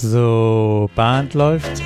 So, 0.00 0.88
Band 0.94 1.34
läuft. 1.34 1.82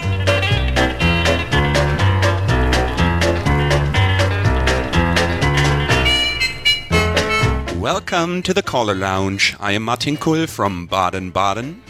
Welcome 7.81 8.43
to 8.43 8.53
the 8.53 8.63
Caller 8.63 8.95
Lounge. 8.95 9.57
I 9.59 9.73
am 9.73 9.85
Martin 9.85 10.19
Kuhl 10.19 10.47
from 10.47 10.87
Baden-Baden. 10.89 11.81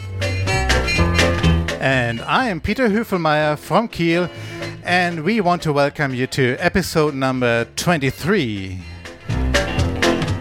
And 1.81 2.21
I 2.21 2.47
am 2.47 2.61
Peter 2.61 2.87
Hüfelmeier 2.87 3.57
from 3.57 3.89
Kiel, 3.89 4.29
and 4.81 5.25
we 5.25 5.41
want 5.41 5.61
to 5.63 5.73
welcome 5.73 6.13
you 6.13 6.27
to 6.27 6.55
episode 6.57 7.13
number 7.15 7.65
23. 7.75 8.79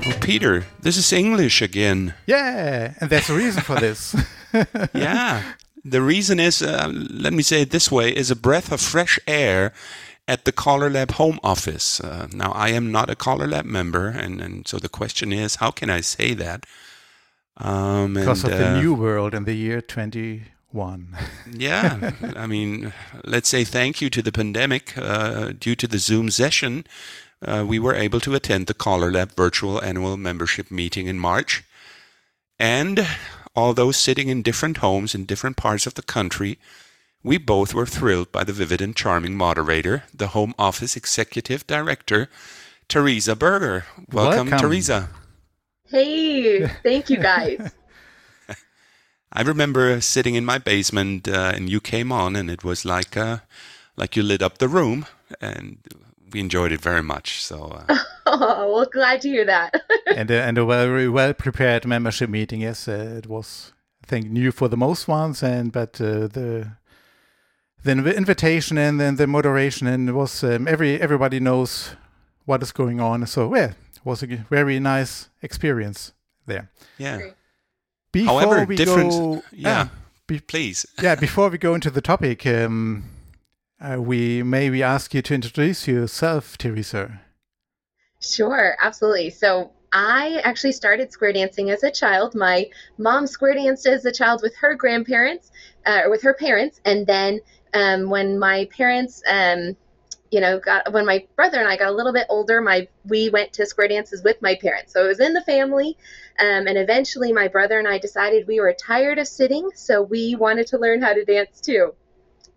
Oh, 0.06 0.12
Peter, 0.20 0.64
this 0.80 0.96
is 0.96 1.12
English 1.12 1.60
again. 1.60 2.14
Yeah, 2.26 2.94
and 3.00 3.10
there's 3.10 3.28
a 3.28 3.34
reason 3.34 3.64
for 3.64 3.80
this. 3.80 4.14
yeah, 4.94 5.42
the 5.84 6.02
reason 6.02 6.38
is, 6.38 6.62
uh, 6.62 6.90
let 6.92 7.32
me 7.32 7.42
say 7.42 7.62
it 7.62 7.70
this 7.70 7.90
way, 7.90 8.14
is 8.14 8.30
a 8.30 8.36
breath 8.36 8.70
of 8.72 8.80
fresh 8.80 9.18
air 9.26 9.72
at 10.28 10.44
the 10.44 10.52
Caller 10.52 10.88
Lab 10.88 11.12
home 11.12 11.40
office. 11.42 12.00
Uh, 12.00 12.28
now, 12.32 12.52
I 12.52 12.68
am 12.68 12.92
not 12.92 13.10
a 13.10 13.16
Caller 13.16 13.46
Lab 13.46 13.64
member, 13.64 14.08
and, 14.08 14.40
and 14.40 14.66
so 14.68 14.78
the 14.78 14.88
question 14.88 15.32
is, 15.32 15.56
how 15.56 15.70
can 15.70 15.90
I 15.90 16.00
say 16.00 16.34
that? 16.34 16.64
Um, 17.56 18.14
because 18.14 18.44
and, 18.44 18.52
of 18.52 18.58
the 18.58 18.68
uh, 18.68 18.80
new 18.80 18.94
world 18.94 19.34
in 19.34 19.44
the 19.44 19.54
year 19.54 19.80
21. 19.80 21.16
yeah, 21.52 22.12
I 22.36 22.46
mean, 22.46 22.92
let's 23.24 23.48
say 23.48 23.64
thank 23.64 24.00
you 24.00 24.08
to 24.10 24.22
the 24.22 24.32
pandemic. 24.32 24.96
Uh, 24.96 25.52
due 25.58 25.74
to 25.74 25.88
the 25.88 25.98
Zoom 25.98 26.30
session, 26.30 26.86
uh, 27.44 27.64
we 27.66 27.78
were 27.78 27.94
able 27.94 28.20
to 28.20 28.34
attend 28.34 28.68
the 28.68 28.74
Caller 28.74 29.10
Lab 29.10 29.32
virtual 29.32 29.82
annual 29.82 30.16
membership 30.16 30.70
meeting 30.70 31.08
in 31.08 31.18
March. 31.18 31.64
And 32.58 33.06
although 33.54 33.92
sitting 33.92 34.28
in 34.28 34.42
different 34.42 34.78
homes 34.78 35.14
in 35.14 35.24
different 35.24 35.56
parts 35.56 35.86
of 35.86 35.94
the 35.94 36.02
country, 36.02 36.58
we 37.22 37.38
both 37.38 37.74
were 37.74 37.86
thrilled 37.86 38.32
by 38.32 38.44
the 38.44 38.52
vivid 38.52 38.80
and 38.80 38.96
charming 38.96 39.36
moderator, 39.36 40.04
the 40.12 40.28
Home 40.28 40.54
Office 40.58 40.96
Executive 40.96 41.66
Director, 41.66 42.28
Teresa 42.88 43.36
Berger. 43.36 43.84
Welcome, 44.10 44.50
Welcome. 44.50 44.58
Teresa. 44.58 45.08
Hey, 45.88 46.66
thank 46.82 47.10
you 47.10 47.18
guys. 47.18 47.72
I 49.32 49.42
remember 49.42 50.00
sitting 50.00 50.34
in 50.34 50.44
my 50.44 50.58
basement 50.58 51.28
uh, 51.28 51.52
and 51.54 51.70
you 51.70 51.80
came 51.80 52.10
on, 52.10 52.34
and 52.34 52.50
it 52.50 52.64
was 52.64 52.84
like 52.84 53.16
uh, 53.16 53.38
like 53.96 54.16
you 54.16 54.22
lit 54.22 54.42
up 54.42 54.58
the 54.58 54.68
room, 54.68 55.06
and 55.40 55.78
we 56.32 56.40
enjoyed 56.40 56.72
it 56.72 56.80
very 56.80 57.02
much. 57.02 57.42
So, 57.42 57.84
uh, 57.88 57.98
oh, 58.32 58.72
well, 58.74 58.86
glad 58.86 59.20
to 59.22 59.28
hear 59.28 59.44
that. 59.44 59.80
and 60.06 60.30
a, 60.30 60.42
and 60.42 60.58
a 60.58 60.66
very 60.66 61.08
well 61.08 61.34
prepared 61.34 61.86
membership 61.86 62.28
meeting. 62.28 62.62
Yes, 62.62 62.88
uh, 62.88 63.14
it 63.18 63.26
was. 63.26 63.72
I 64.04 64.08
think 64.08 64.30
new 64.30 64.50
for 64.50 64.66
the 64.66 64.76
most 64.76 65.06
ones, 65.06 65.44
and 65.44 65.70
but 65.70 66.00
uh, 66.00 66.26
the 66.26 66.72
the 67.84 68.16
invitation 68.16 68.78
and 68.78 69.00
then 69.00 69.16
the 69.16 69.26
moderation 69.26 69.86
and 69.86 70.08
it 70.08 70.12
was 70.12 70.44
um, 70.44 70.68
every 70.68 71.00
everybody 71.00 71.40
knows 71.40 71.96
what 72.44 72.62
is 72.62 72.72
going 72.72 73.00
on 73.00 73.26
so 73.26 73.54
yeah 73.54 73.72
it 73.94 74.04
was 74.04 74.22
a 74.22 74.26
very 74.26 74.78
nice 74.78 75.28
experience 75.42 76.12
there 76.46 76.70
yeah 76.98 77.20
before 78.12 78.40
however 78.40 78.64
we 78.64 78.76
different 78.76 79.10
go, 79.10 79.42
yeah 79.52 79.88
be, 80.26 80.38
please 80.40 80.86
yeah 81.02 81.14
before 81.14 81.48
we 81.48 81.58
go 81.58 81.74
into 81.74 81.90
the 81.90 82.00
topic 82.00 82.46
um, 82.46 83.04
uh, 83.80 84.00
we 84.00 84.42
maybe 84.42 84.82
ask 84.82 85.12
you 85.14 85.22
to 85.22 85.34
introduce 85.34 85.88
yourself 85.88 86.56
teresa 86.58 87.20
sure 88.22 88.76
absolutely 88.80 89.30
so 89.30 89.70
I 89.92 90.40
actually 90.44 90.72
started 90.72 91.12
square 91.12 91.34
dancing 91.34 91.70
as 91.70 91.82
a 91.82 91.90
child. 91.90 92.34
My 92.34 92.70
mom 92.96 93.26
square 93.26 93.54
danced 93.54 93.86
as 93.86 94.04
a 94.06 94.12
child 94.12 94.40
with 94.42 94.56
her 94.56 94.74
grandparents, 94.74 95.50
uh, 95.84 96.02
or 96.04 96.10
with 96.10 96.22
her 96.22 96.32
parents, 96.32 96.80
and 96.84 97.06
then 97.06 97.40
um, 97.74 98.08
when 98.08 98.38
my 98.38 98.68
parents, 98.76 99.22
um, 99.28 99.76
you 100.30 100.40
know, 100.40 100.58
got 100.58 100.92
when 100.92 101.04
my 101.04 101.26
brother 101.36 101.58
and 101.58 101.68
I 101.68 101.76
got 101.76 101.88
a 101.88 101.92
little 101.92 102.12
bit 102.12 102.26
older, 102.30 102.62
my 102.62 102.88
we 103.04 103.28
went 103.28 103.52
to 103.54 103.66
square 103.66 103.88
dances 103.88 104.22
with 104.22 104.40
my 104.40 104.54
parents. 104.54 104.94
So 104.94 105.04
it 105.04 105.08
was 105.08 105.20
in 105.20 105.34
the 105.34 105.42
family, 105.42 105.98
um, 106.38 106.66
and 106.66 106.78
eventually 106.78 107.32
my 107.32 107.48
brother 107.48 107.78
and 107.78 107.86
I 107.86 107.98
decided 107.98 108.46
we 108.46 108.60
were 108.60 108.72
tired 108.72 109.18
of 109.18 109.28
sitting, 109.28 109.70
so 109.74 110.02
we 110.02 110.36
wanted 110.36 110.68
to 110.68 110.78
learn 110.78 111.02
how 111.02 111.12
to 111.12 111.24
dance 111.24 111.60
too. 111.60 111.94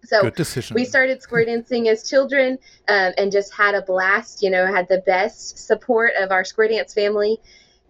So 0.05 0.31
we 0.73 0.85
started 0.85 1.21
square 1.21 1.45
dancing 1.45 1.88
as 1.88 2.09
children 2.09 2.57
um, 2.88 3.13
and 3.17 3.31
just 3.31 3.53
had 3.53 3.75
a 3.75 3.81
blast. 3.81 4.41
You 4.41 4.49
know, 4.49 4.66
had 4.66 4.88
the 4.88 4.99
best 5.05 5.57
support 5.57 6.13
of 6.19 6.31
our 6.31 6.43
square 6.43 6.67
dance 6.67 6.93
family. 6.93 7.39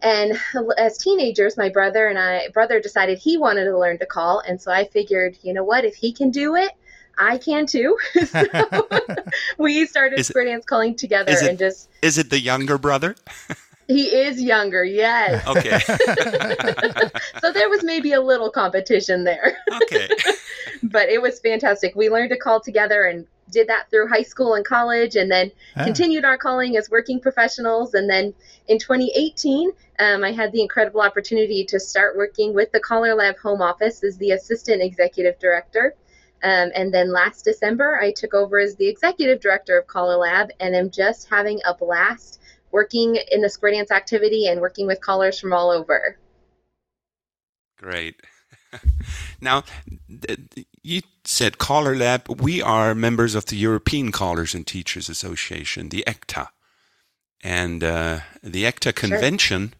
And 0.02 0.40
as 0.78 0.98
teenagers, 0.98 1.58
my 1.58 1.70
brother 1.70 2.08
and 2.08 2.20
I, 2.20 2.50
brother 2.50 2.80
decided 2.80 3.18
he 3.18 3.38
wanted 3.38 3.66
to 3.66 3.78
learn 3.78 3.98
to 4.00 4.06
call, 4.06 4.40
and 4.40 4.62
so 4.62 4.72
I 4.72 4.86
figured, 4.86 5.38
you 5.42 5.54
know 5.54 5.64
what, 5.64 5.86
if 5.86 5.96
he 5.96 6.12
can 6.12 6.32
do 6.32 6.56
it, 6.56 6.72
I 7.18 7.38
can 7.38 7.66
too. 7.66 7.98
so 8.26 8.44
we 9.58 9.86
started 9.86 10.20
is 10.20 10.28
square 10.28 10.46
dance 10.46 10.66
calling 10.66 10.96
together 10.96 11.32
it, 11.32 11.42
and 11.42 11.58
just. 11.58 11.90
Is 12.02 12.18
it 12.18 12.30
the 12.30 12.40
younger 12.40 12.78
brother? 12.78 13.16
He 13.88 14.08
is 14.08 14.42
younger, 14.42 14.84
yes. 14.84 15.46
Okay. 15.56 15.80
so 17.42 17.52
there 17.52 17.70
was 17.70 17.84
maybe 17.84 18.14
a 18.14 18.22
little 18.22 18.50
competition 18.50 19.24
there. 19.24 19.58
Okay. 19.84 20.08
but 20.84 21.10
it 21.10 21.22
was 21.22 21.40
fantastic. 21.40 21.96
We 21.96 22.10
learned 22.10 22.32
to 22.32 22.38
call 22.38 22.60
together 22.60 23.06
and 23.06 23.28
did 23.52 23.68
that 23.68 23.90
through 23.90 24.08
high 24.08 24.24
school 24.24 24.56
and 24.56 24.66
college 24.66 25.16
and 25.16 25.32
then 25.32 25.52
ah. 25.78 25.84
continued 25.84 26.26
our 26.26 26.38
calling 26.38 26.78
as 26.78 26.90
working 26.90 27.20
professionals. 27.20 27.94
And 27.94 28.10
then 28.10 28.34
in 28.68 28.80
2018, 28.80 29.72
um, 30.00 30.24
I 30.24 30.32
had 30.32 30.52
the 30.52 30.62
incredible 30.62 31.02
opportunity 31.02 31.64
to 31.66 31.80
start 31.80 32.18
working 32.18 32.54
with 32.54 32.72
the 32.72 32.80
Caller 32.80 33.14
Lab 33.14 33.38
Home 33.40 33.62
Office 33.62 34.04
as 34.04 34.18
the 34.18 34.32
assistant 34.32 34.82
executive 34.82 35.38
director. 35.40 35.96
Um, 36.44 36.72
and 36.76 36.94
then 36.94 37.12
last 37.12 37.46
December, 37.46 38.00
I 38.02 38.12
took 38.12 38.34
over 38.34 38.60
as 38.60 38.76
the 38.76 38.88
executive 38.88 39.40
director 39.40 39.78
of 39.78 39.88
Caller 39.88 40.18
Lab 40.18 40.50
and 40.60 40.76
am 40.76 40.90
just 40.90 41.30
having 41.30 41.60
a 41.66 41.74
blast 41.74 42.40
working 42.76 43.18
in 43.32 43.40
the 43.40 43.50
square 43.50 43.72
dance 43.72 43.90
activity 43.90 44.48
and 44.48 44.60
working 44.60 44.86
with 44.86 45.00
callers 45.00 45.40
from 45.40 45.54
all 45.54 45.72
over. 45.72 46.20
Great. 47.78 48.22
now, 49.42 49.64
you 50.84 51.02
said 51.24 51.58
Caller 51.58 51.96
Lab. 51.96 52.28
We 52.42 52.62
are 52.62 52.94
members 52.94 53.34
of 53.34 53.46
the 53.46 53.56
European 53.56 54.12
Callers 54.12 54.54
and 54.54 54.68
Teachers 54.68 55.08
Association, 55.08 55.88
the 55.88 56.04
ECTA. 56.06 56.50
And 57.42 57.82
uh, 57.82 58.20
the 58.44 58.66
ECTA 58.66 58.92
convention 58.94 59.70
sure. 59.70 59.78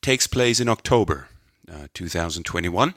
takes 0.00 0.28
place 0.28 0.60
in 0.60 0.68
October 0.68 1.26
uh, 1.68 1.88
2021 1.92 2.94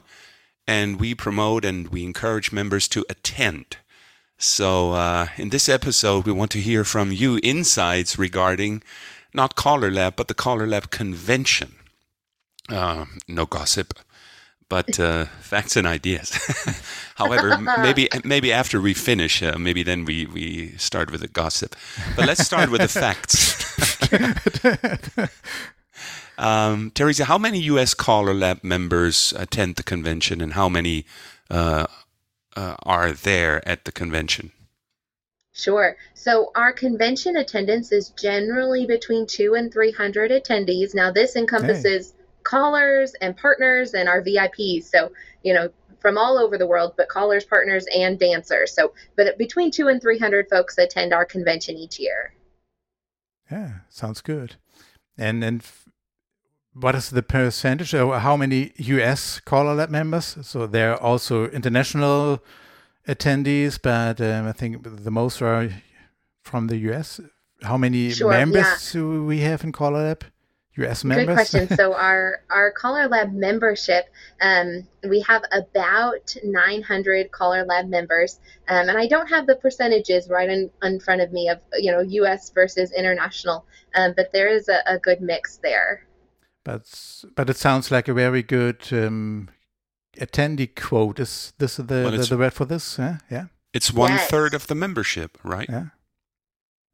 and 0.68 1.00
we 1.00 1.16
promote 1.16 1.64
and 1.64 1.88
we 1.88 2.04
encourage 2.04 2.52
members 2.52 2.86
to 2.88 3.04
attend. 3.10 3.78
So, 4.38 4.92
uh, 4.92 5.28
in 5.36 5.48
this 5.48 5.68
episode, 5.68 6.26
we 6.26 6.32
want 6.32 6.50
to 6.50 6.60
hear 6.60 6.84
from 6.84 7.10
you 7.10 7.40
insights 7.42 8.18
regarding 8.18 8.82
not 9.36 9.54
Caller 9.54 9.90
Lab, 9.90 10.16
but 10.16 10.28
the 10.28 10.34
Caller 10.34 10.66
Lab 10.66 10.90
convention. 10.90 11.76
Uh, 12.68 13.04
no 13.28 13.46
gossip, 13.46 13.94
but 14.68 14.98
uh, 14.98 15.26
facts 15.40 15.76
and 15.76 15.86
ideas. 15.86 16.32
However, 17.14 17.56
maybe 17.78 18.08
maybe 18.24 18.52
after 18.52 18.80
we 18.80 18.94
finish, 18.94 19.42
uh, 19.42 19.56
maybe 19.58 19.82
then 19.84 20.04
we, 20.04 20.26
we 20.26 20.74
start 20.76 21.12
with 21.12 21.20
the 21.20 21.28
gossip. 21.28 21.76
But 22.16 22.26
let's 22.26 22.44
start 22.44 22.70
with 22.70 22.80
the 22.80 22.88
facts. 22.88 23.62
Um, 26.38 26.90
Teresa, 26.94 27.24
how 27.24 27.38
many 27.38 27.60
U.S. 27.60 27.94
Caller 27.94 28.34
Lab 28.34 28.62
members 28.62 29.32
attend 29.36 29.76
the 29.76 29.82
convention, 29.82 30.40
and 30.40 30.52
how 30.52 30.68
many 30.68 31.06
uh, 31.50 31.86
uh, 32.54 32.76
are 32.82 33.12
there 33.12 33.66
at 33.66 33.84
the 33.84 33.92
convention? 33.92 34.52
Sure. 35.56 35.96
So 36.12 36.52
our 36.54 36.70
convention 36.70 37.38
attendance 37.38 37.90
is 37.90 38.10
generally 38.10 38.84
between 38.84 39.26
two 39.26 39.54
and 39.54 39.72
three 39.72 39.90
hundred 39.90 40.30
attendees. 40.30 40.94
Now 40.94 41.10
this 41.10 41.34
encompasses 41.34 42.10
hey. 42.10 42.24
callers 42.42 43.14
and 43.22 43.34
partners 43.34 43.94
and 43.94 44.06
our 44.06 44.20
VIPs. 44.22 44.84
So 44.84 45.10
you 45.42 45.54
know 45.54 45.70
from 45.98 46.18
all 46.18 46.36
over 46.36 46.58
the 46.58 46.66
world, 46.66 46.92
but 46.98 47.08
callers, 47.08 47.46
partners, 47.46 47.86
and 47.92 48.18
dancers. 48.18 48.74
So, 48.74 48.92
but 49.16 49.38
between 49.38 49.70
two 49.70 49.88
and 49.88 50.00
three 50.00 50.18
hundred 50.18 50.46
folks 50.50 50.76
attend 50.76 51.14
our 51.14 51.24
convention 51.24 51.74
each 51.76 51.98
year. 51.98 52.34
Yeah, 53.50 53.70
sounds 53.88 54.20
good. 54.20 54.56
And 55.16 55.42
and 55.42 55.64
what 56.74 56.94
is 56.94 57.08
the 57.08 57.22
percentage 57.22 57.94
or 57.94 58.18
how 58.18 58.36
many 58.36 58.72
US 58.76 59.40
Caller 59.40 59.74
Lab 59.74 59.88
members? 59.88 60.36
So 60.42 60.66
there 60.66 60.92
are 60.92 61.00
also 61.00 61.48
international 61.48 62.42
attendees, 63.06 63.78
but 63.80 64.20
um, 64.20 64.46
I 64.46 64.52
think 64.52 64.82
the 64.82 65.10
most 65.10 65.40
are 65.42 65.70
from 66.42 66.68
the 66.68 66.76
US. 66.90 67.20
How 67.62 67.76
many 67.76 68.10
sure, 68.10 68.30
members 68.30 68.64
yeah. 68.64 69.00
do 69.00 69.24
we 69.24 69.40
have 69.40 69.64
in 69.64 69.72
Caller 69.72 70.04
Lab? 70.04 70.24
US 70.78 71.04
members? 71.04 71.26
Good 71.26 71.34
question. 71.34 71.68
so 71.76 71.94
our 71.94 72.42
our 72.50 72.70
Caller 72.70 73.08
Lab 73.08 73.32
membership, 73.32 74.04
um, 74.42 74.86
we 75.08 75.20
have 75.20 75.42
about 75.52 76.36
900 76.44 77.32
Caller 77.32 77.64
Lab 77.64 77.88
members, 77.88 78.40
um, 78.68 78.88
and 78.88 78.98
I 78.98 79.06
don't 79.06 79.28
have 79.28 79.46
the 79.46 79.56
percentages 79.56 80.28
right 80.28 80.48
in, 80.48 80.70
in 80.82 81.00
front 81.00 81.22
of 81.22 81.32
me 81.32 81.48
of 81.48 81.60
you 81.78 81.92
know 81.92 82.00
US 82.00 82.50
versus 82.50 82.92
international, 82.92 83.64
um, 83.94 84.12
but 84.16 84.32
there 84.32 84.48
is 84.48 84.68
a, 84.68 84.82
a 84.86 84.98
good 84.98 85.20
mix 85.20 85.56
there 85.62 86.06
but 86.66 87.22
but 87.36 87.48
it 87.48 87.56
sounds 87.56 87.92
like 87.92 88.08
a 88.08 88.12
very 88.12 88.42
good 88.42 88.82
um, 88.90 89.48
attendee 90.20 90.74
quote. 90.74 91.20
Is 91.20 91.52
this 91.58 91.76
the, 91.76 91.84
Well, 91.84 92.02
the, 92.10 92.14
it's- 92.14 92.28
the 92.28 92.36
word 92.38 92.52
for 92.54 92.64
this? 92.66 92.98
Yeah, 92.98 93.18
yeah, 93.30 93.46
It's 93.72 93.92
one 93.92 94.12
Yes. 94.12 94.28
third 94.30 94.54
of 94.54 94.66
the 94.66 94.74
membership, 94.74 95.38
right? 95.44 95.68
yeah. 95.68 95.86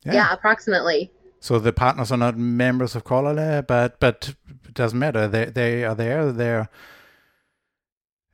Yeah, 0.04 0.32
approximately. 0.32 1.10
So 1.40 1.58
the 1.60 1.72
partners 1.72 2.10
are 2.10 2.16
not 2.18 2.36
members 2.36 2.96
of 2.96 3.04
Caller 3.04 3.62
but 3.62 3.98
but 4.00 4.34
it 4.68 4.74
doesn't 4.74 4.98
matter. 4.98 5.28
They 5.28 5.44
they 5.46 5.84
are 5.84 5.94
there. 5.94 6.32
They're 6.32 6.68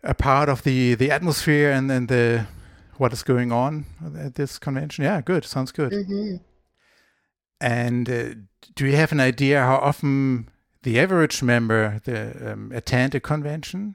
a 0.03 0.15
part 0.15 0.49
of 0.49 0.63
the 0.63 0.95
the 0.95 1.11
atmosphere 1.11 1.71
and 1.71 1.91
and 1.91 2.09
the 2.09 2.47
what 2.97 3.13
is 3.13 3.23
going 3.23 3.53
on 3.53 3.85
at 4.19 4.35
this 4.35 4.59
convention. 4.59 5.05
Yeah, 5.05 5.21
good. 5.23 5.45
Sounds 5.45 5.73
good. 5.73 5.93
hmm 5.93 6.37
And 7.61 8.09
uh, 8.11 8.35
do 8.75 8.87
you 8.87 8.97
have 8.97 9.13
an 9.13 9.21
idea 9.21 9.61
how 9.61 9.77
often 9.77 10.49
the 10.83 10.99
average 11.01 11.43
member 11.43 12.01
the, 12.05 12.53
um, 12.53 12.73
attend 12.73 13.15
a 13.15 13.21
convention? 13.21 13.95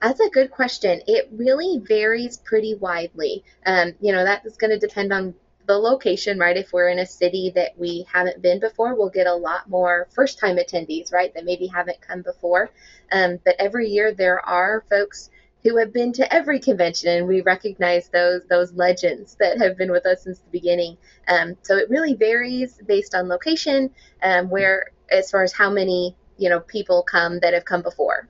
That's 0.00 0.20
a 0.20 0.30
good 0.30 0.50
question. 0.50 1.02
It 1.06 1.28
really 1.32 1.78
varies 1.78 2.38
pretty 2.38 2.74
widely. 2.74 3.44
Um, 3.66 3.92
you 4.00 4.12
know, 4.12 4.24
that 4.24 4.46
is 4.46 4.56
going 4.56 4.70
to 4.70 4.78
depend 4.78 5.12
on 5.12 5.34
the 5.66 5.76
location, 5.76 6.38
right? 6.38 6.56
If 6.56 6.72
we're 6.72 6.88
in 6.88 6.98
a 6.98 7.06
city 7.06 7.52
that 7.54 7.78
we 7.78 8.06
haven't 8.10 8.40
been 8.40 8.60
before, 8.60 8.94
we'll 8.94 9.10
get 9.10 9.26
a 9.26 9.34
lot 9.34 9.68
more 9.68 10.08
first 10.10 10.38
time 10.38 10.56
attendees, 10.56 11.12
right? 11.12 11.32
That 11.34 11.44
maybe 11.44 11.66
haven't 11.66 12.00
come 12.00 12.22
before. 12.22 12.70
Um, 13.12 13.38
but 13.44 13.56
every 13.58 13.88
year 13.88 14.12
there 14.12 14.40
are 14.48 14.84
folks 14.88 15.30
who 15.62 15.76
have 15.76 15.92
been 15.92 16.12
to 16.14 16.34
every 16.34 16.58
convention 16.58 17.10
and 17.10 17.28
we 17.28 17.42
recognize 17.42 18.08
those 18.08 18.40
those 18.48 18.72
legends 18.72 19.36
that 19.38 19.60
have 19.60 19.76
been 19.76 19.92
with 19.92 20.06
us 20.06 20.24
since 20.24 20.38
the 20.38 20.50
beginning. 20.50 20.96
Um, 21.28 21.56
so 21.62 21.76
it 21.76 21.90
really 21.90 22.14
varies 22.14 22.80
based 22.86 23.14
on 23.14 23.28
location, 23.28 23.90
um, 24.22 24.48
where 24.48 24.92
as 25.10 25.30
far 25.30 25.42
as 25.42 25.52
how 25.52 25.70
many, 25.70 26.16
you 26.38 26.48
know, 26.48 26.60
people 26.60 27.02
come 27.02 27.40
that 27.40 27.52
have 27.52 27.66
come 27.66 27.82
before. 27.82 28.28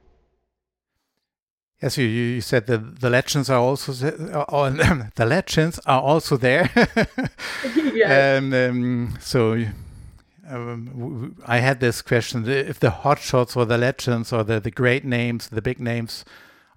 Yes, 1.83 1.97
you, 1.97 2.07
you 2.07 2.41
said 2.43 2.67
the 2.67 2.77
the 2.79 3.09
legends 3.09 3.49
are 3.49 3.59
also 3.59 3.93
uh, 4.07 4.45
uh, 4.49 5.05
the 5.15 5.27
legends 5.27 5.79
are 5.87 6.03
also 6.03 6.37
there. 6.37 6.71
Yes. 7.93 8.39
Um, 8.39 8.53
um, 8.55 9.19
so 9.21 9.65
um, 10.49 11.37
I 11.47 11.59
had 11.59 11.81
this 11.81 12.03
question: 12.03 12.49
if 12.49 12.81
the 12.81 12.91
hotshots 12.91 13.57
or 13.57 13.67
the 13.67 13.79
legends 13.79 14.33
or 14.33 14.45
the, 14.45 14.61
the 14.61 14.71
great 14.71 15.05
names, 15.05 15.49
the 15.49 15.63
big 15.63 15.81
names, 15.81 16.25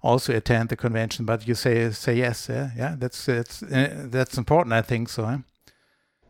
also 0.02 0.34
attend 0.34 0.68
the 0.68 0.76
convention, 0.76 1.24
but 1.24 1.46
you 1.48 1.54
say 1.54 1.90
say 1.90 2.16
yes, 2.16 2.48
yeah, 2.48 2.70
yeah, 2.76 2.94
that's 2.98 3.28
it's 3.28 3.62
uh, 3.62 4.06
that's 4.10 4.38
important, 4.38 4.72
I 4.72 4.82
think 4.82 5.08
so. 5.08 5.24
Huh? 5.24 5.38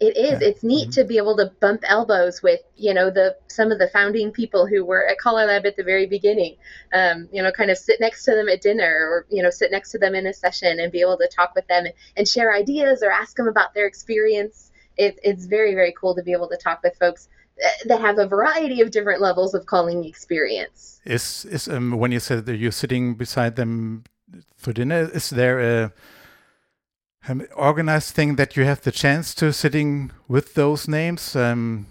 It 0.01 0.17
is. 0.17 0.41
Yeah. 0.41 0.49
It's 0.49 0.63
neat 0.63 0.93
to 0.93 1.05
be 1.05 1.19
able 1.19 1.37
to 1.37 1.53
bump 1.61 1.83
elbows 1.87 2.43
with, 2.43 2.61
you 2.77 2.93
know, 2.93 3.11
the 3.11 3.37
some 3.47 3.71
of 3.71 3.79
the 3.79 3.89
founding 3.89 4.33
people 4.33 4.67
who 4.67 4.85
were 4.85 5.07
at 5.07 5.19
Caller 5.19 5.47
Lab 5.47 5.65
at 5.67 5.77
the 5.77 5.85
very 5.85 6.07
beginning. 6.07 6.57
Um, 6.93 7.29
you 7.33 7.43
know, 7.43 7.53
kind 7.53 7.71
of 7.71 7.79
sit 7.79 8.01
next 8.01 8.25
to 8.25 8.33
them 8.35 8.49
at 8.49 8.61
dinner 8.61 8.85
or, 9.11 9.27
you 9.31 9.43
know, 9.43 9.51
sit 9.51 9.71
next 9.71 9.93
to 9.93 9.99
them 9.99 10.15
in 10.15 10.27
a 10.27 10.33
session 10.33 10.81
and 10.81 10.91
be 10.91 11.01
able 11.01 11.19
to 11.19 11.29
talk 11.29 11.55
with 11.55 11.67
them 11.69 11.87
and 12.17 12.27
share 12.29 12.53
ideas 12.53 13.03
or 13.03 13.11
ask 13.11 13.37
them 13.37 13.49
about 13.49 13.73
their 13.75 13.87
experience. 13.87 14.73
It, 14.97 15.19
it's 15.23 15.47
very, 15.47 15.75
very 15.75 15.95
cool 15.99 16.15
to 16.17 16.23
be 16.23 16.33
able 16.33 16.49
to 16.49 16.57
talk 16.57 16.83
with 16.83 16.97
folks 16.99 17.29
that- 17.59 17.89
that 17.89 18.01
have 18.01 18.19
a 18.19 18.27
variety 18.27 18.81
of 18.81 18.91
different 18.91 19.21
levels 19.21 19.55
of 19.55 19.67
calling 19.67 20.05
experience. 20.05 21.01
Is 21.05 21.45
is 21.45 21.69
um, 21.69 21.93
when 21.93 22.11
you 22.11 22.19
said 22.21 22.47
that 22.47 22.57
you're 22.57 22.73
sitting 22.73 23.15
beside 23.15 23.55
them 23.55 24.03
for 24.57 24.73
dinner? 24.73 25.09
Is 25.15 25.31
there 25.31 25.61
a 25.61 25.93
um, 27.29 27.43
organized 27.57 28.15
thing 28.15 28.37
that 28.37 28.57
you 28.57 28.65
have 28.65 28.83
the 28.83 28.93
chance 28.93 29.35
to 29.37 29.53
sitting 29.53 30.11
with 30.29 30.55
those 30.55 30.89
names? 30.89 31.35
Um, 31.37 31.87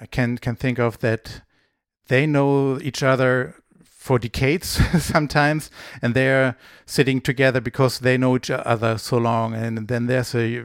I 0.00 0.06
can 0.06 0.38
can 0.38 0.56
think 0.56 0.78
of 0.78 0.98
that. 1.00 1.42
They 2.08 2.26
know 2.26 2.78
each 2.80 3.02
other 3.02 3.54
for 3.84 4.18
decades 4.18 4.80
sometimes, 5.04 5.70
and 6.00 6.14
they're 6.14 6.56
sitting 6.86 7.20
together 7.20 7.60
because 7.60 7.98
they 7.98 8.16
know 8.16 8.36
each 8.36 8.50
other 8.50 8.96
so 8.96 9.18
long. 9.18 9.54
And 9.54 9.88
then 9.88 10.06
there's 10.06 10.34
a 10.34 10.64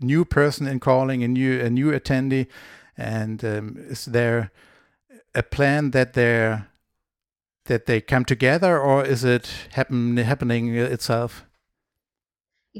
new 0.00 0.24
person 0.24 0.66
in 0.66 0.80
calling, 0.80 1.22
a 1.22 1.28
new 1.28 1.60
a 1.60 1.70
new 1.70 1.92
attendee, 1.92 2.46
and 2.96 3.44
um, 3.44 3.76
is 3.78 4.06
there 4.06 4.50
a 5.34 5.42
plan 5.42 5.90
that 5.90 6.14
they're 6.14 6.68
that 7.66 7.86
they 7.86 8.00
come 8.00 8.24
together, 8.24 8.78
or 8.78 9.04
is 9.04 9.24
it 9.24 9.48
happen 9.72 10.16
happening 10.16 10.74
itself? 10.74 11.44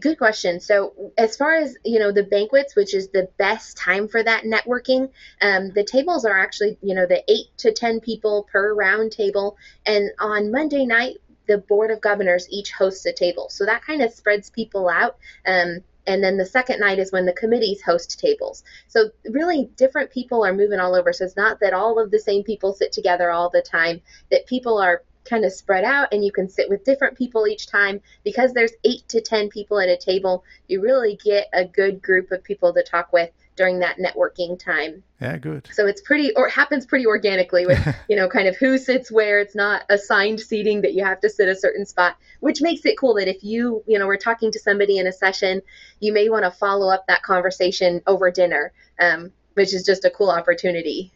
Good 0.01 0.19
question. 0.19 0.61
So, 0.61 1.13
as 1.17 1.37
far 1.37 1.55
as 1.55 1.77
you 1.85 1.99
know, 1.99 2.13
the 2.13 2.23
banquets, 2.23 2.77
which 2.77 2.95
is 2.95 3.09
the 3.09 3.29
best 3.39 3.77
time 3.77 4.09
for 4.09 4.23
that 4.23 4.45
networking, 4.45 5.11
um, 5.41 5.71
the 5.71 5.85
tables 5.85 6.25
are 6.25 6.39
actually 6.39 6.79
you 6.83 6.95
know 6.95 7.07
the 7.07 7.25
eight 7.29 7.47
to 7.59 7.73
ten 7.73 8.01
people 8.01 8.47
per 8.53 8.75
round 8.75 9.13
table, 9.13 9.57
and 9.87 10.11
on 10.21 10.51
Monday 10.51 10.85
night, 10.85 11.19
the 11.47 11.59
board 11.59 11.91
of 11.91 12.01
governors 12.01 12.47
each 12.51 12.73
hosts 12.73 13.07
a 13.07 13.13
table. 13.13 13.49
So 13.49 13.65
that 13.65 13.83
kind 13.83 14.03
of 14.03 14.13
spreads 14.13 14.51
people 14.51 14.89
out. 14.89 15.17
Um, 15.47 15.79
and 16.07 16.25
then 16.25 16.39
the 16.39 16.47
second 16.47 16.81
night 16.81 16.99
is 16.99 17.13
when 17.13 17.27
the 17.27 17.35
committees 17.35 17.83
host 17.83 18.19
tables. 18.19 18.65
So 18.89 19.11
really, 19.31 19.71
different 19.77 20.11
people 20.11 20.45
are 20.45 20.55
moving 20.55 20.81
all 20.81 20.95
over. 20.95 21.13
So 21.13 21.25
it's 21.25 21.37
not 21.37 21.61
that 21.61 21.75
all 21.75 21.99
of 21.99 22.11
the 22.11 22.19
same 22.19 22.45
people 22.45 22.73
sit 22.73 22.93
together 22.93 23.31
all 23.31 23.51
the 23.51 23.61
time. 23.61 24.01
That 24.31 24.47
people 24.47 24.79
are 24.79 25.03
kind 25.29 25.45
of 25.45 25.53
spread 25.53 25.85
out 25.85 26.09
and 26.13 26.25
you 26.25 26.33
can 26.33 26.49
sit 26.49 26.69
with 26.69 26.85
different 26.85 27.17
people 27.17 27.47
each 27.47 27.67
time. 27.67 28.01
Because 28.25 28.53
there's 28.53 28.73
eight 28.85 29.07
to 29.09 29.21
ten 29.21 29.49
people 29.49 29.81
at 29.81 29.89
a 29.89 29.97
table 29.97 30.45
you 30.67 30.81
really 30.81 31.19
get 31.23 31.49
a 31.53 31.65
good 31.65 32.03
group 32.03 32.31
of 32.31 32.43
people 32.43 32.73
to 32.75 32.83
talk 32.83 33.13
with 33.13 33.31
during 33.57 33.81
that 33.81 33.99
networking 33.99 34.59
time. 34.59 35.03
Yeah, 35.21 35.37
good. 35.37 35.69
so 35.73 35.87
it's 35.87 36.01
pretty 36.01 36.33
or 36.35 36.47
it 36.47 36.53
happens 36.53 36.87
pretty 36.87 37.07
organically 37.07 37.67
with 37.67 37.85
you 38.09 38.17
know 38.17 38.29
kind 38.29 38.49
of 38.49 38.57
who 38.57 38.79
sits 38.79 39.11
where. 39.11 39.41
It's 39.41 39.55
not 39.55 39.83
assigned 39.89 40.41
seating 40.41 40.83
that 40.83 40.95
you 40.95 41.05
have 41.05 41.21
to 41.21 41.31
sit 41.31 41.49
a 41.49 41.57
certain 41.57 41.87
spot 41.87 42.17
which 42.41 42.61
makes 42.61 42.85
it 42.85 42.99
cool 42.99 43.15
that 43.15 43.29
if 43.29 43.43
you 43.43 43.83
you 43.87 43.99
know 43.99 44.07
we're 44.07 44.17
talking 44.17 44.53
to 44.53 44.59
somebody 44.59 44.99
in 44.99 45.07
a 45.07 45.13
session 45.13 45.63
you 46.01 46.13
may 46.13 46.29
want 46.29 46.45
to 46.45 46.51
follow 46.51 46.93
up 46.93 47.07
that 47.07 47.23
conversation 47.23 48.01
over 48.07 48.31
dinner 48.31 48.73
um, 49.01 49.33
which 49.55 49.75
is 49.75 49.85
just 49.85 50.05
a 50.05 50.11
cool 50.11 50.31
opportunity 50.31 51.13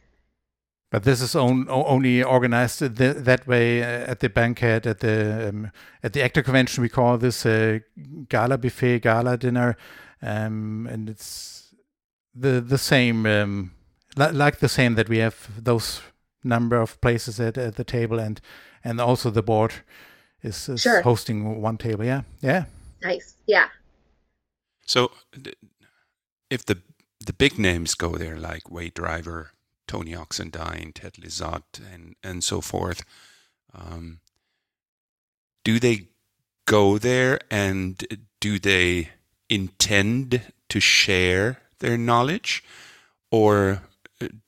But 0.92 1.04
this 1.04 1.22
is 1.22 1.34
on, 1.34 1.66
only 1.70 2.22
organized 2.22 2.78
th 2.80 3.16
that 3.24 3.46
way 3.46 3.82
uh, 3.82 4.10
at 4.10 4.18
the 4.18 4.28
banquet, 4.28 4.86
at 4.86 4.98
the 4.98 5.48
um, 5.48 5.70
at 6.02 6.12
the 6.12 6.20
ECTA 6.22 6.42
convention. 6.44 6.82
We 6.82 6.88
call 6.90 7.18
this 7.18 7.46
a 7.46 7.80
gala 8.28 8.58
buffet, 8.58 9.00
gala 9.02 9.36
dinner, 9.36 9.76
um, 10.20 10.86
and 10.92 11.08
it's 11.08 11.74
the 12.40 12.60
the 12.60 12.78
same, 12.78 13.24
um, 13.26 13.70
li- 14.16 14.32
like 14.32 14.58
the 14.58 14.68
same 14.68 14.94
that 14.96 15.08
we 15.08 15.18
have 15.22 15.34
those 15.64 16.02
number 16.44 16.76
of 16.82 17.00
places 17.00 17.40
at, 17.40 17.56
at 17.58 17.74
the 17.76 17.84
table, 17.84 18.18
and 18.20 18.40
and 18.84 19.00
also 19.00 19.30
the 19.30 19.42
board 19.42 19.72
is, 20.42 20.68
is 20.68 20.82
Sure. 20.82 21.02
hosting 21.02 21.62
one 21.62 21.78
table. 21.78 22.04
Yeah, 22.04 22.22
yeah. 22.42 22.64
nice 23.02 23.34
yeah 23.46 23.68
So, 24.86 25.10
if 26.50 26.64
the 26.64 26.76
the 27.26 27.32
big 27.32 27.58
names 27.58 27.94
go 27.94 28.18
there, 28.18 28.36
like 28.52 28.70
Wade 28.70 28.94
Driver, 28.94 29.50
Tony 29.86 30.12
Oxendine, 30.12 30.92
Ted 30.94 31.14
Lizotte, 31.14 31.80
and 31.92 32.16
and 32.22 32.42
so 32.42 32.60
forth, 32.60 33.04
um, 33.74 34.20
do 35.64 35.78
they 35.78 36.08
go 36.66 36.98
there 36.98 37.40
and 37.50 38.20
do 38.40 38.58
they 38.58 39.10
intend 39.48 40.52
to 40.68 40.80
share 40.80 41.58
their 41.80 41.98
knowledge, 41.98 42.64
or 43.30 43.82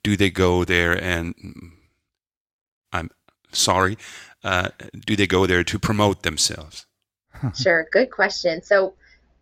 do 0.03 0.15
they 0.15 0.29
go 0.29 0.63
there 0.63 0.93
and 1.01 1.35
I'm 2.91 3.11
sorry, 3.51 3.97
uh, 4.43 4.69
do 5.05 5.15
they 5.15 5.27
go 5.27 5.45
there 5.45 5.63
to 5.63 5.79
promote 5.79 6.23
themselves? 6.23 6.85
Sure, 7.53 7.85
good 7.91 8.11
question. 8.11 8.63
So, 8.63 8.93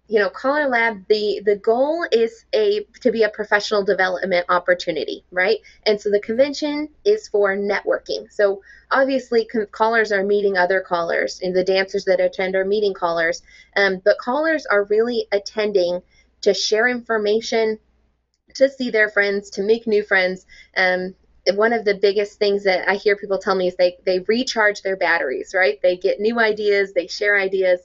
you 0.07 0.19
know, 0.19 0.29
Caller 0.29 0.67
Lab, 0.67 1.07
the 1.07 1.41
the 1.45 1.55
goal 1.55 2.05
is 2.11 2.45
a 2.53 2.85
to 3.01 3.11
be 3.11 3.23
a 3.23 3.29
professional 3.29 3.83
development 3.83 4.45
opportunity, 4.49 5.23
right? 5.31 5.59
And 5.85 5.99
so 5.99 6.09
the 6.09 6.19
convention 6.19 6.89
is 7.05 7.29
for 7.29 7.55
networking. 7.55 8.31
So 8.31 8.61
obviously, 8.91 9.45
con- 9.45 9.67
callers 9.71 10.11
are 10.11 10.23
meeting 10.23 10.57
other 10.57 10.81
callers, 10.81 11.39
and 11.41 11.55
the 11.55 11.63
dancers 11.63 12.03
that 12.05 12.19
attend 12.19 12.55
are 12.55 12.65
meeting 12.65 12.93
callers. 12.93 13.41
Um, 13.77 14.01
but 14.03 14.17
callers 14.17 14.65
are 14.65 14.83
really 14.85 15.27
attending 15.31 16.01
to 16.41 16.53
share 16.53 16.89
information, 16.89 17.79
to 18.55 18.69
see 18.69 18.89
their 18.89 19.07
friends, 19.09 19.51
to 19.51 19.63
make 19.63 19.87
new 19.87 20.03
friends. 20.03 20.45
Um, 20.75 21.15
one 21.55 21.71
of 21.71 21.85
the 21.85 21.95
biggest 21.95 22.39
things 22.39 22.65
that 22.65 22.89
I 22.89 22.95
hear 22.95 23.15
people 23.15 23.37
tell 23.37 23.55
me 23.55 23.67
is 23.67 23.75
they 23.77 23.97
they 24.05 24.19
recharge 24.19 24.81
their 24.81 24.97
batteries, 24.97 25.53
right? 25.55 25.79
They 25.81 25.95
get 25.95 26.19
new 26.19 26.39
ideas, 26.39 26.91
they 26.93 27.07
share 27.07 27.37
ideas. 27.37 27.79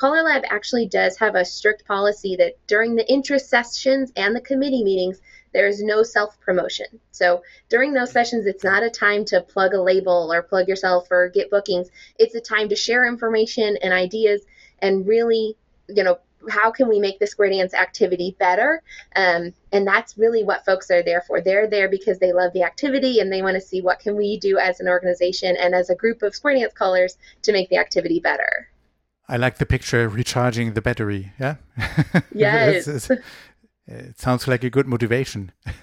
Caller 0.00 0.22
Lab 0.22 0.44
actually 0.48 0.86
does 0.86 1.18
have 1.18 1.34
a 1.34 1.44
strict 1.44 1.84
policy 1.84 2.34
that 2.36 2.54
during 2.66 2.94
the 2.94 3.06
interest 3.12 3.50
sessions 3.50 4.10
and 4.16 4.34
the 4.34 4.40
committee 4.40 4.82
meetings, 4.82 5.20
there 5.52 5.66
is 5.66 5.82
no 5.82 6.02
self 6.02 6.40
promotion. 6.40 6.86
So 7.10 7.42
during 7.68 7.92
those 7.92 8.10
sessions, 8.10 8.46
it's 8.46 8.64
not 8.64 8.82
a 8.82 8.88
time 8.88 9.26
to 9.26 9.42
plug 9.42 9.74
a 9.74 9.82
label 9.82 10.32
or 10.32 10.42
plug 10.42 10.68
yourself 10.68 11.08
or 11.10 11.28
get 11.28 11.50
bookings. 11.50 11.90
It's 12.18 12.34
a 12.34 12.40
time 12.40 12.70
to 12.70 12.76
share 12.76 13.04
information 13.04 13.76
and 13.82 13.92
ideas 13.92 14.40
and 14.78 15.06
really, 15.06 15.58
you 15.90 16.02
know, 16.02 16.18
how 16.48 16.70
can 16.70 16.88
we 16.88 16.98
make 16.98 17.18
the 17.18 17.26
square 17.26 17.50
dance 17.50 17.74
activity 17.74 18.34
better 18.38 18.82
um, 19.14 19.52
and 19.72 19.86
that's 19.86 20.16
really 20.16 20.42
what 20.42 20.64
folks 20.64 20.90
are 20.90 21.02
there 21.02 21.20
for 21.20 21.42
they're 21.42 21.68
there 21.68 21.90
because 21.90 22.18
they 22.18 22.32
love 22.32 22.50
the 22.54 22.62
activity 22.62 23.20
and 23.20 23.30
they 23.30 23.42
want 23.42 23.56
to 23.56 23.60
see 23.60 23.82
what 23.82 24.00
can 24.00 24.16
we 24.16 24.38
do 24.38 24.56
as 24.56 24.80
an 24.80 24.88
organization 24.88 25.54
and 25.58 25.74
as 25.74 25.90
a 25.90 25.94
group 25.94 26.22
of 26.22 26.34
square 26.34 26.54
dance 26.54 26.72
callers 26.72 27.18
to 27.42 27.52
make 27.52 27.68
the 27.68 27.76
activity 27.76 28.20
better 28.20 28.70
i 29.30 29.36
like 29.36 29.58
the 29.58 29.66
picture 29.66 30.08
recharging 30.08 30.74
the 30.74 30.82
battery 30.82 31.32
yeah? 31.38 31.56
Yes. 32.34 32.86
it's, 32.88 33.10
it's, 33.10 33.22
it 33.86 34.20
sounds 34.20 34.46
like 34.46 34.62
a 34.64 34.70
good 34.70 34.86
motivation. 34.86 35.52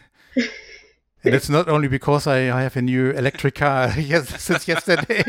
And 1.23 1.35
it's 1.35 1.49
not 1.49 1.67
only 1.67 1.87
because 1.87 2.25
I, 2.27 2.37
I 2.57 2.61
have 2.61 2.77
a 2.77 2.81
new 2.81 3.09
electric 3.09 3.55
car 3.55 3.91
yes, 3.99 4.41
since 4.41 4.67
yesterday. 4.67 5.23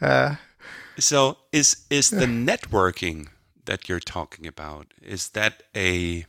uh, 0.00 0.36
so 0.98 1.38
is 1.52 1.84
is 1.90 2.10
the 2.10 2.26
networking 2.26 3.28
that 3.64 3.88
you're 3.88 3.98
talking 3.98 4.46
about 4.46 4.94
is 5.02 5.30
that 5.30 5.64
a 5.74 6.26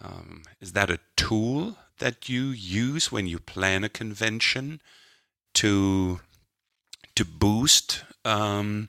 um, 0.00 0.42
is 0.60 0.72
that 0.72 0.90
a 0.90 0.98
tool 1.16 1.76
that 1.98 2.28
you 2.28 2.46
use 2.46 3.12
when 3.12 3.26
you 3.26 3.38
plan 3.38 3.84
a 3.84 3.88
convention 3.88 4.80
to 5.54 6.20
to 7.16 7.24
boost 7.24 8.04
um, 8.24 8.88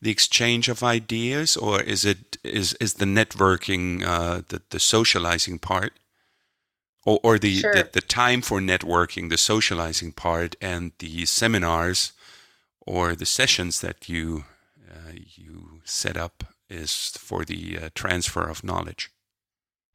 the 0.00 0.10
exchange 0.10 0.68
of 0.68 0.82
ideas, 0.82 1.56
or 1.56 1.80
is 1.80 2.04
it 2.04 2.36
is 2.42 2.74
is 2.74 2.94
the 2.94 3.04
networking 3.04 4.04
uh, 4.04 4.42
the 4.48 4.62
the 4.70 4.80
socializing 4.80 5.58
part, 5.58 5.92
or 7.04 7.20
or 7.22 7.38
the, 7.38 7.56
sure. 7.60 7.74
the 7.74 7.88
the 7.92 8.00
time 8.00 8.42
for 8.42 8.60
networking, 8.60 9.30
the 9.30 9.38
socializing 9.38 10.12
part, 10.12 10.56
and 10.60 10.92
the 10.98 11.24
seminars 11.26 12.12
or 12.86 13.14
the 13.14 13.26
sessions 13.26 13.80
that 13.80 14.08
you 14.08 14.44
uh, 14.90 15.12
you 15.36 15.80
set 15.84 16.16
up 16.16 16.44
is 16.68 17.10
for 17.10 17.44
the 17.44 17.78
uh, 17.78 17.88
transfer 17.94 18.48
of 18.48 18.64
knowledge? 18.64 19.10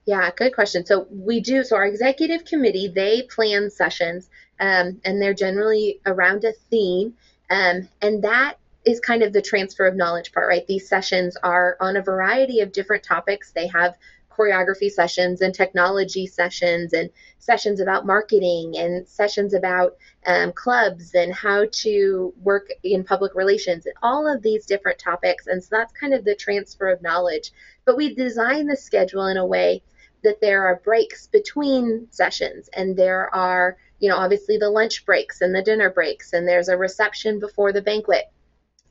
Yeah, 0.06 0.30
good 0.36 0.54
question. 0.54 0.86
So 0.86 1.08
we 1.10 1.42
do. 1.42 1.64
So 1.64 1.76
our 1.76 1.86
executive 1.86 2.46
committee 2.46 2.88
they 2.88 3.24
plan 3.24 3.70
sessions, 3.70 4.30
um, 4.60 5.02
and 5.04 5.22
they're 5.22 5.34
generally 5.34 6.00
around 6.06 6.46
a 6.46 6.54
theme, 6.70 7.16
um, 7.50 7.88
and 8.02 8.24
that 8.24 8.56
is 8.86 9.00
kind 9.00 9.22
of 9.24 9.34
the 9.34 9.42
transfer 9.42 9.86
of 9.86 9.96
knowledge 9.96 10.32
part, 10.32 10.48
right? 10.48 10.66
These 10.66 10.88
sessions 10.88 11.36
are 11.44 11.78
on 11.82 11.98
a 11.98 12.02
variety 12.02 12.62
of 12.62 12.72
different 12.72 13.04
topics. 13.04 13.52
They 13.52 13.68
have 13.68 13.96
choreography 14.38 14.90
sessions 14.90 15.42
and 15.42 15.54
technology 15.54 16.28
sessions 16.28 16.94
and 16.94 17.10
sessions 17.40 17.80
about 17.80 18.06
marketing 18.06 18.78
and 18.78 19.08
sessions 19.08 19.54
about 19.54 19.98
um, 20.26 20.52
clubs 20.54 21.16
and 21.16 21.34
how 21.34 21.66
to 21.72 22.34
work 22.42 22.70
in 22.84 23.04
public 23.04 23.34
relations 23.36 23.86
and 23.86 23.96
all 24.04 24.32
of 24.32 24.42
these 24.42 24.66
different 24.66 25.00
topics. 25.00 25.48
And 25.48 25.64
so 25.64 25.70
that's 25.72 25.94
kind 25.94 26.14
of 26.14 26.24
the 26.24 26.36
transfer 26.36 26.88
of 26.88 27.02
knowledge. 27.02 27.52
But 27.86 27.98
we 27.98 28.14
design 28.14 28.68
the 28.68 28.76
schedule 28.76 29.28
in 29.28 29.38
a 29.38 29.46
way 29.46 29.82
that 30.24 30.42
there 30.42 30.68
are 30.68 30.82
breaks 30.84 31.28
between 31.28 32.08
sessions 32.12 32.70
and 32.74 32.96
there 32.96 33.34
are, 33.34 33.78
you 34.00 34.10
know, 34.10 34.18
obviously 34.18 34.58
the 34.58 34.70
lunch 34.70 35.06
breaks 35.06 35.42
and 35.42 35.54
the 35.54 35.62
dinner 35.62 35.90
breaks 35.90 36.34
and 36.34 36.48
there's 36.48 36.70
a 36.70 36.78
reception 36.78 37.40
before 37.40 37.74
the 37.74 37.82
banquet. 37.82 38.26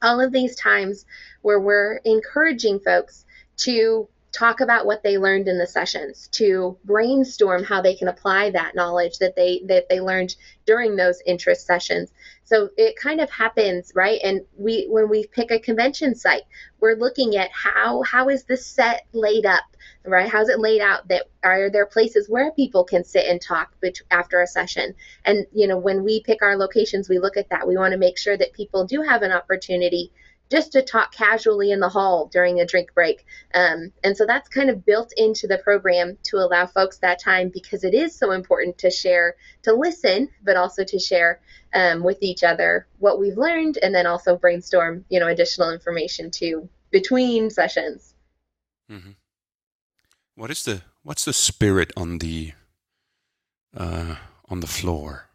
All 0.02 0.20
of 0.20 0.32
these 0.32 0.56
times 0.56 1.06
where 1.42 1.60
we're 1.60 2.00
encouraging 2.04 2.80
folks 2.80 3.24
to 3.58 4.08
talk 4.36 4.60
about 4.60 4.84
what 4.84 5.02
they 5.02 5.16
learned 5.16 5.48
in 5.48 5.58
the 5.58 5.66
sessions 5.66 6.28
to 6.28 6.76
brainstorm 6.84 7.64
how 7.64 7.80
they 7.80 7.94
can 7.94 8.08
apply 8.08 8.50
that 8.50 8.74
knowledge 8.74 9.18
that 9.18 9.34
they 9.34 9.62
that 9.66 9.88
they 9.88 10.00
learned 10.00 10.36
during 10.66 10.94
those 10.94 11.22
interest 11.24 11.66
sessions. 11.66 12.12
So 12.44 12.68
it 12.76 12.96
kind 12.96 13.20
of 13.20 13.30
happens 13.30 13.92
right? 13.94 14.20
And 14.22 14.42
we 14.58 14.86
when 14.90 15.08
we 15.08 15.26
pick 15.26 15.50
a 15.50 15.58
convention 15.58 16.14
site 16.14 16.42
we're 16.80 16.96
looking 16.96 17.36
at 17.36 17.50
how 17.50 18.02
how 18.02 18.28
is 18.28 18.44
the 18.44 18.56
set 18.56 19.06
laid 19.12 19.46
up 19.46 19.64
right? 20.04 20.28
How's 20.28 20.50
it 20.50 20.60
laid 20.60 20.82
out 20.82 21.08
that 21.08 21.26
are 21.42 21.70
there 21.70 21.86
places 21.86 22.28
where 22.28 22.52
people 22.52 22.84
can 22.84 23.04
sit 23.04 23.26
and 23.26 23.40
talk 23.40 23.72
after 24.10 24.42
a 24.42 24.46
session? 24.46 24.94
And 25.24 25.46
you 25.54 25.66
know 25.66 25.78
when 25.78 26.04
we 26.04 26.22
pick 26.22 26.42
our 26.42 26.56
locations 26.58 27.08
we 27.08 27.18
look 27.18 27.38
at 27.38 27.48
that. 27.48 27.66
We 27.66 27.78
want 27.78 27.92
to 27.92 27.98
make 27.98 28.18
sure 28.18 28.36
that 28.36 28.52
people 28.52 28.84
do 28.84 29.00
have 29.00 29.22
an 29.22 29.32
opportunity 29.32 30.12
just 30.50 30.72
to 30.72 30.82
talk 30.82 31.12
casually 31.12 31.72
in 31.72 31.80
the 31.80 31.88
hall 31.88 32.28
during 32.32 32.60
a 32.60 32.66
drink 32.66 32.94
break. 32.94 33.24
Um, 33.54 33.92
and 34.04 34.16
so 34.16 34.26
that's 34.26 34.48
kind 34.48 34.70
of 34.70 34.84
built 34.84 35.12
into 35.16 35.46
the 35.46 35.58
program 35.58 36.18
to 36.24 36.36
allow 36.36 36.66
folks 36.66 36.98
that 36.98 37.20
time 37.20 37.50
because 37.52 37.84
it 37.84 37.94
is 37.94 38.14
so 38.14 38.30
important 38.30 38.78
to 38.78 38.90
share, 38.90 39.36
to 39.62 39.72
listen, 39.72 40.28
but 40.44 40.56
also 40.56 40.84
to 40.84 40.98
share 40.98 41.40
um, 41.74 42.04
with 42.04 42.18
each 42.22 42.44
other 42.44 42.86
what 42.98 43.18
we've 43.18 43.36
learned 43.36 43.78
and 43.82 43.94
then 43.94 44.06
also 44.06 44.36
brainstorm, 44.36 45.04
you 45.08 45.18
know, 45.18 45.28
additional 45.28 45.70
information 45.70 46.30
too 46.30 46.68
between 46.90 47.50
sessions. 47.50 48.14
Mm-hmm. 48.90 49.12
What 50.36 50.50
is 50.50 50.64
the 50.64 50.82
what's 51.02 51.24
the 51.24 51.32
spirit 51.32 51.92
on 51.96 52.18
the 52.18 52.52
uh, 53.76 54.16
on 54.48 54.60
the 54.60 54.66
floor 54.66 55.28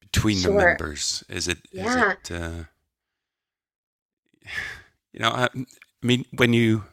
between 0.00 0.38
sure. 0.38 0.52
the 0.52 0.58
members? 0.58 1.24
Is 1.28 1.48
it 1.48 1.58
yeah. 1.72 1.86
is 1.86 1.96
it 1.96 2.30
uh, 2.32 2.64
you 5.12 5.20
know, 5.20 5.30
I, 5.30 5.48
I 5.54 6.06
mean, 6.06 6.24
when 6.34 6.52
you 6.52 6.84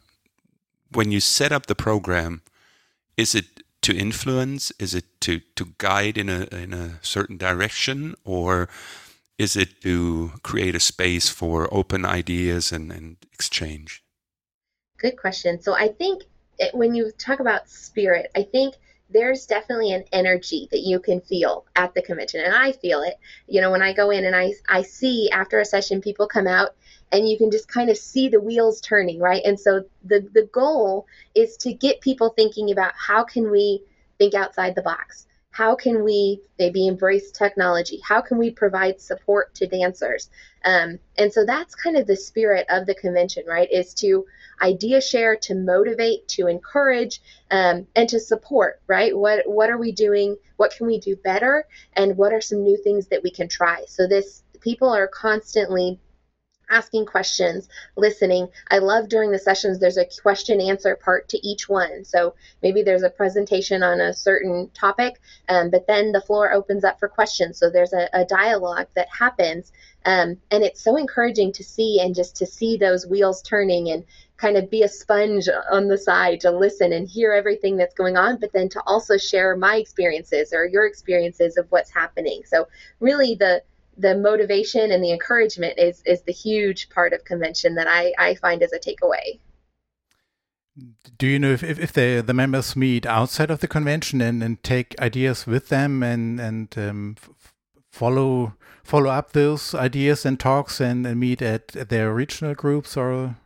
when 0.91 1.11
you 1.11 1.19
set 1.19 1.51
up 1.51 1.65
the 1.65 1.75
program, 1.75 2.41
is 3.17 3.35
it 3.35 3.45
to 3.81 3.95
influence? 3.95 4.71
Is 4.79 4.93
it 4.93 5.05
to 5.21 5.41
to 5.55 5.73
guide 5.77 6.17
in 6.17 6.29
a 6.29 6.47
in 6.51 6.73
a 6.73 6.99
certain 7.01 7.37
direction, 7.37 8.15
or 8.23 8.67
is 9.37 9.55
it 9.55 9.81
to 9.81 10.31
create 10.43 10.75
a 10.75 10.79
space 10.79 11.29
for 11.29 11.71
open 11.73 12.05
ideas 12.05 12.71
and, 12.71 12.91
and 12.91 13.17
exchange? 13.33 14.03
Good 14.97 15.17
question. 15.17 15.61
So 15.61 15.73
I 15.73 15.89
think 15.89 16.23
it, 16.57 16.73
when 16.73 16.95
you 16.95 17.11
talk 17.11 17.39
about 17.39 17.69
spirit, 17.69 18.31
I 18.35 18.43
think 18.43 18.75
there's 19.09 19.45
definitely 19.45 19.91
an 19.91 20.03
energy 20.11 20.67
that 20.71 20.81
you 20.81 20.99
can 20.99 21.21
feel 21.21 21.65
at 21.75 21.93
the 21.93 22.01
convention 22.01 22.41
and 22.41 22.55
i 22.55 22.71
feel 22.71 23.01
it. 23.01 23.15
You 23.47 23.61
know 23.61 23.71
when 23.71 23.81
i 23.81 23.93
go 23.93 24.09
in 24.09 24.25
and 24.25 24.35
i 24.35 24.53
i 24.67 24.81
see 24.81 25.29
after 25.31 25.59
a 25.59 25.65
session 25.65 26.01
people 26.01 26.27
come 26.27 26.47
out 26.47 26.75
and 27.11 27.29
you 27.29 27.37
can 27.37 27.51
just 27.51 27.67
kind 27.67 27.89
of 27.89 27.97
see 27.97 28.29
the 28.29 28.41
wheels 28.41 28.81
turning 28.81 29.19
right? 29.19 29.43
And 29.45 29.59
so 29.59 29.85
the 30.03 30.27
the 30.33 30.49
goal 30.51 31.07
is 31.33 31.57
to 31.57 31.73
get 31.73 32.01
people 32.01 32.29
thinking 32.29 32.71
about 32.71 32.93
how 32.95 33.23
can 33.23 33.51
we 33.51 33.83
think 34.17 34.33
outside 34.33 34.75
the 34.75 34.81
box 34.81 35.27
how 35.55 35.73
can 35.73 36.03
we 36.03 36.41
maybe 36.59 36.85
embrace 36.85 37.31
technology? 37.31 38.01
How 38.03 38.19
can 38.19 38.37
we 38.37 38.51
provide 38.51 38.99
support 38.99 39.55
to 39.55 39.65
dancers? 39.65 40.29
Um, 40.65 40.99
and 41.17 41.31
so 41.31 41.45
that's 41.45 41.75
kind 41.75 41.95
of 41.95 42.07
the 42.07 42.17
spirit 42.17 42.65
of 42.69 42.85
the 42.85 42.93
convention 42.93 43.43
right? 43.47 43.71
Is 43.71 43.93
to 43.95 44.25
idea 44.61 44.99
share 44.99 45.37
to 45.37 45.55
motivate 45.55 46.27
to 46.29 46.47
encourage 46.47 47.21
um, 47.51 47.87
and 47.95 48.09
to 48.09 48.19
support 48.19 48.81
right? 48.87 49.17
What 49.17 49.47
what 49.47 49.69
are 49.69 49.77
we 49.77 49.93
doing? 49.93 50.35
What 50.57 50.75
can 50.75 50.87
we 50.87 50.99
do 50.99 51.15
better? 51.15 51.65
And 51.93 52.17
what 52.17 52.33
are 52.33 52.41
some 52.41 52.61
new 52.61 52.75
things 52.75 53.07
that 53.07 53.23
we 53.23 53.31
can 53.31 53.47
try? 53.47 53.85
So 53.87 54.09
this 54.09 54.43
people 54.59 54.89
are 54.89 55.07
constantly 55.07 56.01
asking 56.69 57.05
questions, 57.05 57.69
listening. 57.95 58.47
I 58.69 58.79
love 58.79 59.09
during 59.09 59.31
the 59.31 59.39
sessions, 59.39 59.79
there's 59.79 59.97
a 59.97 60.07
question 60.21 60.61
answer 60.61 60.95
part 60.95 61.29
to 61.29 61.47
each 61.47 61.67
one. 61.69 62.03
So 62.05 62.35
maybe 62.61 62.83
there's 62.83 63.03
a 63.03 63.09
presentation 63.09 63.83
on 63.83 63.99
a 63.99 64.13
certain 64.13 64.69
topic, 64.73 65.19
um, 65.49 65.69
but 65.69 65.87
then 65.87 66.11
the 66.11 66.21
floor 66.21 66.51
opens 66.51 66.83
up 66.83 66.99
for 66.99 67.07
questions. 67.07 67.57
So 67.57 67.69
there's 67.69 67.93
a, 67.93 68.09
a 68.13 68.25
dialogue 68.25 68.87
that 68.95 69.07
happens. 69.09 69.71
Um, 70.05 70.37
and 70.51 70.63
it's 70.63 70.83
so 70.83 70.97
encouraging 70.97 71.51
to 71.53 71.63
see 71.63 71.99
and 71.99 72.13
just 72.13 72.35
to 72.37 72.45
see 72.45 72.77
those 72.77 73.07
wheels 73.07 73.41
turning 73.41 73.89
and 73.89 74.05
kind 74.37 74.57
of 74.57 74.69
be 74.69 74.83
a 74.83 74.89
sponge 74.89 75.47
on 75.71 75.87
the 75.87 75.97
side 75.97 76.41
to 76.41 76.51
listen 76.51 76.91
and 76.93 77.07
hear 77.07 77.31
everything 77.31 77.77
that's 77.77 77.95
going 77.95 78.17
on, 78.17 78.37
but 78.37 78.51
then 78.53 78.69
to 78.69 78.81
also 78.85 79.17
share 79.17 79.55
my 79.55 79.77
experiences 79.77 80.53
or 80.53 80.65
your 80.65 80.85
experiences 80.85 81.57
of 81.57 81.65
what's 81.71 81.89
happening. 81.91 82.41
So 82.45 82.67
really 82.99 83.35
the 83.35 83.63
the 83.97 84.15
motivation 84.17 84.91
and 84.91 85.03
the 85.03 85.11
encouragement 85.11 85.79
is 85.79 86.01
is 86.05 86.21
the 86.23 86.31
huge 86.31 86.89
part 86.89 87.13
of 87.13 87.23
convention 87.23 87.75
that 87.75 87.87
I, 87.87 88.13
I 88.17 88.35
find 88.35 88.61
as 88.61 88.73
a 88.73 88.79
takeaway. 88.79 89.39
Do 91.17 91.27
you 91.27 91.39
know 91.39 91.51
if, 91.51 91.63
if, 91.63 91.79
if 91.79 91.93
the, 91.93 92.21
the 92.25 92.33
members 92.33 92.75
meet 92.75 93.05
outside 93.05 93.49
of 93.49 93.61
the 93.61 93.67
convention 93.67 94.19
and, 94.19 94.43
and 94.43 94.61
take 94.61 94.99
ideas 94.99 95.47
with 95.47 95.69
them 95.69 96.03
and 96.03 96.39
and 96.39 96.77
um, 96.77 97.15
follow 97.91 98.55
follow 98.83 99.09
up 99.09 99.31
those 99.31 99.73
ideas 99.73 100.25
and 100.25 100.39
talks 100.39 100.81
and, 100.81 101.07
and 101.07 101.19
meet 101.19 101.41
at, 101.41 101.75
at 101.75 101.89
their 101.89 102.13
regional 102.13 102.53
groups 102.53 102.97
or? 102.97 103.37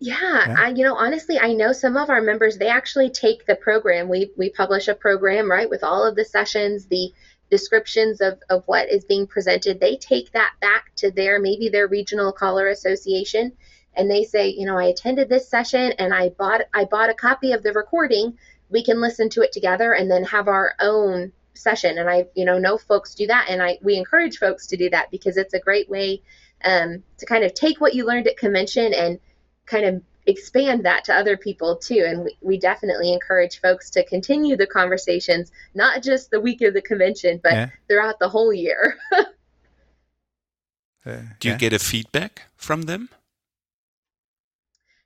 Yeah, 0.00 0.48
yeah, 0.48 0.56
I 0.58 0.68
you 0.70 0.84
know 0.84 0.96
honestly 0.96 1.38
I 1.38 1.52
know 1.52 1.72
some 1.72 1.96
of 1.96 2.08
our 2.08 2.22
members 2.22 2.56
they 2.56 2.68
actually 2.68 3.10
take 3.10 3.46
the 3.46 3.56
program. 3.56 4.08
We 4.08 4.32
we 4.36 4.48
publish 4.50 4.88
a 4.88 4.94
program 4.94 5.50
right 5.50 5.68
with 5.68 5.84
all 5.84 6.04
of 6.06 6.16
the 6.16 6.24
sessions 6.24 6.86
the 6.86 7.12
descriptions 7.50 8.20
of, 8.20 8.40
of 8.50 8.64
what 8.66 8.88
is 8.88 9.04
being 9.04 9.26
presented, 9.26 9.80
they 9.80 9.96
take 9.96 10.32
that 10.32 10.52
back 10.60 10.94
to 10.96 11.10
their 11.10 11.38
maybe 11.38 11.68
their 11.68 11.88
regional 11.88 12.32
caller 12.32 12.68
association 12.68 13.52
and 13.96 14.10
they 14.10 14.24
say, 14.24 14.48
you 14.48 14.66
know, 14.66 14.76
I 14.76 14.86
attended 14.86 15.28
this 15.28 15.48
session 15.48 15.92
and 15.98 16.12
I 16.12 16.30
bought 16.30 16.62
I 16.72 16.84
bought 16.84 17.10
a 17.10 17.14
copy 17.14 17.52
of 17.52 17.62
the 17.62 17.72
recording. 17.72 18.38
We 18.68 18.84
can 18.84 19.00
listen 19.00 19.28
to 19.30 19.42
it 19.42 19.52
together 19.52 19.92
and 19.92 20.10
then 20.10 20.24
have 20.24 20.48
our 20.48 20.74
own 20.80 21.32
session. 21.54 21.98
And 21.98 22.10
I, 22.10 22.26
you 22.34 22.44
know, 22.44 22.58
know 22.58 22.76
folks 22.76 23.14
do 23.14 23.26
that 23.28 23.46
and 23.48 23.62
I 23.62 23.78
we 23.82 23.96
encourage 23.96 24.38
folks 24.38 24.66
to 24.68 24.76
do 24.76 24.90
that 24.90 25.10
because 25.10 25.36
it's 25.36 25.54
a 25.54 25.60
great 25.60 25.88
way 25.88 26.22
um, 26.64 27.02
to 27.18 27.26
kind 27.26 27.44
of 27.44 27.54
take 27.54 27.80
what 27.80 27.94
you 27.94 28.06
learned 28.06 28.26
at 28.26 28.36
convention 28.36 28.92
and 28.94 29.20
kind 29.66 29.84
of 29.84 30.02
expand 30.26 30.84
that 30.84 31.04
to 31.04 31.14
other 31.14 31.36
people 31.36 31.76
too. 31.76 32.04
And 32.06 32.24
we, 32.24 32.36
we 32.40 32.58
definitely 32.58 33.12
encourage 33.12 33.60
folks 33.60 33.90
to 33.90 34.04
continue 34.06 34.56
the 34.56 34.66
conversations, 34.66 35.52
not 35.74 36.02
just 36.02 36.30
the 36.30 36.40
week 36.40 36.62
of 36.62 36.74
the 36.74 36.82
convention, 36.82 37.40
but 37.42 37.52
Yeah. 37.52 37.70
throughout 37.88 38.18
the 38.18 38.28
whole 38.28 38.52
year. 38.52 38.96
Uh, 41.06 41.18
Do 41.38 41.48
you 41.48 41.52
yeah. 41.52 41.58
get 41.58 41.72
a 41.74 41.78
feedback 41.78 42.44
from 42.56 42.82
them? 42.82 43.10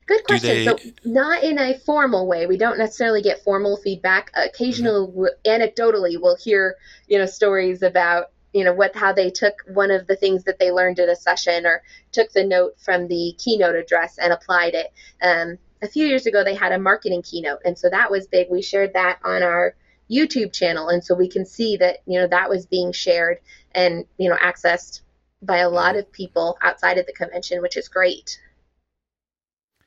Good 0.07 0.19
Do 0.19 0.39
question. 0.39 0.65
So, 0.65 0.79
not 1.05 1.43
in 1.43 1.59
a 1.59 1.77
formal 1.81 2.27
way. 2.29 2.47
We 2.47 2.57
don't 2.57 2.79
necessarily 2.79 3.21
get 3.21 3.43
formal 3.43 3.77
feedback. 3.79 4.31
Occasionally, 4.35 5.07
w 5.07 5.29
anecdotally, 5.45 6.17
we'll 6.21 6.37
hear 6.37 6.77
you 7.09 7.19
know 7.19 7.27
stories 7.27 7.83
about 7.83 8.31
you 8.53 8.65
know 8.65 8.73
what 8.73 8.97
how 8.97 9.13
they 9.13 9.31
took 9.31 9.63
one 9.67 9.91
of 9.91 10.07
the 10.07 10.17
things 10.17 10.45
that 10.45 10.59
they 10.59 10.71
learned 10.71 10.99
at 10.99 11.09
a 11.09 11.17
session 11.17 11.67
or 11.67 11.83
took 12.13 12.33
the 12.33 12.45
note 12.45 12.79
from 12.79 13.09
the 13.09 13.35
keynote 13.39 13.77
address 13.77 14.19
and 14.19 14.33
applied 14.33 14.75
it. 14.75 14.93
Um, 15.23 15.59
a 15.83 15.89
few 15.89 16.07
years 16.07 16.27
ago, 16.27 16.43
they 16.43 16.55
had 16.55 16.73
a 16.73 16.79
marketing 16.79 17.23
keynote, 17.23 17.61
and 17.65 17.79
so 17.79 17.89
that 17.91 18.11
was 18.11 18.27
big. 18.27 18.49
We 18.51 18.63
shared 18.63 18.95
that 18.95 19.19
on 19.25 19.43
our 19.43 19.75
YouTube 20.11 20.53
channel, 20.53 20.89
and 20.89 21.05
so 21.05 21.15
we 21.15 21.29
can 21.29 21.45
see 21.45 21.77
that 21.77 21.99
you 22.07 22.19
know 22.21 22.27
that 22.27 22.51
was 22.51 22.67
being 22.67 22.93
shared 22.93 23.39
and 23.73 24.05
you 24.17 24.29
know 24.29 24.37
accessed 24.37 25.03
by 25.41 25.59
a 25.59 25.69
lot 25.69 25.97
of 25.97 26.11
people 26.11 26.59
outside 26.63 26.99
of 26.99 27.07
the 27.07 27.13
convention, 27.13 27.63
which 27.63 27.77
is 27.77 27.89
great. 27.89 28.41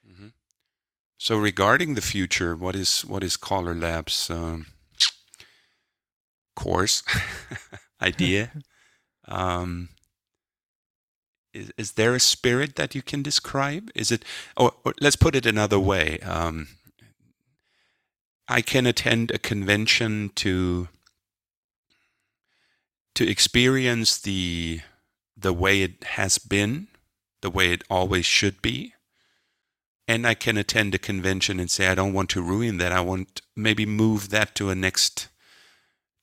hmm 0.05 0.27
So 1.17 1.37
regarding 1.37 1.95
the 1.95 2.01
future, 2.01 2.55
what 2.55 2.75
is 2.75 3.01
what 3.01 3.23
is 3.23 3.37
Caller 3.37 3.75
Labs 3.75 4.29
um, 4.29 4.67
course 6.55 7.03
idea? 8.01 8.51
um, 9.27 9.89
is, 11.53 11.71
is 11.77 11.91
there 11.93 12.15
a 12.15 12.19
spirit 12.19 12.75
that 12.75 12.95
you 12.95 13.01
can 13.01 13.21
describe? 13.21 13.91
Is 13.95 14.11
it, 14.11 14.23
or, 14.55 14.73
or 14.85 14.93
let's 15.01 15.15
put 15.15 15.35
it 15.35 15.45
another 15.45 15.79
way. 15.79 16.19
Um, 16.19 16.67
I 18.47 18.61
can 18.61 18.85
attend 18.85 19.31
a 19.31 19.39
convention 19.39 20.31
to 20.35 20.89
to 23.15 23.29
experience 23.29 24.19
the 24.19 24.81
the 25.37 25.53
way 25.53 25.81
it 25.81 26.03
has 26.03 26.37
been, 26.37 26.87
the 27.41 27.49
way 27.49 27.71
it 27.71 27.83
always 27.89 28.25
should 28.25 28.61
be. 28.61 28.93
And 30.07 30.27
I 30.27 30.33
can 30.33 30.57
attend 30.57 30.93
a 30.93 30.99
convention 30.99 31.59
and 31.59 31.71
say, 31.71 31.87
I 31.87 31.95
don't 31.95 32.13
want 32.13 32.29
to 32.31 32.41
ruin 32.41 32.77
that. 32.77 32.91
I 32.91 33.01
want 33.01 33.41
maybe 33.55 33.85
move 33.85 34.29
that 34.29 34.55
to 34.55 34.69
a 34.69 34.75
next, 34.75 35.29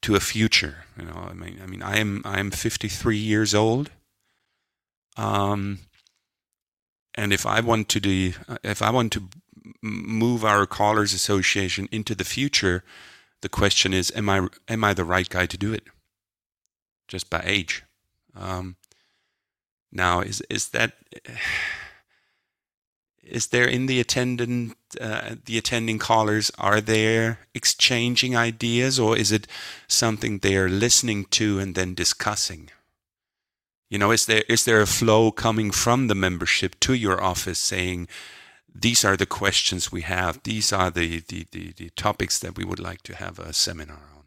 to 0.03 0.15
a 0.15 0.21
future. 0.21 0.85
You 0.99 1.07
know, 1.07 1.29
I 1.31 1.33
mean, 1.33 1.61
I 1.63 1.67
mean, 1.67 1.83
I 1.83 1.99
am 1.99 2.23
I 2.25 2.39
am 2.41 2.51
53 2.51 3.17
years 3.17 3.55
old. 3.55 3.91
Um, 5.17 5.81
and 7.15 7.33
if 7.33 7.45
I 7.45 7.61
want 7.61 7.89
to 7.91 8.01
do, 8.01 8.33
if 8.63 8.81
I 8.81 8.91
want 8.91 9.13
to 9.13 9.29
move 9.83 10.45
our 10.45 10.67
callers 10.67 11.13
association 11.13 11.89
into 11.91 12.15
the 12.15 12.25
future, 12.25 12.85
the 13.43 13.49
question 13.49 13.93
is, 13.93 14.13
am 14.15 14.29
I 14.29 14.49
am 14.69 14.85
I 14.85 14.95
the 14.95 15.05
right 15.05 15.29
guy 15.29 15.47
to 15.47 15.59
do 15.59 15.73
it? 15.73 15.85
Just 17.09 17.31
by 17.31 17.43
age. 17.45 17.85
Um, 18.37 18.77
now, 19.91 20.21
is 20.21 20.43
is 20.49 20.69
that 20.69 20.93
is 23.31 23.49
there 23.49 23.67
in 23.67 23.87
the 23.87 24.01
attendant 24.01 24.77
uh, 25.01 25.37
the 25.45 25.59
attending 25.59 25.99
callers 25.99 26.51
are 26.59 26.81
they 26.81 27.37
exchanging 27.55 28.37
ideas 28.37 28.99
or 28.99 29.17
is 29.17 29.31
it 29.33 29.47
something 29.87 30.39
they 30.39 30.57
are 30.57 30.69
listening 30.69 31.25
to 31.27 31.59
and 31.59 31.75
then 31.75 31.95
discussing? 31.95 32.71
You 33.91 33.99
know, 33.99 34.11
is 34.11 34.27
there 34.27 34.45
is 34.49 34.65
there 34.65 34.81
a 34.81 34.87
flow 34.87 35.31
coming 35.31 35.71
from 35.71 36.09
the 36.09 36.15
membership 36.15 36.79
to 36.81 36.95
your 36.95 37.23
office 37.23 37.59
saying 37.59 38.09
these 38.75 39.05
are 39.05 39.17
the 39.17 39.27
questions 39.27 39.91
we 39.91 40.03
have, 40.03 40.43
these 40.43 40.73
are 40.73 40.91
the 40.91 41.21
the, 41.29 41.47
the, 41.53 41.73
the 41.73 41.91
topics 41.91 42.39
that 42.39 42.57
we 42.57 42.65
would 42.65 42.81
like 42.81 43.03
to 43.03 43.15
have 43.15 43.39
a 43.39 43.53
seminar 43.53 43.97
on? 44.17 44.25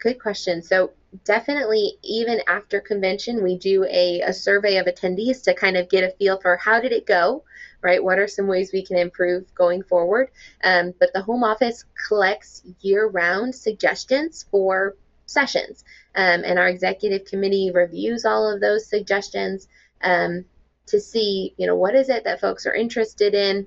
Good 0.00 0.20
question. 0.20 0.62
So 0.62 0.92
definitely, 1.24 1.98
even 2.04 2.40
after 2.46 2.80
convention, 2.80 3.42
we 3.42 3.58
do 3.58 3.84
a, 3.84 4.20
a 4.20 4.32
survey 4.32 4.76
of 4.76 4.86
attendees 4.86 5.42
to 5.44 5.54
kind 5.54 5.76
of 5.76 5.90
get 5.90 6.04
a 6.04 6.10
feel 6.10 6.40
for 6.40 6.56
how 6.56 6.80
did 6.80 6.92
it 6.92 7.04
go, 7.04 7.42
right? 7.82 8.02
What 8.02 8.18
are 8.18 8.28
some 8.28 8.46
ways 8.46 8.70
we 8.72 8.84
can 8.84 8.96
improve 8.96 9.54
going 9.54 9.82
forward? 9.82 10.30
Um, 10.62 10.94
but 10.98 11.12
the 11.12 11.22
home 11.22 11.44
office 11.44 11.84
collects 12.08 12.62
year-round 12.80 13.54
suggestions 13.54 14.44
for 14.50 14.96
sessions, 15.26 15.84
um, 16.14 16.42
and 16.44 16.58
our 16.58 16.68
executive 16.68 17.26
committee 17.26 17.70
reviews 17.72 18.24
all 18.24 18.52
of 18.52 18.60
those 18.60 18.88
suggestions 18.88 19.68
um, 20.02 20.44
to 20.86 21.00
see, 21.00 21.54
you 21.56 21.66
know, 21.66 21.76
what 21.76 21.94
is 21.94 22.08
it 22.08 22.24
that 22.24 22.40
folks 22.40 22.66
are 22.66 22.74
interested 22.74 23.34
in. 23.34 23.66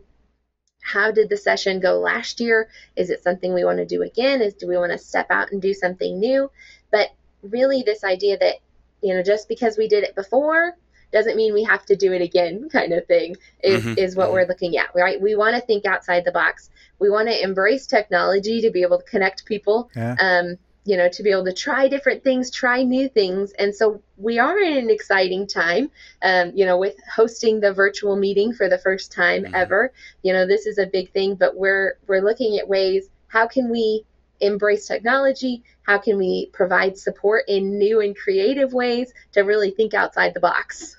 How 0.83 1.11
did 1.11 1.29
the 1.29 1.37
session 1.37 1.79
go 1.79 1.99
last 1.99 2.39
year? 2.39 2.67
Is 2.95 3.11
it 3.11 3.21
something 3.21 3.53
we 3.53 3.63
want 3.63 3.77
to 3.77 3.85
do 3.85 4.01
again? 4.01 4.41
Is 4.41 4.55
do 4.55 4.67
we 4.67 4.77
want 4.77 4.91
to 4.91 4.97
step 4.97 5.27
out 5.29 5.51
and 5.51 5.61
do 5.61 5.75
something 5.75 6.19
new? 6.19 6.49
But 6.91 7.09
really, 7.43 7.83
this 7.83 8.03
idea 8.03 8.39
that 8.39 8.55
you 9.01 9.13
know 9.13 9.21
just 9.21 9.47
because 9.47 9.77
we 9.77 9.87
did 9.87 10.03
it 10.03 10.15
before 10.15 10.75
doesn't 11.11 11.35
mean 11.35 11.53
we 11.53 11.63
have 11.63 11.85
to 11.85 11.95
do 11.95 12.13
it 12.13 12.21
again, 12.21 12.69
kind 12.71 12.93
of 12.93 13.05
thing, 13.07 13.35
is 13.63 13.83
Mhm, 13.83 13.97
is 13.97 14.15
what 14.15 14.29
mhm. 14.29 14.33
we're 14.33 14.47
looking 14.47 14.77
at. 14.77 14.93
Right? 14.95 15.19
We 15.21 15.35
want 15.35 15.55
to 15.55 15.61
think 15.61 15.85
outside 15.85 16.25
the 16.25 16.31
box. 16.31 16.69
We 16.99 17.09
want 17.09 17.27
to 17.29 17.41
embrace 17.43 17.87
technology 17.87 18.61
to 18.61 18.71
be 18.71 18.81
able 18.81 18.99
to 18.99 19.05
connect 19.05 19.45
people. 19.45 19.89
Yeah. 19.95 20.15
Um, 20.19 20.57
you 20.83 20.97
know, 20.97 21.07
to 21.09 21.21
be 21.21 21.29
able 21.29 21.45
to 21.45 21.53
try 21.53 21.87
different 21.87 22.23
things, 22.23 22.49
try 22.49 22.81
new 22.81 23.07
things. 23.07 23.51
And 23.59 23.73
so 23.75 24.01
we 24.17 24.39
are 24.39 24.57
in 24.57 24.77
an 24.77 24.89
exciting 24.89 25.45
time, 25.45 25.91
um, 26.23 26.51
you 26.55 26.65
know, 26.65 26.77
with 26.79 26.95
hosting 27.15 27.59
the 27.59 27.71
virtual 27.71 28.15
meeting 28.15 28.51
for 28.51 28.67
the 28.67 28.79
first 28.79 29.11
time 29.11 29.43
Mhm. 29.43 29.53
ever. 29.53 29.93
You 30.23 30.33
know, 30.33 30.47
this 30.47 30.65
is 30.65 30.79
a 30.79 30.87
big 30.87 31.11
thing, 31.11 31.35
but 31.35 31.55
we're 31.55 31.97
we're 32.07 32.21
looking 32.21 32.57
at 32.57 32.67
ways 32.67 33.09
how 33.27 33.47
can 33.47 33.69
we 33.69 34.05
embrace 34.39 34.87
technology? 34.87 35.63
How 35.83 35.99
can 35.99 36.17
we 36.17 36.49
provide 36.51 36.97
support 36.97 37.43
in 37.47 37.77
new 37.77 38.01
and 38.01 38.15
creative 38.17 38.73
ways 38.73 39.13
to 39.33 39.41
really 39.41 39.71
think 39.71 39.93
outside 39.93 40.33
the 40.33 40.39
box? 40.39 40.95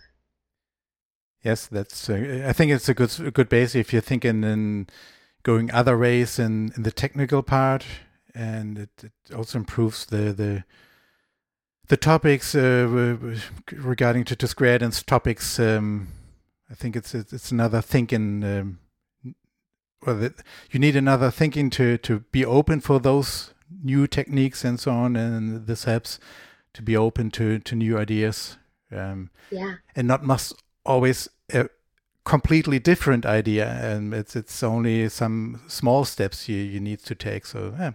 Yes, 1.43 1.67
that's. 1.67 2.09
Uh, 2.09 2.45
I 2.47 2.53
think 2.53 2.71
it's 2.73 2.89
a 2.89 2.95
good 2.95 3.19
a 3.21 3.31
good 3.31 3.49
base 3.49 3.75
if 3.75 3.93
you're 3.93 4.03
thinking 4.03 4.45
in 4.45 4.87
going 5.43 5.71
other 5.73 5.99
ways 5.99 6.39
in, 6.39 6.73
in 6.77 6.85
the 6.85 6.93
technical 6.93 7.43
part, 7.43 7.85
and 8.35 8.79
it, 8.79 8.91
it 9.03 9.35
also 9.35 9.59
improves 9.59 10.07
the 10.07 10.33
the 10.33 10.65
the 11.89 11.97
topics 11.97 12.55
uh, 12.55 13.37
regarding 13.73 14.25
to, 14.25 14.37
to 14.37 14.47
square 14.47 14.79
dance 14.79 15.03
topics. 15.03 15.59
Um, 15.59 16.09
I 16.71 16.75
think 16.75 16.95
it's 16.97 17.15
it's, 17.15 17.33
it's 17.33 17.51
another 17.51 17.83
thinking. 17.83 18.45
Um, 18.45 18.79
well, 20.07 20.17
the, 20.17 20.35
you 20.71 20.79
need 20.81 20.97
another 20.97 21.31
thinking 21.31 21.71
to 21.71 21.99
to 21.99 22.21
be 22.31 22.45
open 22.45 22.81
for 22.81 23.01
those 23.01 23.53
new 23.83 24.07
techniques 24.07 24.65
and 24.65 24.79
so 24.79 24.93
on, 24.93 25.17
and 25.17 25.67
this 25.67 25.85
helps 25.85 26.21
to 26.75 26.83
be 26.83 26.97
open 26.97 27.31
to 27.33 27.59
to 27.59 27.75
new 27.75 27.99
ideas. 27.99 28.59
Um, 28.93 29.31
Yeah. 29.51 29.77
and 29.97 30.07
not 30.07 30.23
must 30.23 30.55
always 30.85 31.29
a 31.53 31.69
completely 32.25 32.79
different 32.79 33.27
idea 33.27 33.67
and 33.67 34.15
it's 34.15 34.37
it's 34.37 34.63
only 34.63 35.09
some 35.09 35.61
small 35.67 36.05
steps 36.05 36.49
you, 36.49 36.57
you 36.57 36.81
need 36.81 36.99
to 37.01 37.15
take 37.15 37.45
so 37.47 37.75
yeah 37.79 37.93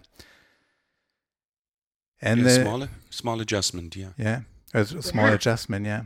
and 2.20 2.40
yeah, 2.40 2.46
uh, 2.46 2.50
small 2.62 2.88
small 3.10 3.40
adjustment, 3.40 3.96
yeah. 3.96 4.10
yeah 4.18 4.40
a 4.74 4.78
s- 4.80 4.90
small 5.00 5.28
Yeah. 5.28 5.34
adjustment 5.34 5.86
yeah 5.86 6.02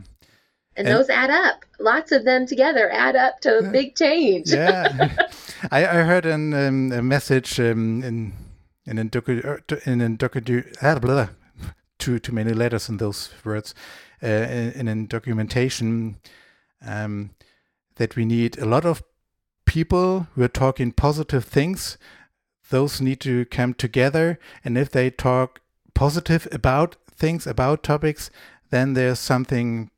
And, 0.75 0.87
And- 0.87 0.97
those 0.97 1.09
add 1.09 1.29
up. 1.29 1.65
Lots 1.79 2.11
of 2.11 2.23
them 2.25 2.45
together 2.47 2.89
add 2.91 3.15
up 3.15 3.39
to 3.41 3.59
a 3.59 3.63
Yeah. 3.63 3.71
big 3.71 3.95
change. 3.95 4.49
yeah 4.51 5.15
I, 5.71 5.85
I 5.85 6.03
heard 6.03 6.25
an, 6.25 6.53
um, 6.53 6.91
a 6.91 7.01
message 7.01 7.59
um, 7.59 8.03
in 8.03 8.33
in 8.85 8.97
a 8.99 9.05
docu 9.05 9.43
uh, 9.45 9.57
do- 9.67 9.81
in 9.85 10.01
a 10.01 10.09
docu 10.09 10.63
ah, 10.81 10.99
blah, 10.99 11.13
blah, 11.13 11.27
too 11.99 12.19
too 12.19 12.33
many 12.33 12.53
letters 12.53 12.89
in 12.89 12.97
those 12.97 13.29
words 13.45 13.75
uh, 14.23 14.27
in, 14.27 14.87
in 14.87 14.87
a 14.87 15.07
documentation 15.07 16.15
um, 16.85 17.31
that 17.95 18.15
we 18.15 18.25
need 18.25 18.57
a 18.57 18.65
lot 18.65 18.85
of 18.85 19.03
people 19.65 20.27
who 20.35 20.43
are 20.43 20.47
talking 20.47 20.91
positive 20.91 21.45
things. 21.45 21.97
Those 22.69 23.01
need 23.01 23.19
to 23.21 23.45
come 23.45 23.73
together 23.73 24.39
and 24.63 24.77
if 24.77 24.89
they 24.89 25.09
talk 25.09 25.61
positive 25.93 26.47
about 26.51 26.95
things 27.15 27.45
about 27.45 27.83
topics 27.83 28.31
then 28.71 28.93
there's 28.93 29.19
something 29.19 29.91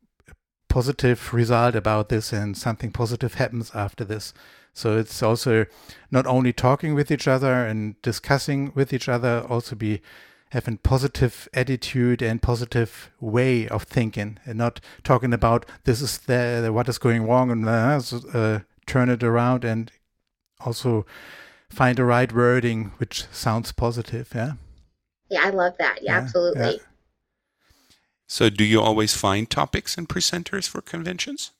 positive 0.67 1.33
result 1.33 1.73
about 1.75 2.09
this 2.09 2.33
and 2.33 2.57
something 2.57 2.91
positive 2.91 3.35
happens 3.35 3.71
after 3.73 4.03
this. 4.03 4.33
So 4.73 4.97
it's 4.97 5.23
also 5.23 5.65
not 6.11 6.27
only 6.27 6.51
talking 6.51 6.93
with 6.93 7.09
each 7.09 7.29
other 7.29 7.65
and 7.65 7.95
discussing 8.01 8.73
with 8.75 8.91
each 8.91 9.07
other 9.07 9.45
also 9.47 9.77
be 9.77 10.01
having 10.51 10.77
positive 10.77 11.49
attitude 11.53 12.21
and 12.21 12.41
positive 12.41 13.11
way 13.19 13.67
of 13.67 13.83
thinking 13.83 14.37
and 14.45 14.57
not 14.57 14.79
talking 15.03 15.33
about 15.33 15.65
this 15.83 16.01
is 16.01 16.17
the 16.19 16.69
what 16.71 16.87
is 16.87 16.97
going 16.97 17.23
wrong 17.23 17.51
and 17.51 17.67
uh, 17.67 18.01
uh, 18.33 18.59
turn 18.85 19.09
it 19.09 19.23
around 19.23 19.65
and 19.65 19.91
also 20.59 21.05
find 21.69 21.97
the 21.97 22.05
right 22.05 22.31
wording 22.31 22.91
which 22.97 23.25
sounds 23.31 23.71
positive 23.71 24.31
yeah 24.35 24.53
Yeah, 25.29 25.41
I 25.43 25.49
love 25.49 25.73
that. 25.79 26.03
Yeah, 26.03 26.11
Yeah, 26.11 26.17
absolutely. 26.19 26.71
yeah. 26.75 26.83
So, 28.27 28.49
do 28.49 28.63
you 28.63 28.81
always 28.81 29.15
find 29.15 29.49
topics 29.49 29.97
and 29.97 30.09
presenters 30.09 30.67
for 30.67 30.81
conventions? 30.81 31.51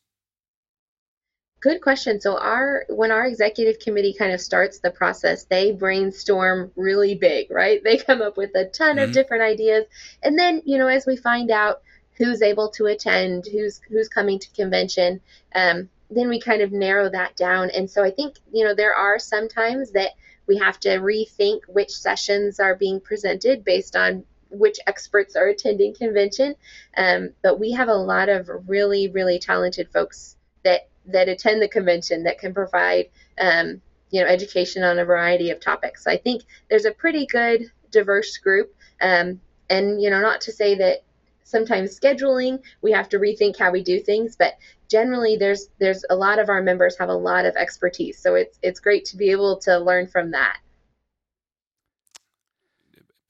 Good 1.66 1.82
question. 1.82 2.22
So 2.22 2.38
our 2.38 2.86
when 2.90 3.12
our 3.12 3.26
executive 3.26 3.80
committee 3.80 4.14
kind 4.14 4.32
of 4.32 4.40
starts 4.40 4.78
the 4.78 4.92
process, 4.92 5.46
they 5.46 5.72
brainstorm 5.72 6.72
really 6.76 7.16
big, 7.16 7.50
right? 7.50 7.84
They 7.84 7.98
come 7.98 8.22
up 8.22 8.38
with 8.38 8.52
a 8.54 8.66
ton 8.66 8.98
mm-hmm. 8.98 9.06
of 9.06 9.12
different 9.12 9.42
ideas. 9.42 9.86
And 10.22 10.38
then, 10.38 10.62
you 10.64 10.78
know, 10.78 10.86
as 10.86 11.08
we 11.08 11.16
find 11.18 11.50
out 11.50 11.82
who's 12.20 12.44
able 12.44 12.70
to 12.70 12.86
attend, 12.86 13.48
who's 13.52 13.82
who's 13.90 14.08
coming 14.08 14.38
to 14.38 14.48
convention, 14.52 15.22
um, 15.56 15.90
then 16.12 16.30
we 16.30 16.40
kind 16.40 16.62
of 16.62 16.72
narrow 16.72 17.10
that 17.10 17.36
down. 17.36 17.72
And 17.72 17.90
so 17.90 18.04
I 18.04 18.12
think, 18.12 18.36
you 18.54 18.64
know, 18.64 18.76
there 18.76 18.94
are 18.94 19.18
some 19.18 19.50
times 19.50 19.90
that 19.94 20.12
we 20.46 20.60
have 20.60 20.80
to 20.82 20.90
rethink 21.00 21.62
which 21.68 21.90
sessions 21.90 22.60
are 22.60 22.76
being 22.76 23.00
presented 23.00 23.66
based 23.66 23.96
on 23.96 24.24
which 24.52 24.78
experts 24.86 25.36
are 25.36 25.48
attending 25.48 25.96
convention. 25.96 26.54
Um, 26.96 27.32
but 27.42 27.60
we 27.60 27.72
have 27.72 27.88
a 27.88 27.96
lot 27.96 28.30
of 28.30 28.48
really, 28.68 29.08
really 29.08 29.40
talented 29.40 29.90
folks 29.92 30.38
that 30.64 30.90
that 31.08 31.30
attend 31.30 31.62
the 31.62 31.68
convention 31.68 32.24
that 32.24 32.40
can 32.40 32.54
provide 32.54 33.10
um, 33.40 33.82
you 34.12 34.22
know 34.22 34.28
education 34.28 34.84
on 34.84 35.00
a 35.00 35.06
variety 35.06 35.50
of 35.50 35.60
topics. 35.60 36.04
So 36.04 36.12
I 36.12 36.18
think 36.18 36.44
there's 36.70 36.86
a 36.86 36.92
pretty 36.92 37.26
good 37.26 37.72
diverse 37.92 38.38
group. 38.38 38.76
Um, 39.02 39.42
and 39.70 40.02
you 40.02 40.10
know, 40.10 40.22
not 40.22 40.42
to 40.42 40.52
say 40.52 40.76
that 40.76 41.04
sometimes 41.44 41.98
scheduling 41.98 42.62
we 42.82 42.92
have 42.92 43.08
to 43.10 43.20
rethink 43.20 43.58
how 43.58 43.72
we 43.72 43.84
do 43.84 44.00
things, 44.00 44.36
but 44.36 44.54
generally 44.90 45.38
there's 45.38 45.70
there's 45.80 46.04
a 46.10 46.16
lot 46.16 46.40
of 46.40 46.50
our 46.50 46.62
members 46.62 46.98
have 46.98 47.10
a 47.10 47.14
lot 47.14 47.46
of 47.46 47.56
expertise. 47.56 48.20
So 48.20 48.36
it's 48.36 48.58
it's 48.62 48.80
great 48.80 49.06
to 49.06 49.18
be 49.18 49.32
able 49.32 49.58
to 49.60 49.80
learn 49.80 50.08
from 50.08 50.32
that. 50.32 50.58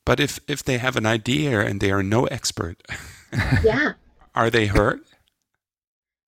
But 0.06 0.20
if 0.20 0.40
if 0.48 0.64
they 0.64 0.78
have 0.78 0.96
an 0.96 1.06
idea 1.06 1.62
and 1.62 1.80
they 1.80 1.92
are 1.92 2.04
no 2.04 2.26
expert, 2.26 2.84
yeah, 3.64 3.94
are 4.34 4.50
they 4.50 4.68
hurt? 4.68 5.02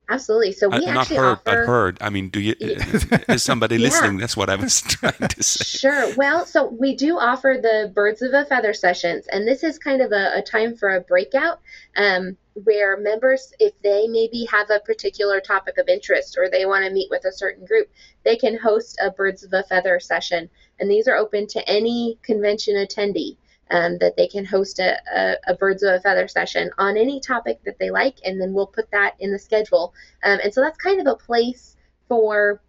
Absolutely. 0.10 0.54
So 0.54 0.70
we 0.70 0.86
uh, 0.86 0.94
not 0.94 1.08
heard, 1.08 1.20
offer, 1.20 1.42
but 1.44 1.56
heard. 1.58 1.98
I 2.00 2.10
mean, 2.10 2.30
do 2.30 2.40
you? 2.40 2.56
is 2.60 3.44
somebody 3.44 3.76
yeah. 3.76 3.82
listening? 3.82 4.18
That's 4.18 4.38
what 4.38 4.50
I 4.50 4.56
was 4.56 4.82
trying 4.88 5.28
to 5.28 5.44
say. 5.44 5.80
Sure. 5.80 6.16
Well, 6.16 6.46
so 6.46 6.68
we 6.68 6.96
do 6.96 7.18
offer 7.20 7.60
the 7.62 7.92
birds 7.94 8.22
of 8.22 8.34
a 8.34 8.46
feather 8.46 8.74
sessions, 8.74 9.28
and 9.28 9.46
this 9.46 9.64
is 9.64 9.78
kind 9.78 10.02
of 10.02 10.14
a, 10.14 10.38
a 10.38 10.42
time 10.42 10.78
for 10.78 10.96
a 10.96 11.02
breakout, 11.02 11.60
um, 11.98 12.38
where 12.64 12.96
members, 12.96 13.52
if 13.60 13.74
they 13.82 14.08
maybe 14.08 14.48
have 14.50 14.70
a 14.70 14.80
particular 14.80 15.42
topic 15.42 15.78
of 15.78 15.90
interest 15.90 16.38
or 16.38 16.50
they 16.50 16.66
want 16.66 16.86
to 16.86 16.92
meet 16.92 17.10
with 17.10 17.26
a 17.26 17.32
certain 17.32 17.66
group, 17.66 17.90
they 18.24 18.38
can 18.38 18.58
host 18.58 18.98
a 19.04 19.12
birds 19.12 19.44
of 19.44 19.52
a 19.52 19.64
feather 19.64 20.00
session, 20.00 20.50
and 20.80 20.90
these 20.90 21.10
are 21.10 21.18
open 21.18 21.48
to 21.48 21.70
any 21.70 22.18
convention 22.24 22.76
attendee 22.76 23.36
um, 23.72 23.98
that 24.00 24.16
they 24.16 24.28
can 24.28 24.46
host 24.46 24.80
a, 24.80 24.98
a, 25.14 25.36
a, 25.48 25.56
birds 25.56 25.84
of 25.84 25.94
a 25.94 26.00
feather 26.00 26.28
session 26.28 26.70
on 26.78 26.98
any 26.98 27.20
topic 27.20 27.60
that 27.66 27.78
they 27.80 27.90
like, 27.90 28.18
and 28.26 28.40
then 28.40 28.54
we'll 28.54 28.68
put 28.68 28.90
that 28.92 29.16
in 29.20 29.32
the 29.32 29.40
schedule. 29.40 29.94
Um, 30.24 30.40
and 30.44 30.54
so 30.54 30.62
that's 30.62 30.78
kind 30.78 31.00
of 31.00 31.08
a 31.08 31.16
place 31.16 31.76
for 32.08 32.62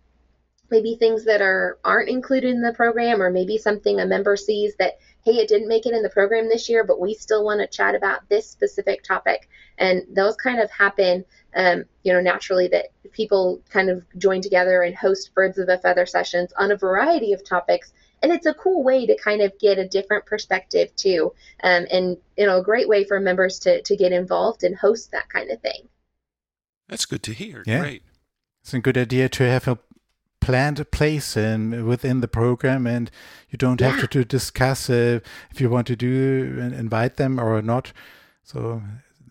maybe 0.70 0.96
things 0.96 1.24
that 1.24 1.40
are 1.40 1.78
aren't 1.84 2.08
included 2.08 2.50
in 2.50 2.62
the 2.62 2.72
program, 2.72 3.22
or 3.22 3.30
maybe 3.30 3.58
something 3.58 4.00
a 4.00 4.06
member 4.06 4.36
sees 4.36 4.74
that 4.76 4.98
hey, 5.28 5.32
it 5.32 5.48
didn't 5.48 5.68
make 5.68 5.84
it 5.84 5.94
in 5.94 6.02
the 6.02 6.08
program 6.08 6.48
this 6.48 6.68
year, 6.68 6.84
but 6.84 7.00
we 7.00 7.12
still 7.12 7.44
want 7.44 7.60
to 7.60 7.66
chat 7.66 7.94
about 7.94 8.26
this 8.28 8.48
specific 8.48 9.02
topic. 9.02 9.48
And 9.76 10.02
those 10.10 10.36
kind 10.36 10.58
of 10.58 10.70
happen, 10.70 11.24
um, 11.54 11.84
you 12.02 12.12
know, 12.12 12.20
naturally 12.20 12.68
that 12.68 12.86
people 13.12 13.60
kind 13.68 13.90
of 13.90 14.04
join 14.16 14.40
together 14.40 14.82
and 14.82 14.96
host 14.96 15.34
birds 15.34 15.58
of 15.58 15.68
a 15.68 15.78
feather 15.78 16.06
sessions 16.06 16.52
on 16.56 16.72
a 16.72 16.76
variety 16.76 17.32
of 17.32 17.44
topics 17.44 17.92
and 18.22 18.32
it's 18.32 18.46
a 18.46 18.54
cool 18.54 18.82
way 18.82 19.06
to 19.06 19.16
kind 19.16 19.42
of 19.42 19.58
get 19.58 19.78
a 19.78 19.88
different 19.88 20.26
perspective 20.26 20.94
too. 20.96 21.32
Um, 21.62 21.86
and 21.90 22.16
you 22.36 22.46
know 22.46 22.58
a 22.58 22.62
great 22.62 22.88
way 22.88 23.04
for 23.04 23.20
members 23.20 23.58
to 23.60 23.82
to 23.82 23.96
get 23.96 24.12
involved 24.12 24.64
and 24.64 24.76
host 24.76 25.12
that 25.12 25.28
kind 25.28 25.50
of 25.50 25.60
thing. 25.60 25.88
That's 26.88 27.06
good 27.06 27.22
to 27.24 27.32
hear. 27.32 27.62
Yeah. 27.66 27.80
great. 27.80 28.02
It's 28.62 28.74
a 28.74 28.80
good 28.80 28.98
idea 28.98 29.28
to 29.28 29.44
have 29.44 29.68
a 29.68 29.78
planned 30.40 30.90
place 30.90 31.36
in 31.36 31.86
within 31.86 32.20
the 32.20 32.28
program 32.28 32.86
and 32.86 33.10
you 33.50 33.58
don't 33.58 33.80
yeah. 33.80 33.90
have 33.90 34.00
to, 34.00 34.06
to 34.06 34.24
discuss 34.24 34.88
uh, 34.88 35.20
if 35.50 35.60
you 35.60 35.68
want 35.68 35.86
to 35.86 35.96
do 35.96 36.56
and 36.60 36.72
invite 36.72 37.16
them 37.16 37.38
or 37.38 37.60
not. 37.60 37.92
So 38.42 38.82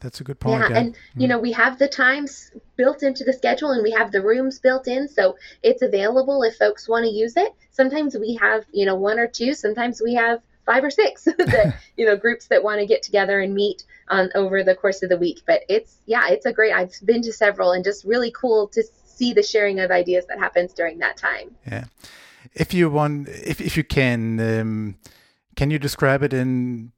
that's 0.02 0.22
a 0.22 0.24
good 0.24 0.40
point. 0.40 0.62
Yeah, 0.70 0.78
and 0.78 0.96
you 1.16 1.28
hmm. 1.28 1.30
know 1.32 1.40
we 1.40 1.52
have 1.54 1.80
the 1.80 1.88
times 1.88 2.52
built 2.76 3.04
into 3.04 3.24
the 3.24 3.34
schedule, 3.34 3.72
and 3.72 3.84
we 3.84 3.92
have 3.92 4.12
the 4.12 4.22
rooms 4.22 4.60
built 4.60 4.88
in, 4.88 5.08
so 5.08 5.36
it's 5.64 5.82
available 5.82 6.44
if 6.44 6.58
folks 6.58 6.88
want 6.88 7.06
to 7.06 7.12
use 7.12 7.36
it. 7.38 7.54
Sometimes 7.72 8.18
we 8.18 8.36
have 8.36 8.66
you 8.72 8.86
know 8.86 8.96
one 8.96 9.20
or 9.20 9.28
two. 9.28 9.54
Sometimes 9.54 10.02
we 10.02 10.14
have 10.16 10.42
five 10.66 10.84
or 10.84 10.90
six 10.92 11.24
that 11.38 11.78
you 11.98 12.06
know 12.06 12.16
groups 12.16 12.48
that 12.48 12.64
want 12.64 12.80
to 12.80 12.86
get 12.86 13.02
together 13.02 13.40
and 13.40 13.54
meet 13.54 13.84
on 14.10 14.30
over 14.36 14.64
the 14.64 14.76
course 14.76 15.02
of 15.04 15.10
the 15.10 15.18
week. 15.18 15.42
But 15.46 15.62
it's 15.70 15.98
yeah, 16.06 16.28
it's 16.30 16.46
a 16.46 16.54
great. 16.54 16.74
I've 16.74 16.94
been 17.04 17.22
to 17.24 17.34
several, 17.34 17.72
and 17.72 17.84
just 17.84 18.06
really 18.06 18.32
cool 18.32 18.68
to 18.70 18.84
see 19.06 19.34
the 19.34 19.44
sharing 19.44 19.80
of 19.80 19.90
ideas 19.90 20.26
that 20.28 20.38
happens 20.38 20.74
during 20.74 21.00
that 21.00 21.18
time. 21.18 21.56
Yeah, 21.66 21.86
if 22.54 22.74
you 22.74 22.90
want, 22.90 23.30
if 23.30 23.60
if 23.60 23.76
you 23.76 23.84
can, 23.84 24.40
um, 24.40 24.96
can 25.56 25.72
you 25.72 25.80
describe 25.80 26.22
it 26.22 26.34
in 26.34 26.92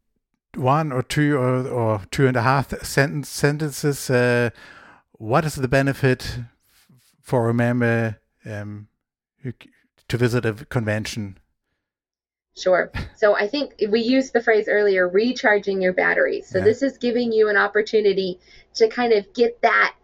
one 0.56 0.92
or 0.92 1.04
two 1.04 1.38
or, 1.38 1.68
or 1.68 2.02
two 2.12 2.28
and 2.28 2.36
a 2.36 2.42
half 2.42 2.70
sentence, 2.84 3.30
sentences, 3.30 4.10
uh, 4.10 4.50
what 5.14 5.46
is 5.46 5.56
the 5.56 5.68
benefit 5.68 6.40
for 7.22 7.50
a 7.50 7.54
member 7.54 8.20
um, 8.46 8.88
to 10.08 10.18
visit 10.18 10.46
a 10.46 10.54
convention? 10.54 11.38
Sure. 12.58 12.92
So 13.16 13.36
I 13.36 13.48
think 13.48 13.76
we 13.90 14.02
used 14.02 14.34
the 14.34 14.42
phrase 14.42 14.68
earlier, 14.68 15.08
recharging 15.08 15.82
your 15.82 15.94
batteries. 15.94 16.48
So 16.48 16.58
yeah. 16.58 16.66
this 16.66 16.82
is 16.82 16.98
giving 16.98 17.32
you 17.32 17.48
an 17.50 17.58
opportunity 17.58 18.40
to 18.76 18.90
kind 18.90 19.14
of 19.14 19.32
get 19.34 19.62
that 19.62 19.96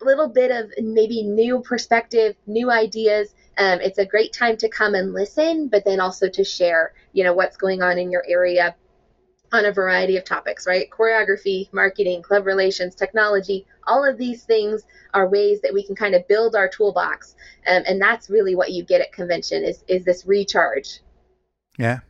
little 0.00 0.28
bit 0.28 0.50
of 0.50 0.72
maybe 0.82 1.22
new 1.22 1.60
perspective, 1.60 2.34
new 2.46 2.70
ideas. 2.70 3.34
Um, 3.58 3.80
it's 3.80 3.98
a 3.98 4.06
great 4.06 4.32
time 4.32 4.56
to 4.58 4.68
come 4.68 4.94
and 4.94 5.12
listen, 5.12 5.68
but 5.68 5.84
then 5.84 6.00
also 6.00 6.28
to 6.30 6.42
share, 6.42 6.94
you 7.12 7.22
know, 7.22 7.34
what's 7.34 7.56
going 7.56 7.82
on 7.82 7.98
in 7.98 8.10
your 8.10 8.24
area 8.26 8.74
on 9.52 9.64
a 9.64 9.72
variety 9.72 10.16
of 10.16 10.24
topics, 10.24 10.66
right? 10.66 10.88
Choreography, 10.90 11.72
marketing, 11.72 12.22
club 12.22 12.46
relations, 12.46 12.94
technology, 12.94 13.66
all 13.86 14.08
of 14.08 14.16
these 14.16 14.44
things 14.44 14.84
are 15.12 15.28
ways 15.28 15.60
that 15.62 15.74
we 15.74 15.82
can 15.84 15.96
kind 15.96 16.14
of 16.14 16.28
build 16.28 16.54
our 16.54 16.68
toolbox. 16.68 17.34
Um, 17.66 17.82
and 17.86 18.00
that's 18.00 18.30
really 18.30 18.54
what 18.54 18.70
you 18.70 18.84
get 18.84 19.00
at 19.00 19.12
convention 19.12 19.64
is, 19.64 19.82
is 19.88 20.04
this 20.04 20.24
recharge. 20.24 21.00
Yeah. 21.78 22.00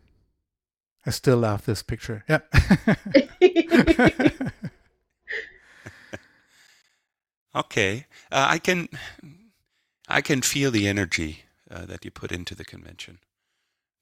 I 1.07 1.11
still 1.11 1.39
love 1.39 1.65
this 1.65 1.83
picture. 1.83 2.25
Yeah. 2.29 2.41
okay. 7.57 8.07
Uh, 8.31 8.47
I 8.51 8.59
can, 8.59 8.91
I 10.09 10.21
can 10.21 10.43
feel 10.43 10.71
the 10.71 10.87
energy 10.87 11.45
uh, 11.71 11.87
that 11.87 12.05
you 12.05 12.11
put 12.11 12.33
into 12.33 12.55
the 12.55 12.67
convention. 12.67 13.21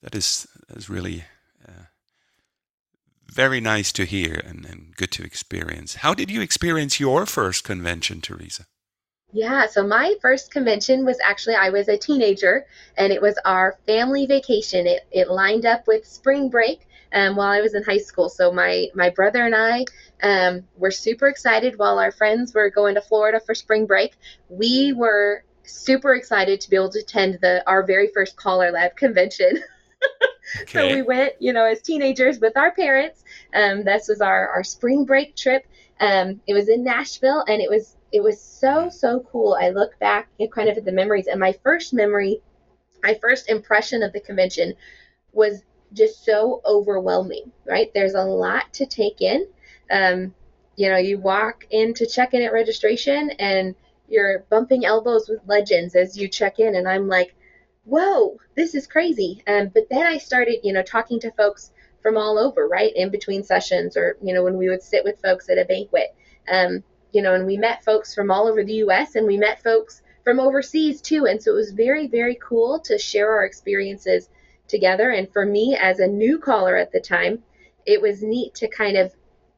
That 0.03 0.17
is, 0.17 0.49
is 0.71 0.91
really, 0.91 1.25
uh, 1.67 1.85
very 3.31 3.61
nice 3.61 3.93
to 3.93 4.05
hear 4.05 4.35
and, 4.45 4.65
and 4.65 4.97
good 4.97 5.11
to 5.13 5.23
experience. 5.23 5.97
How 5.97 6.15
did 6.15 6.31
you 6.31 6.41
experience 6.41 6.99
your 6.99 7.27
first 7.27 7.65
convention, 7.65 8.21
Teresa? 8.21 8.65
Yeah, 9.33 9.67
so 9.67 9.87
my 9.87 10.15
first 10.23 10.51
convention 10.51 11.05
was 11.05 11.19
actually 11.23 11.55
I 11.55 11.69
was 11.69 11.89
a 11.89 11.99
teenager 11.99 12.65
and 12.97 13.13
it 13.13 13.21
was 13.21 13.39
our 13.45 13.77
family 13.87 14.25
vacation. 14.25 14.87
It, 14.87 15.07
it 15.11 15.29
lined 15.29 15.67
up 15.67 15.87
with 15.87 16.07
spring 16.07 16.49
break 16.49 16.87
um, 17.13 17.37
while 17.37 17.51
I 17.51 17.61
was 17.61 17.75
in 17.75 17.83
high 17.83 17.99
school. 17.99 18.31
So 18.31 18.51
my, 18.51 18.87
my 18.95 19.11
brother 19.11 19.45
and 19.45 19.55
I 19.55 19.85
um, 20.23 20.65
were 20.79 20.91
super 20.91 21.29
excited 21.29 21.79
while 21.79 21.99
our 21.99 22.11
friends 22.11 22.55
were 22.55 22.71
going 22.71 22.95
to 22.95 23.03
Florida 23.03 23.41
for 23.41 23.55
spring 23.55 23.85
break. 23.85 24.17
We 24.49 24.95
were 24.95 25.45
super 25.65 26.15
excited 26.15 26.63
to 26.63 26.71
be 26.71 26.77
able 26.77 26.91
to 26.91 27.01
attend 27.01 27.39
the 27.43 27.63
our 27.67 27.83
very 27.83 28.09
first 28.15 28.37
Caller 28.37 28.71
Lab 28.71 28.97
convention. 28.97 29.63
Okay. 30.63 30.73
so 30.73 30.95
we 30.95 31.03
went, 31.03 31.35
you 31.41 31.53
know, 31.53 31.65
as 31.65 31.83
teenagers 31.83 32.39
with 32.39 32.57
our 32.57 32.73
parents. 32.73 33.25
Um, 33.55 33.85
this 33.85 34.09
was 34.09 34.21
our, 34.21 34.49
our 34.49 34.65
spring 34.65 35.05
break 35.05 35.37
trip. 35.37 35.67
Um, 36.01 36.41
it 36.47 36.55
was 36.55 36.69
in 36.69 36.85
Nashville, 36.85 37.45
and 37.49 37.61
it 37.61 37.69
was 37.69 37.97
it 38.13 38.23
was 38.23 38.41
so 38.41 38.89
so 38.89 39.21
cool. 39.21 39.57
I 39.61 39.71
look 39.71 39.99
back 39.99 40.29
kind 40.55 40.69
of 40.69 40.79
at 40.79 40.85
the 40.85 40.93
memories, 40.93 41.27
and 41.27 41.41
my 41.41 41.53
first 41.65 41.93
memory, 41.93 42.41
my 43.03 43.15
first 43.21 43.49
impression 43.49 44.03
of 44.03 44.13
the 44.13 44.21
convention 44.21 44.75
was 45.33 45.63
just 45.93 46.25
so 46.25 46.63
overwhelming. 46.65 47.53
Right? 47.67 47.93
There's 47.95 48.15
a 48.15 48.23
lot 48.23 48.73
to 48.75 48.87
take 48.87 49.21
in. 49.21 49.47
Um, 49.91 50.35
you 50.77 50.89
know, 50.89 50.99
you 50.99 51.19
walk 51.19 51.67
in 51.71 51.95
to 51.95 52.07
check 52.07 52.35
in 52.35 52.43
at 52.43 52.53
registration, 52.53 53.31
and 53.31 53.75
you're 54.09 54.45
bumping 54.49 54.85
elbows 54.85 55.29
with 55.29 55.41
legends 55.47 55.97
as 55.97 56.17
you 56.17 56.29
check 56.29 56.61
in, 56.61 56.77
and 56.77 56.89
I'm 56.89 57.09
like, 57.09 57.35
whoa, 57.89 58.39
this 58.55 58.75
is 58.75 58.87
crazy. 58.87 59.43
Um, 59.47 59.71
but 59.73 59.89
then 59.91 60.07
I 60.07 60.19
started, 60.19 60.61
you 60.63 60.73
know, 60.73 60.83
talking 60.83 61.19
to 61.21 61.33
folks 61.33 61.73
from 62.03 62.17
all 62.17 62.39
over, 62.39 62.69
right, 62.69 62.93
in 62.95 63.11
between 63.11 63.43
sessions, 63.43 63.97
or 63.97 64.17
you 64.23 64.35
know, 64.35 64.45
when 64.45 64.59
we 64.59 64.69
would 64.69 64.83
sit 64.83 65.05
with 65.05 65.21
folks 65.23 65.49
at 65.49 65.59
a 65.59 65.65
banquet, 65.65 66.15
um, 66.51 66.85
you 67.13 67.23
know, 67.23 67.35
and 67.35 67.47
we 67.47 67.57
met 67.57 67.85
folks 67.85 68.15
from 68.15 68.31
all 68.31 68.47
over 68.47 68.63
the 68.63 68.75
U.S. 68.75 69.15
and 69.15 69.27
we 69.27 69.37
met 69.37 69.63
folks 69.63 70.03
from 70.23 70.39
overseas 70.39 71.01
too, 71.01 71.27
and 71.27 71.43
so 71.43 71.53
it 71.53 71.57
was 71.57 71.73
very, 71.73 72.07
very 72.07 72.39
cool 72.43 72.79
to 72.81 72.99
share 72.99 73.33
our 73.33 73.45
experiences 73.45 74.29
together. 74.69 75.11
And 75.11 75.33
for 75.33 75.47
me, 75.47 75.77
as 75.81 75.99
a 75.99 76.07
new 76.07 76.39
caller 76.39 76.77
at 76.77 76.93
the 76.93 77.01
time, 77.01 77.43
it 77.87 78.03
was 78.03 78.23
neat 78.23 78.55
to 78.57 78.69
kind 78.69 78.99
of 78.99 79.15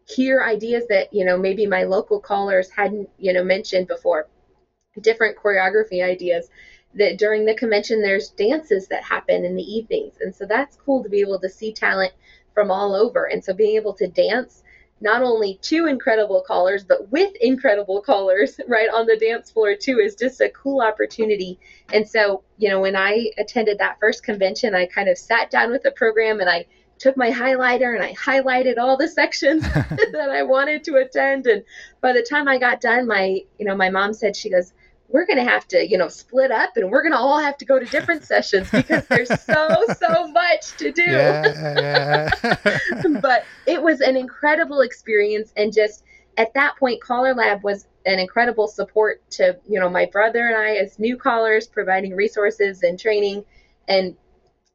hear 0.07 0.43
ideas 0.43 0.85
that 0.89 1.13
you 1.13 1.25
know 1.25 1.37
maybe 1.37 1.67
my 1.67 1.83
local 1.83 2.21
callers 2.21 2.71
hadn't 2.71 3.11
you 3.19 3.33
know 3.33 3.43
mentioned 3.43 3.89
before, 3.89 4.29
different 5.01 5.37
choreography 5.37 6.05
ideas 6.05 6.49
that 6.95 7.19
during 7.19 7.45
the 7.45 7.55
convention 7.55 8.03
there's 8.03 8.31
dances 8.31 8.89
that 8.89 9.03
happen 9.03 9.45
in 9.45 9.57
the 9.57 9.63
evenings. 9.63 10.15
And 10.21 10.35
so 10.35 10.47
that's 10.47 10.77
cool 10.77 11.03
to 11.03 11.09
be 11.09 11.21
able 11.21 11.39
to 11.41 11.49
see 11.49 11.73
talent 11.73 12.13
from 12.55 12.71
all 12.71 12.95
over. 12.95 13.25
And 13.25 13.45
so 13.45 13.55
being 13.55 13.77
able 13.77 13.95
to 13.95 14.09
dance 14.09 14.63
not 15.01 15.23
only 15.23 15.59
to 15.63 15.87
incredible 15.87 16.43
callers 16.47 16.85
but 16.85 17.11
with 17.11 17.35
incredible 17.41 18.03
callers 18.03 18.61
right 18.69 18.89
on 18.93 19.07
the 19.07 19.17
dance 19.17 19.51
floor 19.51 19.75
too 19.75 19.99
is 19.99 20.15
just 20.15 20.41
a 20.41 20.51
cool 20.51 20.81
opportunity. 20.81 21.59
And 21.93 22.09
so 22.09 22.43
you 22.59 22.69
know 22.69 22.81
when 22.81 22.97
i 22.97 23.31
attended 23.39 23.79
that 23.79 23.99
first 24.01 24.23
convention 24.23 24.75
i 24.75 24.87
kind 24.87 25.09
of 25.09 25.17
sat 25.17 25.51
down 25.51 25.71
with 25.71 25.83
the 25.83 25.93
program 25.93 26.41
and 26.41 26.51
i 26.51 26.67
took 26.99 27.17
my 27.17 27.31
highlighter 27.31 27.95
and 27.95 28.05
i 28.05 28.13
highlighted 28.13 28.77
all 28.77 28.99
the 28.99 29.09
sections 29.09 29.63
that 29.73 30.29
i 30.31 30.43
wanted 30.43 30.85
to 30.85 30.97
attend. 30.97 31.47
And 31.47 31.65
by 32.01 32.13
the 32.13 32.27
time 32.29 32.47
i 32.49 32.59
got 32.59 32.81
done 32.81 33.07
my 33.07 33.41
you 33.59 33.65
know 33.65 33.75
my 33.75 33.89
mom 33.91 34.13
said 34.13 34.37
she 34.37 34.51
goes 34.51 34.73
we're 35.13 35.27
going 35.27 35.45
to 35.45 35.45
have 35.45 35.67
to, 35.69 35.89
you 35.89 35.99
know, 35.99 36.09
split 36.09 36.51
up 36.51 36.77
and 36.77 36.91
we're 36.91 37.03
going 37.03 37.13
to 37.13 37.19
all 37.19 37.39
have 37.41 37.57
to 37.59 37.65
go 37.65 37.79
to 37.79 37.87
different 37.87 38.25
sessions 38.25 38.71
because 38.71 39.07
there's 39.09 39.29
so, 39.43 39.85
so 39.99 40.29
much 40.29 40.77
to 40.79 40.93
do. 40.93 41.03
Yeah, 41.03 42.31
but 43.21 43.45
it 43.67 43.83
was 43.83 44.01
an 44.01 44.17
incredible 44.17 44.81
experience. 44.81 45.53
And 45.57 45.73
just 45.73 46.05
at 46.37 46.55
that 46.55 46.77
point, 46.77 47.03
Caller 47.03 47.35
Lab 47.35 47.65
was 47.65 47.87
an 48.07 48.19
incredible 48.19 48.69
support 48.69 49.29
to, 49.31 49.59
you 49.69 49.81
know, 49.81 49.89
my 49.89 50.07
brother 50.07 50.47
and 50.47 50.57
I 50.57 50.77
as 50.77 50.99
new 50.99 51.17
callers, 51.17 51.67
providing 51.67 52.15
resources 52.15 52.83
and 52.83 52.99
training. 52.99 53.45
And 53.89 54.17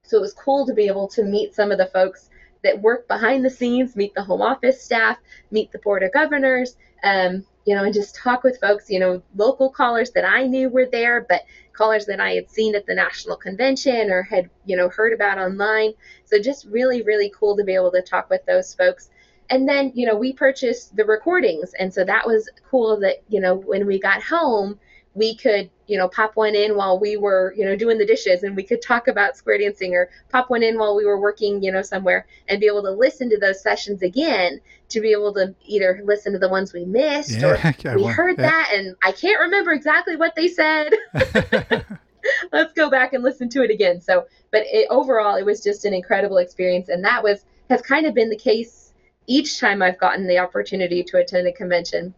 so 0.03 0.17
it 0.17 0.21
was 0.21 0.33
cool 0.33 0.65
to 0.67 0.73
be 0.73 0.87
able 0.87 1.07
to 1.09 1.23
meet 1.23 1.55
some 1.55 1.71
of 1.71 1.77
the 1.77 1.87
folks 1.87 2.29
that 2.65 2.81
work 2.81 3.07
behind 3.07 3.45
the 3.45 3.49
scenes, 3.49 3.95
meet 3.95 4.13
the 4.13 4.23
home 4.23 4.41
office 4.41 4.81
staff, 4.81 5.17
meet 5.51 5.71
the 5.71 5.79
board 5.79 6.03
of 6.03 6.11
governors, 6.11 6.75
um, 7.03 7.45
you 7.65 7.75
know, 7.75 7.83
and 7.83 7.93
just 7.93 8.15
talk 8.15 8.43
with 8.43 8.59
folks, 8.59 8.89
you 8.89 8.99
know, 8.99 9.21
local 9.35 9.69
callers 9.69 10.11
that 10.11 10.25
I 10.25 10.45
knew 10.45 10.69
were 10.69 10.85
there, 10.85 11.25
but 11.27 11.43
callers 11.73 12.05
that 12.07 12.19
I 12.19 12.31
had 12.33 12.49
seen 12.49 12.75
at 12.75 12.85
the 12.85 12.95
national 12.95 13.37
convention 13.37 14.09
or 14.09 14.23
had, 14.23 14.49
you 14.65 14.75
know, 14.75 14.89
heard 14.89 15.13
about 15.13 15.37
online. 15.37 15.93
So 16.25 16.39
just 16.39 16.65
really, 16.65 17.01
really 17.01 17.31
cool 17.37 17.55
to 17.57 17.63
be 17.63 17.75
able 17.75 17.91
to 17.91 18.01
talk 18.01 18.29
with 18.29 18.45
those 18.45 18.73
folks. 18.73 19.09
And 19.49 19.69
then, 19.69 19.91
you 19.93 20.07
know, 20.07 20.15
we 20.15 20.33
purchased 20.33 20.95
the 20.95 21.05
recordings. 21.05 21.73
And 21.77 21.93
so 21.93 22.03
that 22.03 22.25
was 22.25 22.49
cool 22.69 22.99
that, 23.01 23.17
you 23.29 23.39
know, 23.39 23.55
when 23.55 23.85
we 23.85 23.99
got 23.99 24.23
home, 24.23 24.79
we 25.15 25.35
could, 25.35 25.69
you 25.87 25.97
know, 25.97 26.09
pop 26.09 26.35
one 26.35 26.55
in 26.55 26.75
while 26.75 26.99
we 26.99 27.15
were, 27.15 27.53
you 27.57 27.65
know, 27.65 27.75
doing 27.75 27.97
the 27.97 28.05
dishes 28.05 28.43
and 28.43 28.55
we 28.55 28.63
could 28.63 28.81
talk 28.81 29.07
about 29.07 29.37
square 29.37 29.57
dancing 29.57 29.95
or 29.95 30.09
pop 30.29 30.49
one 30.49 30.61
in 30.61 30.77
while 30.77 30.95
we 30.95 31.05
were 31.05 31.19
working, 31.19 31.63
you 31.63 31.71
know, 31.71 31.81
somewhere 31.81 32.27
and 32.49 32.59
be 32.59 32.67
able 32.67 32.83
to 32.83 32.91
listen 32.91 33.29
to 33.29 33.39
those 33.39 33.61
sessions 33.61 34.03
again 34.03 34.59
to 34.89 34.99
be 34.99 35.11
able 35.11 35.33
to 35.33 35.55
either 35.65 36.01
listen 36.03 36.33
to 36.33 36.39
the 36.39 36.49
ones 36.49 36.73
we 36.73 36.85
missed 36.85 37.31
yeah, 37.31 37.73
or 37.85 37.95
we 37.95 38.03
heard 38.03 38.37
yeah. 38.37 38.49
that 38.49 38.71
and 38.73 38.95
I 39.01 39.13
can't 39.13 39.39
remember 39.39 39.71
exactly 39.71 40.17
what 40.17 40.35
they 40.35 40.49
said. 40.49 40.93
Let's 42.51 42.73
go 42.73 42.89
back 42.89 43.13
and 43.13 43.23
listen 43.23 43.49
to 43.49 43.63
it 43.63 43.71
again. 43.71 44.01
So, 44.01 44.25
but 44.51 44.63
it, 44.65 44.87
overall, 44.89 45.35
it 45.35 45.45
was 45.45 45.61
just 45.61 45.85
an 45.85 45.93
incredible 45.93 46.37
experience. 46.37 46.89
And 46.89 47.03
that 47.05 47.23
was, 47.23 47.45
has 47.69 47.81
kind 47.81 48.05
of 48.05 48.13
been 48.13 48.29
the 48.29 48.37
case 48.37 48.93
each 49.27 49.59
time 49.59 49.81
I've 49.81 49.99
gotten 49.99 50.27
the 50.27 50.39
opportunity 50.39 51.03
to 51.03 51.17
attend 51.17 51.47
a 51.47 51.51
convention 51.51 52.13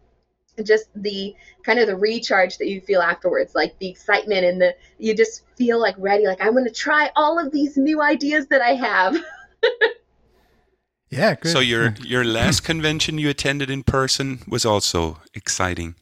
just 0.64 0.88
the 0.94 1.34
kind 1.62 1.78
of 1.78 1.86
the 1.86 1.96
recharge 1.96 2.58
that 2.58 2.68
you 2.68 2.80
feel 2.80 3.00
afterwards 3.00 3.54
like 3.54 3.78
the 3.78 3.88
excitement 3.88 4.44
and 4.44 4.60
the 4.60 4.74
you 4.98 5.14
just 5.14 5.44
feel 5.56 5.80
like 5.80 5.94
ready 5.98 6.26
like 6.26 6.40
i'm 6.40 6.52
going 6.52 6.64
to 6.64 6.70
try 6.70 7.10
all 7.16 7.38
of 7.38 7.52
these 7.52 7.76
new 7.76 8.02
ideas 8.02 8.46
that 8.48 8.62
i 8.62 8.74
have 8.74 9.16
yeah 11.10 11.34
good. 11.34 11.50
so 11.50 11.60
your 11.60 11.94
your 12.02 12.24
last 12.24 12.60
convention 12.60 13.18
you 13.18 13.28
attended 13.28 13.70
in 13.70 13.82
person 13.82 14.40
was 14.48 14.64
also 14.64 15.20
exciting 15.34 15.94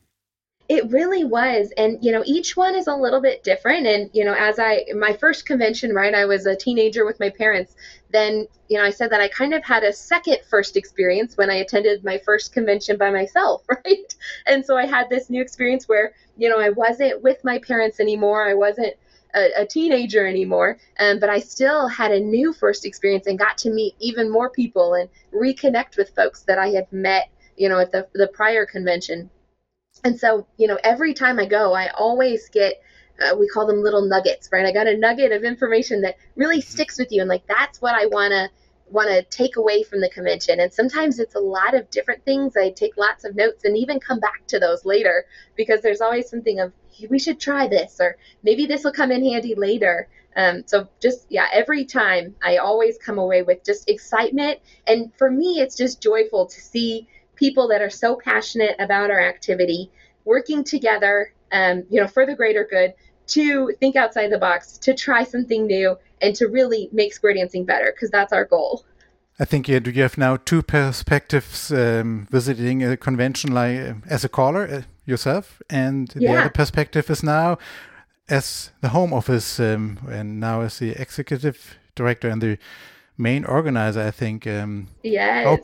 it 0.69 0.91
really 0.91 1.25
was. 1.25 1.73
And, 1.77 1.99
you 2.03 2.13
know, 2.13 2.23
each 2.27 2.57
one 2.57 2.75
is 2.75 2.87
a 2.87 2.95
little 2.95 3.21
bit 3.21 3.45
different. 3.45 3.87
And, 3.87 4.11
you 4.13 4.25
know, 4.25 4.35
as 4.35 4.59
I, 4.59 4.85
my 4.97 5.13
first 5.13 5.47
convention, 5.47 5.95
right, 5.95 6.15
I 6.15 6.25
was 6.25 6.47
a 6.47 6.57
teenager 6.57 7.05
with 7.05 7.21
my 7.21 7.31
parents. 7.31 7.75
Then, 8.17 8.47
you 8.71 8.79
know, 8.79 8.85
I 8.85 8.89
said 8.89 9.11
that 9.11 9.21
I 9.21 9.29
kind 9.29 9.53
of 9.53 9.63
had 9.63 9.83
a 9.85 9.93
second 9.93 10.39
first 10.49 10.75
experience 10.75 11.37
when 11.37 11.51
I 11.51 11.57
attended 11.57 12.03
my 12.03 12.17
first 12.17 12.51
convention 12.51 12.97
by 12.97 13.11
myself, 13.11 13.63
right? 13.69 14.15
And 14.47 14.65
so 14.65 14.75
I 14.75 14.87
had 14.87 15.11
this 15.11 15.29
new 15.29 15.43
experience 15.43 15.87
where, 15.87 16.15
you 16.39 16.49
know, 16.49 16.59
I 16.59 16.71
wasn't 16.71 17.23
with 17.23 17.45
my 17.45 17.59
parents 17.59 18.01
anymore. 18.01 18.49
I 18.49 18.55
wasn't 18.55 18.95
a, 19.35 19.51
a 19.59 19.67
teenager 19.67 20.27
anymore. 20.27 20.79
Um, 20.99 21.21
but 21.21 21.29
I 21.29 21.41
still 21.41 21.89
had 21.89 22.11
a 22.11 22.19
new 22.19 22.55
first 22.55 22.87
experience 22.87 23.27
and 23.27 23.39
got 23.39 23.59
to 23.59 23.71
meet 23.71 23.95
even 24.01 24.31
more 24.31 24.49
people 24.49 24.95
and 24.95 25.11
reconnect 25.31 25.99
with 25.99 26.17
folks 26.17 26.41
that 26.45 26.59
I 26.59 26.69
had 26.69 26.91
met, 26.91 27.29
you 27.59 27.69
know, 27.69 27.81
at 27.81 27.93
the, 27.93 28.09
the 28.15 28.29
prior 28.29 28.65
convention. 28.65 29.29
And 30.05 30.19
so, 30.19 30.47
you 30.57 30.69
know, 30.69 30.79
every 30.83 31.13
time 31.13 31.39
I 31.39 31.45
go, 31.45 31.75
I 31.75 31.89
always 31.89 32.49
get 32.49 32.81
uh, 33.21 33.35
we 33.37 33.49
call 33.49 33.67
them 33.67 33.83
little 33.83 34.03
nuggets, 34.03 34.49
right? 34.53 34.67
I 34.67 34.73
got 34.73 34.87
a 34.87 34.97
nugget 34.97 35.33
of 35.33 35.45
information 35.45 36.03
that 36.03 36.17
really 36.35 36.61
sticks 36.61 36.99
with 36.99 37.13
you, 37.13 37.21
and 37.21 37.29
like 37.29 37.47
that's 37.47 37.81
what 37.81 37.95
I 37.95 38.07
want 38.07 38.33
to 38.33 38.51
want 38.91 39.09
to 39.09 39.23
take 39.25 39.57
away 39.57 39.83
from 39.83 40.01
the 40.01 40.09
convention. 40.09 40.61
And 40.61 40.73
sometimes 40.73 41.19
it's 41.19 41.35
a 41.35 41.41
lot 41.41 41.75
of 41.75 41.91
different 41.91 42.25
things. 42.25 42.57
I 42.57 42.71
take 42.71 42.97
lots 42.97 43.25
of 43.25 43.35
notes 43.35 43.65
and 43.65 43.77
even 43.77 43.99
come 44.01 44.21
back 44.21 44.47
to 44.49 44.59
those 44.59 44.85
later 44.85 45.25
because 45.57 45.81
there's 45.81 46.01
always 46.01 46.29
something 46.29 46.61
of 46.61 46.73
we 47.11 47.19
should 47.19 47.41
try 47.41 47.67
this 47.67 47.99
or 48.01 48.17
maybe 48.43 48.67
this 48.67 48.85
will 48.85 48.93
come 48.93 49.11
in 49.11 49.25
handy 49.25 49.55
later. 49.55 50.09
Um, 50.37 50.65
so 50.67 50.89
just 51.01 51.27
yeah, 51.31 51.47
every 51.53 51.85
time 51.85 52.37
I 52.43 52.59
always 52.59 52.99
come 52.99 53.19
away 53.19 53.43
with 53.43 53.65
just 53.65 53.89
excitement, 53.89 54.61
and 54.87 55.13
for 55.17 55.31
me, 55.31 55.61
it's 55.61 55.77
just 55.77 56.03
joyful 56.03 56.47
to 56.47 56.61
see 56.61 57.09
people 57.35 57.69
that 57.69 57.83
are 57.83 57.91
so 57.91 58.17
passionate 58.17 58.77
about 58.79 59.11
our 59.11 59.21
activity 59.21 59.91
working 60.25 60.65
together, 60.65 61.33
um, 61.53 61.85
you 61.91 62.01
know, 62.01 62.07
for 62.07 62.27
the 62.27 62.35
greater 62.35 62.67
good 62.69 62.95
to 63.29 63.73
think 63.81 63.97
outside 63.97 64.31
the 64.31 64.39
box, 64.39 64.79
to 64.79 64.95
try 64.95 65.25
something 65.25 65.67
new, 65.67 65.97
and 66.23 66.35
to 66.37 66.47
really 66.47 66.89
make 66.93 67.13
square 67.13 67.35
dancing 67.35 67.65
better 67.65 67.93
because 67.93 68.11
that's 68.11 68.33
our 68.33 68.45
goal. 68.45 68.85
I 69.39 69.45
think 69.45 69.69
you 69.69 69.81
have 69.81 70.17
now 70.17 70.39
two 70.39 70.63
perspectives 70.63 71.71
um, 71.71 72.27
visiting 72.31 72.83
a 72.83 72.97
convention 72.97 73.53
like 73.53 73.79
uh, 73.79 73.95
as 74.09 74.25
a 74.25 74.31
caller 74.31 74.67
uh, 74.67 74.83
yourself, 75.05 75.61
and 75.69 76.13
yeah. 76.17 76.33
the 76.33 76.41
other 76.41 76.51
perspective 76.51 77.11
is 77.11 77.23
now 77.23 77.59
as 78.29 78.71
the 78.81 78.89
home 78.89 79.13
office 79.13 79.61
um, 79.61 79.99
and 80.09 80.41
now 80.41 80.63
as 80.63 80.79
the 80.79 80.91
executive 80.93 81.77
director 81.95 82.29
and 82.29 82.41
the 82.41 82.59
main 83.19 83.45
organizer. 83.45 84.01
I 84.01 84.11
think. 84.11 84.47
Um, 84.47 84.89
yes. 85.03 85.59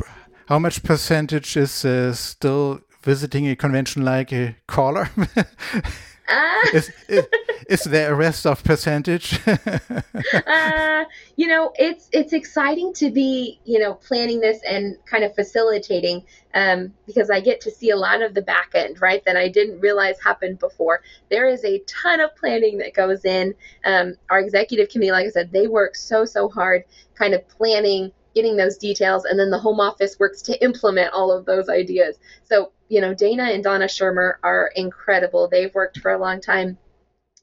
How 0.49 0.59
much 0.59 0.83
percentage 0.83 1.57
is 1.57 1.85
uh, 1.85 2.13
still 2.13 2.81
visiting 3.03 3.49
a 3.49 3.57
convention 3.57 4.05
like 4.05 4.33
a 4.33 4.57
caller? 4.67 5.09
Uh, 6.33 6.63
is, 6.73 6.91
is, 7.09 7.27
is, 7.69 7.85
there 7.85 8.13
a 8.13 8.15
rest 8.15 8.47
of 8.47 8.65
percentage? 8.65 9.39
uh, 9.47 11.05
you 11.37 11.47
know, 11.47 11.73
it's 11.77 12.09
it's 12.13 12.33
exciting 12.33 12.95
to 12.95 13.11
be 13.11 13.61
you 13.65 13.79
know 13.79 13.95
planning 13.95 14.41
this 14.41 14.61
and 14.67 14.97
kind 15.05 15.25
of 15.25 15.35
facilitating 15.35 16.25
um, 16.55 16.93
because 17.07 17.29
I 17.29 17.41
get 17.41 17.61
to 17.63 17.71
see 17.71 17.91
a 17.91 17.97
lot 17.97 18.23
of 18.23 18.33
the 18.33 18.41
back 18.41 18.71
end 18.75 19.03
right 19.03 19.23
that 19.27 19.37
I 19.37 19.49
didn't 19.49 19.81
realize 19.81 20.17
happened 20.21 20.59
before. 20.59 21.03
There 21.31 21.47
is 21.47 21.65
a 21.65 21.81
ton 21.81 22.21
of 22.21 22.35
planning 22.37 22.79
that 22.79 22.95
goes 22.95 23.27
in. 23.27 23.55
Um, 23.85 24.15
our 24.31 24.41
executive 24.41 24.89
committee, 24.89 25.13
like 25.13 25.27
I 25.27 25.31
said, 25.31 25.53
they 25.53 25.67
work 25.67 25.97
so 25.97 26.25
so 26.25 26.49
hard, 26.49 26.85
kind 27.15 27.35
of 27.35 27.47
planning 27.49 28.11
getting 28.35 28.57
those 28.57 28.77
details, 28.77 29.25
and 29.25 29.39
then 29.39 29.51
the 29.51 29.59
home 29.59 29.81
office 29.81 30.19
works 30.19 30.43
to 30.43 30.63
implement 30.63 31.13
all 31.13 31.33
of 31.33 31.45
those 31.45 31.69
ideas. 31.69 32.19
So, 32.45 32.73
you 32.89 33.01
know, 33.01 33.15
Dana 33.15 33.45
and 33.45 33.63
Donna 33.63 33.87
Shermer 33.87 34.35
are 34.43 34.71
incredible. 34.77 35.49
They've 35.49 35.75
worked 35.75 35.99
for 35.99 36.13
a 36.13 36.19
long 36.19 36.41
time 36.41 36.79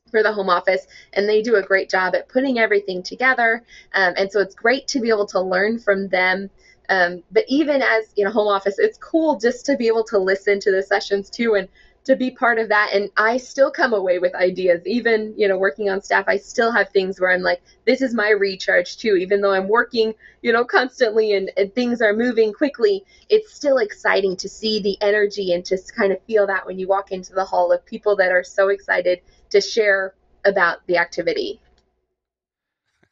for 0.10 0.24
the 0.24 0.34
home 0.34 0.50
office 0.50 0.88
and 1.14 1.28
they 1.28 1.42
do 1.42 1.56
a 1.56 1.62
great 1.62 1.90
job 1.90 2.16
at 2.16 2.28
putting 2.30 2.60
everything 2.60 3.04
together 3.04 3.64
um, 3.94 4.14
and 4.18 4.32
so 4.32 4.40
it's 4.40 4.56
great 4.56 4.88
to 4.88 5.00
be 5.00 5.10
able 5.10 5.28
to 5.28 5.40
learn 5.40 5.78
from 5.78 6.08
them 6.08 6.50
um, 6.90 7.22
but 7.32 7.46
even 7.48 7.82
as 7.82 8.12
you 8.16 8.26
know 8.26 8.32
home 8.32 8.48
office 8.48 8.80
it's 8.80 8.98
cool 8.98 9.38
just 9.40 9.66
to 9.66 9.78
be 9.78 9.88
able 9.88 10.04
to 10.04 10.18
listen 10.18 10.60
to 10.60 10.72
the 10.72 10.82
sessions 10.82 11.30
too 11.30 11.56
and 11.56 11.68
to 12.10 12.16
be 12.16 12.32
part 12.32 12.58
of 12.58 12.70
that. 12.70 12.90
And 12.92 13.12
i 13.18 13.38
still 13.38 13.70
come 13.70 13.94
away 13.94 14.18
with 14.18 14.34
ideas. 14.34 14.82
Even 14.88 15.32
you 15.38 15.48
know 15.48 15.60
working 15.60 15.92
on 15.92 16.02
staff 16.02 16.26
i 16.28 16.38
still 16.38 16.72
have 16.72 16.90
things 16.90 17.20
where 17.20 17.32
i'm 17.32 17.44
like 17.44 17.62
this 17.86 18.02
is 18.02 18.16
my 18.16 18.32
recharge 18.32 18.98
too. 18.98 19.16
Even 19.16 19.42
though 19.42 19.54
i'm 19.54 19.68
working 19.68 20.16
you 20.42 20.52
know 20.52 20.66
constantly 20.66 21.34
and, 21.34 21.52
and 21.56 21.74
things 21.76 22.02
are 22.02 22.14
moving 22.14 22.52
quickly 22.52 23.06
it's 23.30 23.54
still 23.54 23.78
exciting 23.78 24.36
to 24.38 24.50
see 24.50 24.82
the 24.82 24.98
energy 25.02 25.54
and 25.54 25.64
just 25.64 25.96
kind 25.96 26.12
of 26.12 26.20
feel 26.24 26.48
that 26.48 26.66
when 26.66 26.80
you 26.80 26.88
walk 26.88 27.12
into 27.12 27.34
the 27.34 27.46
hall 27.46 27.72
of 27.72 27.86
people 27.86 28.16
that 28.16 28.32
are 28.32 28.44
so 28.44 28.70
excited 28.70 29.22
to 29.52 29.62
share 29.62 30.16
about 30.46 30.78
the 30.88 30.98
activity. 30.98 31.62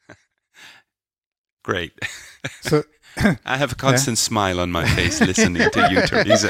Great. 1.62 1.92
So 2.62 2.82
i 3.44 3.56
have 3.56 3.70
a 3.70 3.76
constant 3.76 4.18
yeah. 4.18 4.28
smile 4.30 4.58
on 4.58 4.72
my 4.72 4.86
face 4.88 5.20
listening 5.20 5.70
to 5.70 5.88
you 5.88 6.02
teresa 6.02 6.48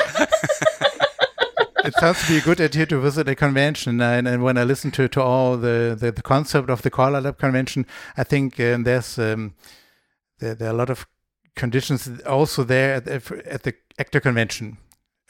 it 1.88 1.94
sounds 1.94 2.22
to 2.22 2.28
be 2.28 2.38
a 2.38 2.40
good 2.42 2.60
idea 2.60 2.86
to 2.86 3.00
visit 3.00 3.28
a 3.28 3.34
convention. 3.34 4.00
And, 4.00 4.28
and 4.28 4.42
when 4.42 4.56
I 4.56 4.64
listen 4.64 4.90
to, 4.92 5.08
to 5.08 5.22
all 5.22 5.56
the, 5.56 5.96
the, 5.98 6.12
the 6.12 6.22
concept 6.22 6.70
of 6.70 6.82
the 6.82 6.90
Caller 6.90 7.20
Lab 7.20 7.38
convention, 7.38 7.86
I 8.16 8.24
think 8.24 8.60
um, 8.60 8.84
there's 8.84 9.18
um, 9.18 9.54
there, 10.38 10.54
there 10.54 10.68
are 10.68 10.74
a 10.74 10.76
lot 10.76 10.90
of 10.90 11.06
conditions 11.56 12.08
also 12.22 12.62
there 12.64 12.94
at, 12.94 13.08
at 13.08 13.62
the 13.64 13.74
ECTA 13.98 14.20
convention. 14.20 14.78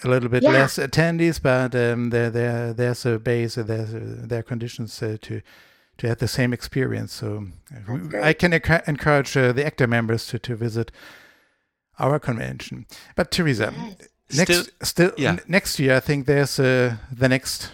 A 0.04 0.08
little 0.08 0.28
bit 0.28 0.44
yeah. 0.44 0.50
less 0.50 0.78
attendees, 0.78 1.42
but 1.42 1.74
um, 1.74 2.10
there, 2.10 2.30
there, 2.30 2.72
there's 2.72 3.04
a 3.04 3.18
base, 3.18 3.56
there's, 3.56 3.90
there 3.92 4.40
are 4.40 4.42
conditions 4.42 5.02
uh, 5.02 5.16
to 5.22 5.42
to 5.98 6.06
have 6.06 6.18
the 6.18 6.28
same 6.28 6.52
experience. 6.52 7.12
So 7.12 7.48
I 8.22 8.32
can 8.32 8.52
encourage 8.52 9.36
uh, 9.36 9.52
the 9.52 9.66
ECTA 9.66 9.88
members 9.88 10.26
to, 10.28 10.38
to 10.38 10.54
visit 10.54 10.92
our 11.98 12.18
convention. 12.20 12.86
But 13.16 13.30
Teresa, 13.32 13.74
yes. 13.76 14.08
Next 14.34 14.40
still, 14.40 14.64
still 14.82 15.12
yeah. 15.16 15.38
next 15.46 15.78
year 15.78 15.96
I 15.96 16.00
think 16.00 16.26
there's 16.26 16.58
uh, 16.58 16.96
the 17.12 17.28
next 17.28 17.70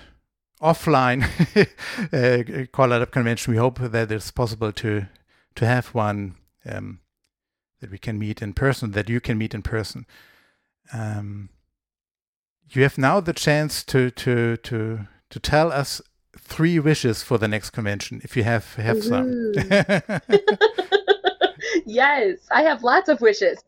offline 0.60 1.24
uh, 2.12 2.66
Caller 2.72 2.98
Lab 2.98 3.10
convention. 3.10 3.52
We 3.52 3.58
hope 3.58 3.78
that 3.78 4.10
it's 4.10 4.30
possible 4.30 4.72
to 4.72 5.06
to 5.54 5.66
have 5.66 5.88
one 5.88 6.36
um, 6.66 7.00
that 7.80 7.90
we 7.90 7.98
can 7.98 8.18
meet 8.18 8.42
in 8.42 8.54
person, 8.54 8.92
that 8.92 9.08
you 9.08 9.20
can 9.20 9.38
meet 9.38 9.54
in 9.54 9.62
person. 9.62 10.06
Um, 10.92 11.50
you 12.70 12.82
have 12.82 12.98
now 12.98 13.20
the 13.20 13.32
chance 13.32 13.84
to 13.84 14.10
to 14.10 14.56
to 14.58 15.06
to 15.30 15.40
tell 15.40 15.72
us 15.72 16.00
three 16.38 16.78
wishes 16.78 17.22
for 17.22 17.38
the 17.38 17.48
next 17.48 17.70
convention 17.70 18.20
if 18.24 18.36
you 18.36 18.44
have 18.44 18.74
have 18.74 19.02
some. 19.02 19.52
yes, 21.86 22.38
I 22.50 22.62
have 22.62 22.82
lots 22.82 23.08
of 23.08 23.20
wishes. 23.20 23.62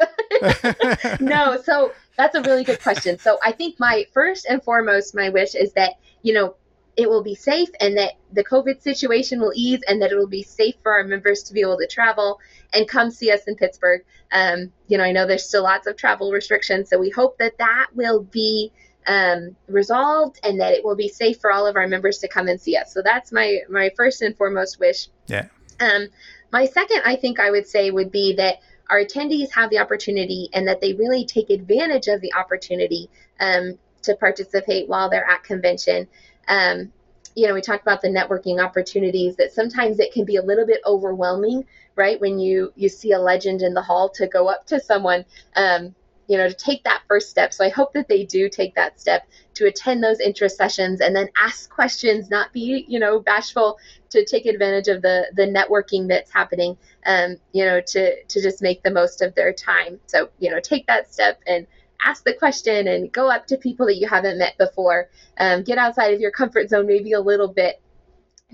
No, 1.20 1.60
so 1.62 1.92
that's 2.16 2.34
a 2.34 2.42
really 2.42 2.64
good 2.64 2.82
question. 2.82 3.18
So 3.18 3.38
I 3.44 3.52
think 3.52 3.78
my 3.78 4.06
first 4.12 4.46
and 4.46 4.62
foremost 4.62 5.14
my 5.14 5.28
wish 5.28 5.54
is 5.54 5.72
that, 5.72 5.94
you 6.22 6.32
know, 6.34 6.56
it 6.96 7.10
will 7.10 7.22
be 7.22 7.34
safe 7.34 7.68
and 7.80 7.96
that 7.98 8.14
the 8.32 8.42
COVID 8.42 8.80
situation 8.80 9.38
will 9.38 9.52
ease 9.54 9.80
and 9.86 10.00
that 10.00 10.12
it 10.12 10.16
will 10.16 10.26
be 10.26 10.42
safe 10.42 10.74
for 10.82 10.92
our 10.92 11.04
members 11.04 11.42
to 11.44 11.52
be 11.52 11.60
able 11.60 11.76
to 11.76 11.86
travel 11.86 12.40
and 12.72 12.88
come 12.88 13.10
see 13.10 13.30
us 13.30 13.44
in 13.46 13.54
Pittsburgh. 13.54 14.02
Um, 14.32 14.72
you 14.88 14.96
know, 14.96 15.04
I 15.04 15.12
know 15.12 15.26
there's 15.26 15.46
still 15.46 15.62
lots 15.62 15.86
of 15.86 15.96
travel 15.96 16.32
restrictions, 16.32 16.88
so 16.88 16.98
we 16.98 17.10
hope 17.10 17.38
that 17.38 17.58
that 17.58 17.88
will 17.94 18.22
be 18.22 18.72
um, 19.06 19.54
resolved 19.68 20.40
and 20.42 20.60
that 20.60 20.72
it 20.72 20.84
will 20.84 20.96
be 20.96 21.08
safe 21.08 21.38
for 21.38 21.52
all 21.52 21.66
of 21.66 21.76
our 21.76 21.86
members 21.86 22.18
to 22.18 22.28
come 22.28 22.48
and 22.48 22.60
see 22.60 22.76
us. 22.76 22.92
So 22.92 23.02
that's 23.02 23.30
my 23.30 23.58
my 23.68 23.90
first 23.96 24.22
and 24.22 24.36
foremost 24.36 24.80
wish. 24.80 25.08
Yeah. 25.26 25.46
Um, 25.78 26.08
my 26.52 26.66
second, 26.66 27.02
I 27.04 27.16
think 27.16 27.38
I 27.38 27.50
would 27.50 27.66
say 27.66 27.90
would 27.90 28.10
be 28.10 28.34
that 28.36 28.56
our 28.90 29.02
attendees 29.02 29.50
have 29.52 29.70
the 29.70 29.78
opportunity 29.78 30.48
and 30.52 30.66
that 30.68 30.80
they 30.80 30.94
really 30.94 31.24
take 31.24 31.50
advantage 31.50 32.08
of 32.08 32.20
the 32.20 32.32
opportunity 32.34 33.10
um, 33.40 33.78
to 34.02 34.14
participate 34.16 34.88
while 34.88 35.10
they're 35.10 35.28
at 35.28 35.42
convention. 35.42 36.06
Um, 36.48 36.92
you 37.34 37.46
know, 37.46 37.54
we 37.54 37.60
talked 37.60 37.82
about 37.82 38.00
the 38.00 38.08
networking 38.08 38.64
opportunities 38.64 39.36
that 39.36 39.52
sometimes 39.52 39.98
it 39.98 40.12
can 40.12 40.24
be 40.24 40.36
a 40.36 40.42
little 40.42 40.66
bit 40.66 40.80
overwhelming, 40.86 41.66
right? 41.94 42.18
When 42.20 42.38
you 42.38 42.72
you 42.76 42.88
see 42.88 43.12
a 43.12 43.18
legend 43.18 43.60
in 43.62 43.74
the 43.74 43.82
hall 43.82 44.08
to 44.10 44.26
go 44.26 44.48
up 44.48 44.66
to 44.68 44.80
someone, 44.80 45.24
um, 45.54 45.94
you 46.28 46.38
know, 46.38 46.48
to 46.48 46.54
take 46.54 46.82
that 46.84 47.02
first 47.06 47.28
step. 47.28 47.52
So 47.52 47.64
I 47.64 47.68
hope 47.68 47.92
that 47.92 48.08
they 48.08 48.24
do 48.24 48.48
take 48.48 48.74
that 48.76 48.98
step 48.98 49.28
to 49.54 49.66
attend 49.66 50.02
those 50.02 50.18
interest 50.20 50.56
sessions 50.56 51.00
and 51.02 51.14
then 51.14 51.28
ask 51.36 51.68
questions, 51.68 52.30
not 52.30 52.52
be, 52.54 52.86
you 52.88 52.98
know, 52.98 53.20
bashful 53.20 53.78
to 54.16 54.24
take 54.24 54.46
advantage 54.46 54.88
of 54.88 55.02
the 55.02 55.26
the 55.34 55.46
networking 55.46 56.08
that's 56.08 56.32
happening, 56.32 56.76
um, 57.06 57.36
you 57.52 57.64
know, 57.64 57.80
to 57.80 58.22
to 58.24 58.42
just 58.42 58.62
make 58.62 58.82
the 58.82 58.90
most 58.90 59.22
of 59.22 59.34
their 59.34 59.52
time. 59.52 60.00
So, 60.06 60.30
you 60.38 60.50
know, 60.50 60.60
take 60.60 60.86
that 60.86 61.12
step 61.12 61.40
and 61.46 61.66
ask 62.04 62.24
the 62.24 62.34
question 62.34 62.88
and 62.88 63.12
go 63.12 63.30
up 63.30 63.46
to 63.46 63.56
people 63.56 63.86
that 63.86 63.96
you 63.96 64.08
haven't 64.08 64.38
met 64.38 64.58
before. 64.58 65.08
Um, 65.38 65.62
get 65.62 65.78
outside 65.78 66.14
of 66.14 66.20
your 66.20 66.30
comfort 66.30 66.68
zone 66.68 66.86
maybe 66.86 67.12
a 67.12 67.20
little 67.20 67.48
bit 67.48 67.80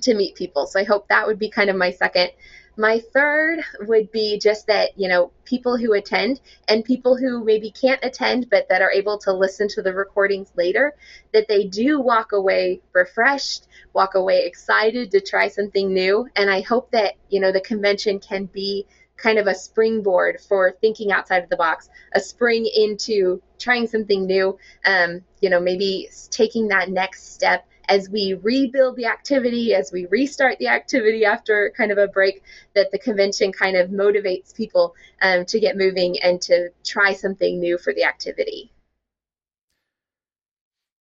to 0.03 0.15
meet 0.15 0.35
people. 0.35 0.67
So 0.67 0.81
I 0.81 0.85
hope 0.85 1.09
that 1.09 1.27
would 1.27 1.39
be 1.39 1.51
kind 1.51 1.71
of 1.71 1.77
my 1.77 1.91
second. 1.91 2.31
My 2.77 3.01
third 3.01 3.61
would 3.81 4.11
be 4.11 4.39
just 4.39 4.67
that, 4.69 4.99
you 4.99 5.09
know, 5.09 5.31
people 5.45 5.77
who 5.77 5.93
attend 5.93 6.41
and 6.69 6.85
people 6.85 7.17
who 7.17 7.45
maybe 7.45 7.71
can't 7.71 8.03
attend 8.03 8.49
but 8.51 8.69
that 8.71 8.81
are 8.81 8.91
able 8.91 9.19
to 9.19 9.33
listen 9.33 9.69
to 9.69 9.83
the 9.83 9.93
recordings 9.93 10.51
later, 10.57 10.95
that 11.35 11.49
they 11.49 11.65
do 11.65 12.01
walk 12.01 12.33
away 12.33 12.81
refreshed, 12.95 13.67
walk 13.93 14.15
away 14.15 14.47
excited 14.47 15.11
to 15.11 15.21
try 15.21 15.49
something 15.49 15.93
new. 15.93 16.27
And 16.35 16.51
I 16.51 16.63
hope 16.63 16.91
that, 16.93 17.15
you 17.29 17.41
know, 17.41 17.53
the 17.53 17.61
convention 17.61 18.19
can 18.21 18.47
be 18.47 18.87
kind 19.17 19.39
of 19.39 19.47
a 19.47 19.55
springboard 19.55 20.41
for 20.41 20.75
thinking 20.81 21.13
outside 21.13 21.45
of 21.45 21.51
the 21.51 21.57
box, 21.57 21.91
a 22.15 22.21
spring 22.21 22.67
into 22.75 23.41
trying 23.59 23.87
something 23.87 24.27
new, 24.27 24.59
um, 24.85 25.23
you 25.41 25.51
know, 25.51 25.61
maybe 25.61 26.09
taking 26.31 26.69
that 26.69 26.89
next 26.89 27.35
step 27.35 27.67
as 27.93 28.09
we 28.09 28.33
rebuild 28.33 28.97
the 28.97 29.05
activity, 29.05 29.75
as 29.75 29.93
we 29.93 30.07
restart 30.07 30.59
the 30.59 30.69
activity 30.69 31.27
after 31.27 31.71
kind 31.77 31.93
of 31.93 31.99
a 31.99 32.09
break, 32.09 32.43
that 32.75 32.91
the 32.91 32.99
convention 32.99 33.53
kind 33.53 33.77
of 33.77 33.91
motivates 33.91 34.55
people 34.55 34.95
um, 35.21 35.45
to 35.45 35.61
get 35.61 35.77
moving 35.77 36.19
and 36.23 36.41
to 36.41 36.71
try 36.85 37.13
something 37.13 37.61
new 37.61 37.77
for 37.77 37.93
the 37.93 38.05
activity. 38.05 38.73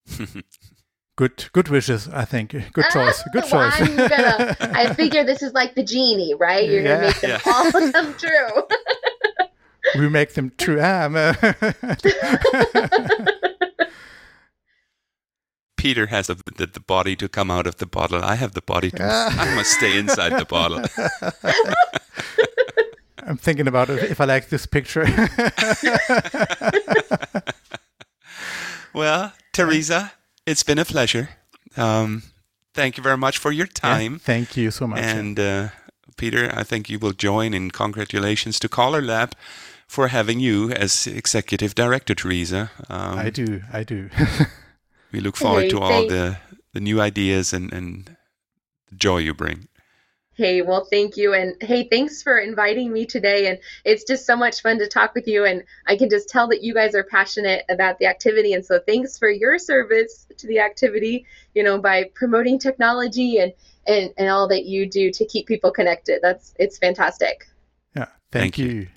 good, 1.16 1.48
good 1.52 1.68
wishes. 1.68 2.08
I 2.08 2.24
think 2.24 2.50
good 2.72 2.86
choice. 2.90 3.22
Good 3.32 3.44
well, 3.52 3.70
choice. 3.70 3.96
Gonna, 3.96 4.56
I 4.60 4.92
figure 4.92 5.22
this 5.22 5.44
is 5.44 5.52
like 5.52 5.76
the 5.76 5.84
genie, 5.84 6.34
right? 6.34 6.68
You're 6.68 6.82
yeah. 6.82 6.94
gonna 6.94 7.06
make 7.06 7.20
them 7.20 7.30
yeah. 7.30 7.52
all 7.52 7.70
come 7.92 8.14
true. 8.14 8.62
we 10.00 10.08
make 10.08 10.34
them 10.34 10.50
true. 10.58 10.80
Ah, 10.80 11.08
Peter 15.80 16.06
has 16.08 16.26
the, 16.26 16.34
the, 16.56 16.66
the, 16.66 16.80
body 16.80 17.16
to 17.16 17.26
come 17.26 17.50
out 17.50 17.66
of 17.66 17.76
the 17.76 17.86
bottle. 17.86 18.22
I 18.22 18.34
have 18.34 18.52
the 18.52 18.60
body 18.60 18.90
to. 18.90 19.02
I 19.02 19.54
must 19.56 19.72
stay 19.72 19.98
inside 19.98 20.38
the 20.38 20.44
bottle. 20.44 20.84
I'm 23.26 23.38
thinking 23.38 23.66
about 23.66 23.88
it 23.88 24.10
if 24.10 24.20
I 24.20 24.26
like 24.26 24.50
this 24.50 24.66
picture. 24.66 25.06
well, 28.92 29.32
Teresa, 29.52 30.12
it's 30.44 30.62
been 30.62 30.78
a 30.78 30.84
pleasure. 30.84 31.30
Um, 31.76 32.24
thank 32.74 32.98
you 32.98 33.02
very 33.02 33.16
much 33.16 33.38
for 33.38 33.50
your 33.50 33.66
time. 33.66 34.12
Yeah, 34.12 34.18
thank 34.18 34.56
you 34.58 34.70
so 34.70 34.86
much. 34.86 35.00
And 35.00 35.40
uh, 35.40 35.68
Peter, 36.18 36.50
I 36.52 36.62
think 36.62 36.90
you 36.90 36.98
will 36.98 37.12
join 37.12 37.54
in 37.54 37.70
congratulations 37.70 38.58
to 38.60 38.68
Caller 38.68 39.00
Lab 39.00 39.34
for 39.86 40.08
having 40.08 40.40
you 40.40 40.72
as 40.72 41.06
executive 41.06 41.74
director, 41.74 42.14
Teresa. 42.14 42.70
Um, 42.90 43.18
I 43.18 43.30
do. 43.30 43.62
I 43.72 43.82
do. 43.82 44.10
We 45.12 45.20
look 45.20 45.36
forward 45.36 45.62
hey, 45.62 45.68
to 45.70 45.78
all 45.80 46.06
the, 46.06 46.36
the 46.72 46.80
new 46.80 47.00
ideas 47.00 47.52
and, 47.52 47.72
and 47.72 48.16
the 48.88 48.96
joy 48.96 49.18
you 49.18 49.34
bring. 49.34 49.68
Hey, 50.34 50.62
well, 50.62 50.86
thank 50.90 51.18
you. 51.18 51.34
And 51.34 51.54
hey, 51.60 51.86
thanks 51.90 52.22
for 52.22 52.38
inviting 52.38 52.92
me 52.92 53.04
today. 53.04 53.48
And 53.48 53.58
it's 53.84 54.04
just 54.04 54.24
so 54.24 54.36
much 54.36 54.62
fun 54.62 54.78
to 54.78 54.88
talk 54.88 55.14
with 55.14 55.28
you. 55.28 55.44
And 55.44 55.64
I 55.86 55.96
can 55.96 56.08
just 56.08 56.30
tell 56.30 56.48
that 56.48 56.62
you 56.62 56.72
guys 56.72 56.94
are 56.94 57.04
passionate 57.04 57.64
about 57.68 57.98
the 57.98 58.06
activity. 58.06 58.54
And 58.54 58.64
so 58.64 58.80
thanks 58.86 59.18
for 59.18 59.28
your 59.28 59.58
service 59.58 60.26
to 60.38 60.46
the 60.46 60.60
activity, 60.60 61.26
you 61.54 61.62
know, 61.62 61.78
by 61.78 62.10
promoting 62.14 62.58
technology 62.58 63.36
and, 63.36 63.52
and, 63.86 64.14
and 64.16 64.30
all 64.30 64.48
that 64.48 64.64
you 64.64 64.88
do 64.88 65.10
to 65.10 65.26
keep 65.26 65.46
people 65.46 65.72
connected. 65.72 66.20
That's, 66.22 66.54
it's 66.58 66.78
fantastic. 66.78 67.46
Yeah. 67.94 68.06
Thank, 68.32 68.54
thank 68.54 68.58
you. 68.58 68.66
you. 68.66 68.88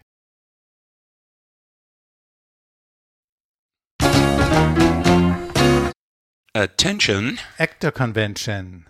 Attention. 6.55 7.39
ECTA 7.57 7.91
convention. 7.93 8.85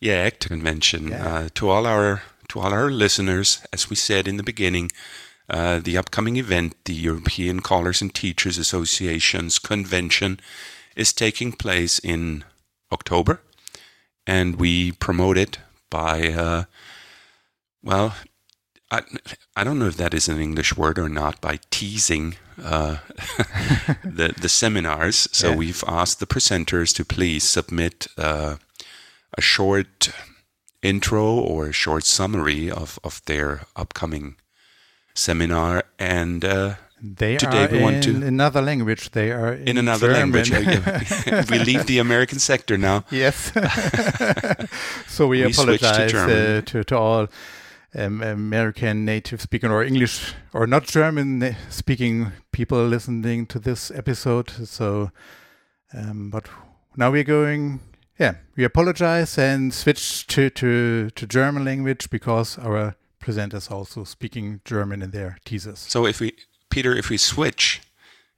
Yeah, 0.00 0.26
ECTA 0.26 0.48
convention. 0.48 1.08
Yeah. 1.08 1.26
Uh, 1.26 1.48
to 1.54 1.68
all 1.68 1.86
our 1.86 2.22
to 2.48 2.60
all 2.60 2.72
our 2.72 2.90
listeners, 2.90 3.66
as 3.72 3.90
we 3.90 3.96
said 3.96 4.28
in 4.28 4.36
the 4.36 4.42
beginning, 4.42 4.90
uh, 5.48 5.80
the 5.80 5.96
upcoming 5.98 6.36
event, 6.36 6.74
the 6.84 6.94
European 6.94 7.60
Callers 7.60 8.00
and 8.00 8.14
Teachers 8.14 8.58
Association's 8.58 9.58
convention, 9.58 10.40
is 10.96 11.12
taking 11.12 11.52
place 11.52 11.98
in 11.98 12.44
October, 12.92 13.40
and 14.26 14.56
we 14.56 14.92
promote 14.92 15.36
it 15.36 15.58
by, 15.90 16.32
uh, 16.32 16.64
well, 17.82 18.14
I, 18.94 19.02
I 19.56 19.64
don't 19.64 19.78
know 19.78 19.86
if 19.86 19.96
that 19.96 20.14
is 20.14 20.28
an 20.28 20.40
English 20.40 20.76
word 20.76 20.98
or 20.98 21.08
not, 21.08 21.40
by 21.40 21.58
teasing 21.70 22.36
uh, 22.62 22.98
the 24.04 24.34
the 24.40 24.48
seminars. 24.48 25.28
So 25.32 25.50
yeah. 25.50 25.56
we've 25.56 25.84
asked 25.86 26.20
the 26.20 26.26
presenters 26.26 26.94
to 26.96 27.04
please 27.04 27.42
submit 27.42 28.06
uh, 28.16 28.56
a 29.36 29.42
short 29.42 30.10
intro 30.82 31.34
or 31.34 31.68
a 31.68 31.72
short 31.72 32.04
summary 32.04 32.70
of 32.70 32.98
of 33.02 33.20
their 33.26 33.62
upcoming 33.74 34.36
seminar, 35.14 35.84
and 35.98 36.44
uh, 36.44 36.74
they 37.02 37.36
today 37.36 37.64
are 37.64 37.72
we 37.72 37.82
want 37.82 38.06
in 38.06 38.20
to, 38.20 38.26
another 38.26 38.62
language. 38.62 39.10
They 39.10 39.32
are 39.32 39.54
in, 39.54 39.68
in 39.68 39.78
another 39.78 40.14
German. 40.14 40.44
language. 40.44 40.70
we 41.50 41.58
leave 41.58 41.86
the 41.86 41.98
American 41.98 42.38
sector 42.38 42.78
now. 42.78 43.04
Yes. 43.10 43.52
so 45.08 45.26
we, 45.26 45.40
we 45.40 45.50
apologize 45.50 46.12
to, 46.12 46.58
uh, 46.58 46.60
to, 46.60 46.84
to 46.84 46.96
all 46.96 47.28
um, 47.94 48.22
American 48.22 49.04
native 49.04 49.40
speaking 49.40 49.70
or 49.70 49.82
English 49.82 50.34
or 50.52 50.66
not 50.66 50.84
German 50.84 51.56
speaking 51.70 52.32
people 52.52 52.84
listening 52.86 53.46
to 53.46 53.58
this 53.58 53.90
episode. 53.90 54.50
So, 54.50 55.10
um, 55.92 56.30
but 56.30 56.48
now 56.96 57.10
we're 57.10 57.24
going. 57.24 57.80
Yeah, 58.18 58.34
we 58.56 58.62
apologize 58.62 59.36
and 59.38 59.74
switch 59.74 60.28
to, 60.28 60.48
to, 60.48 61.10
to 61.10 61.26
German 61.26 61.64
language 61.64 62.10
because 62.10 62.56
our 62.58 62.94
presenters 63.20 63.72
also 63.72 64.04
speaking 64.04 64.60
German 64.64 65.02
in 65.02 65.10
their 65.10 65.38
teasers. 65.44 65.80
So 65.80 66.06
if 66.06 66.20
we, 66.20 66.36
Peter, 66.70 66.94
if 66.94 67.10
we 67.10 67.16
switch, 67.16 67.82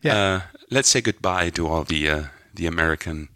yeah, 0.00 0.16
uh, 0.16 0.40
let's 0.70 0.88
say 0.88 1.02
goodbye 1.02 1.50
to 1.50 1.66
all 1.66 1.84
the 1.84 2.08
uh, 2.08 2.22
the 2.54 2.66
American 2.66 3.28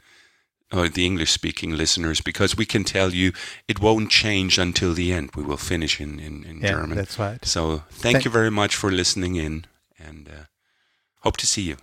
or 0.73 0.89
the 0.89 1.05
English 1.05 1.33
speaking 1.33 1.77
listeners 1.77 2.21
because 2.21 2.57
we 2.57 2.65
can 2.65 2.85
tell 2.85 3.13
you 3.13 3.33
it 3.67 3.81
won't 3.81 4.11
change 4.11 4.59
until 4.59 4.95
the 4.95 5.13
end. 5.13 5.31
We 5.35 5.43
will 5.43 5.57
finish 5.57 6.01
in, 6.01 6.21
in, 6.21 6.45
in 6.45 6.61
yeah, 6.61 6.71
German. 6.71 6.97
That's 6.97 7.19
right. 7.19 7.45
So 7.45 7.83
thank, 7.91 8.03
thank 8.03 8.25
you 8.25 8.31
very 8.31 8.51
much 8.51 8.77
for 8.77 8.91
listening 8.91 9.37
in 9.37 9.67
and 9.99 10.29
uh, 10.29 10.45
hope 11.23 11.37
to 11.39 11.47
see 11.47 11.63
you. 11.63 11.77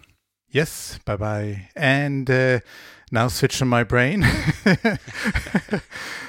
Yes, 0.49 0.99
bye 1.05 1.17
bye. 1.17 1.69
And 1.75 2.29
uh, 2.29 2.59
now 3.11 3.27
switch 3.27 3.61
on 3.61 3.67
my 3.67 3.83
brain. 3.83 4.21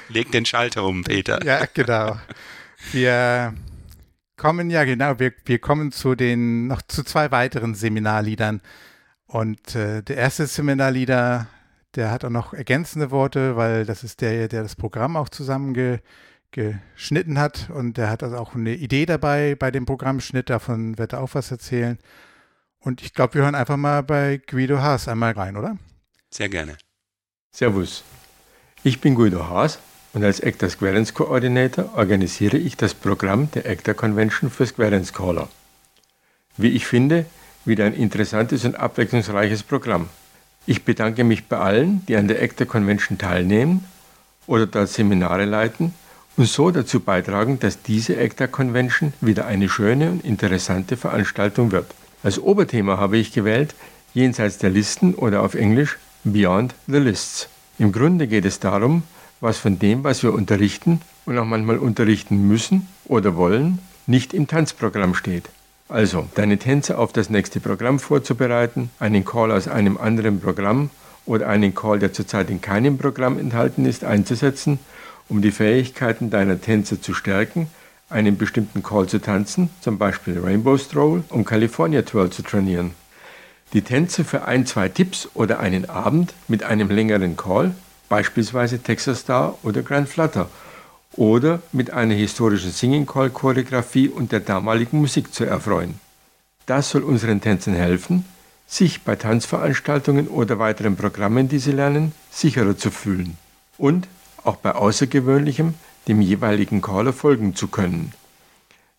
Leg 0.09 0.31
den 0.31 0.45
Schalter 0.45 0.83
um, 0.83 1.03
Peter. 1.03 1.39
ja, 1.45 1.65
genau. 1.73 2.19
Wir 2.91 3.53
kommen, 4.35 4.69
ja 4.69 4.83
genau, 4.83 5.19
wir, 5.19 5.33
wir 5.45 5.59
kommen 5.59 5.91
zu 5.91 6.15
den, 6.15 6.67
noch 6.67 6.81
zu 6.81 7.03
zwei 7.03 7.31
weiteren 7.31 7.75
Seminarliedern. 7.75 8.61
Und 9.25 9.75
äh, 9.75 10.01
der 10.01 10.17
erste 10.17 10.47
Seminarlieder, 10.47 11.47
der 11.95 12.11
hat 12.11 12.23
auch 12.23 12.29
noch 12.29 12.53
ergänzende 12.53 13.11
Worte, 13.11 13.55
weil 13.55 13.85
das 13.85 14.03
ist 14.03 14.21
der, 14.21 14.47
der 14.47 14.63
das 14.63 14.75
Programm 14.75 15.15
auch 15.15 15.29
zusammengeschnitten 15.29 17.39
hat. 17.39 17.69
Und 17.73 17.97
der 17.97 18.09
hat 18.09 18.23
also 18.23 18.37
auch 18.37 18.55
eine 18.55 18.75
Idee 18.75 19.05
dabei 19.05 19.55
bei 19.55 19.71
dem 19.71 19.85
Programmschnitt, 19.85 20.49
davon 20.49 20.97
wird 20.97 21.13
er 21.13 21.21
auch 21.21 21.33
was 21.33 21.51
erzählen. 21.51 21.97
Und 22.79 23.01
ich 23.01 23.13
glaube, 23.13 23.35
wir 23.35 23.43
hören 23.43 23.55
einfach 23.55 23.77
mal 23.77 24.03
bei 24.03 24.41
Guido 24.45 24.79
Haas 24.79 25.07
einmal 25.07 25.33
rein, 25.33 25.57
oder? 25.57 25.77
Sehr 26.29 26.49
gerne. 26.49 26.77
Servus. 27.51 28.03
Ich 28.83 29.01
bin 29.01 29.15
Guido 29.15 29.49
Haas 29.49 29.79
und 30.13 30.23
als 30.23 30.41
Actor 30.41 30.69
Squarence 30.69 31.13
Coordinator 31.13 31.93
organisiere 31.95 32.57
ich 32.57 32.77
das 32.77 32.93
Programm 32.93 33.51
der 33.51 33.65
Actor 33.65 33.93
Convention 33.93 34.49
für 34.49 34.65
Squarence 34.65 35.11
Caller. 35.11 35.49
Wie 36.55 36.69
ich 36.69 36.87
finde, 36.87 37.25
wieder 37.65 37.85
ein 37.85 37.93
interessantes 37.93 38.63
und 38.63 38.75
abwechslungsreiches 38.75 39.63
Programm. 39.63 40.09
Ich 40.65 40.83
bedanke 40.83 41.23
mich 41.23 41.45
bei 41.45 41.57
allen, 41.57 42.05
die 42.07 42.15
an 42.15 42.27
der 42.27 42.41
Actor 42.41 42.67
Convention 42.67 43.17
teilnehmen 43.17 43.85
oder 44.45 44.67
dort 44.67 44.89
Seminare 44.89 45.45
leiten 45.45 45.93
und 46.37 46.47
so 46.47 46.71
dazu 46.71 46.99
beitragen, 46.99 47.59
dass 47.59 47.81
diese 47.81 48.17
Actor 48.17 48.47
Convention 48.47 49.13
wieder 49.21 49.45
eine 49.45 49.69
schöne 49.69 50.11
und 50.11 50.23
interessante 50.23 50.95
Veranstaltung 50.95 51.71
wird. 51.71 51.93
Als 52.23 52.39
Oberthema 52.39 52.97
habe 52.97 53.17
ich 53.17 53.31
gewählt, 53.33 53.75
jenseits 54.13 54.57
der 54.57 54.69
Listen 54.69 55.15
oder 55.15 55.41
auf 55.41 55.55
Englisch 55.55 55.97
Beyond 56.23 56.75
the 56.87 56.97
Lists. 56.97 57.49
Im 57.77 57.91
Grunde 57.91 58.27
geht 58.27 58.45
es 58.45 58.59
darum, 58.59 59.03
was 59.41 59.57
von 59.57 59.79
dem, 59.79 60.03
was 60.03 60.23
wir 60.23 60.33
unterrichten 60.33 61.01
und 61.25 61.37
auch 61.37 61.45
manchmal 61.45 61.77
unterrichten 61.77 62.47
müssen 62.47 62.87
oder 63.05 63.35
wollen, 63.35 63.79
nicht 64.05 64.33
im 64.33 64.47
Tanzprogramm 64.47 65.15
steht. 65.15 65.49
Also, 65.89 66.29
deine 66.35 66.59
Tänze 66.59 66.99
auf 66.99 67.13
das 67.13 67.31
nächste 67.31 67.59
Programm 67.59 67.97
vorzubereiten, 67.97 68.91
einen 68.99 69.25
Call 69.25 69.51
aus 69.51 69.67
einem 69.67 69.97
anderen 69.97 70.39
Programm 70.39 70.91
oder 71.25 71.47
einen 71.47 71.73
Call, 71.73 71.97
der 71.97 72.13
zurzeit 72.13 72.51
in 72.51 72.61
keinem 72.61 72.99
Programm 72.99 73.39
enthalten 73.39 73.87
ist, 73.87 74.03
einzusetzen, 74.03 74.77
um 75.29 75.41
die 75.41 75.49
Fähigkeiten 75.49 76.29
deiner 76.29 76.61
Tänze 76.61 77.01
zu 77.01 77.15
stärken, 77.15 77.71
einen 78.07 78.37
bestimmten 78.37 78.83
Call 78.83 79.07
zu 79.07 79.19
tanzen, 79.19 79.71
zum 79.81 79.97
Beispiel 79.97 80.39
Rainbow 80.39 80.77
Stroll, 80.77 81.23
um 81.29 81.43
California 81.43 82.03
Twirl 82.03 82.29
zu 82.29 82.43
trainieren. 82.43 82.91
Die 83.73 83.81
Tänze 83.81 84.23
für 84.23 84.45
ein, 84.45 84.67
zwei 84.67 84.89
Tipps 84.89 85.27
oder 85.33 85.59
einen 85.59 85.89
Abend 85.89 86.35
mit 86.47 86.61
einem 86.61 86.91
längeren 86.91 87.35
Call 87.35 87.73
beispielsweise 88.09 88.77
Texas 88.77 89.21
Star 89.21 89.57
oder 89.63 89.81
Grand 89.81 90.07
Flutter, 90.07 90.49
oder 91.15 91.61
mit 91.71 91.91
einer 91.91 92.13
historischen 92.13 92.71
Singing 92.71 93.05
Call 93.05 93.29
Choreografie 93.29 94.09
und 94.09 94.31
der 94.31 94.39
damaligen 94.39 94.99
Musik 94.99 95.33
zu 95.33 95.45
erfreuen. 95.45 95.99
Das 96.65 96.91
soll 96.91 97.03
unseren 97.03 97.41
Tänzern 97.41 97.73
helfen, 97.73 98.25
sich 98.67 99.01
bei 99.01 99.15
Tanzveranstaltungen 99.15 100.27
oder 100.27 100.59
weiteren 100.59 100.95
Programmen, 100.95 101.49
die 101.49 101.59
sie 101.59 101.71
lernen, 101.71 102.11
sicherer 102.29 102.77
zu 102.77 102.91
fühlen 102.91 103.37
und 103.77 104.07
auch 104.43 104.57
bei 104.57 104.73
Außergewöhnlichem 104.73 105.73
dem 106.07 106.21
jeweiligen 106.21 106.81
Caller 106.81 107.13
folgen 107.13 107.55
zu 107.55 107.67
können. 107.67 108.13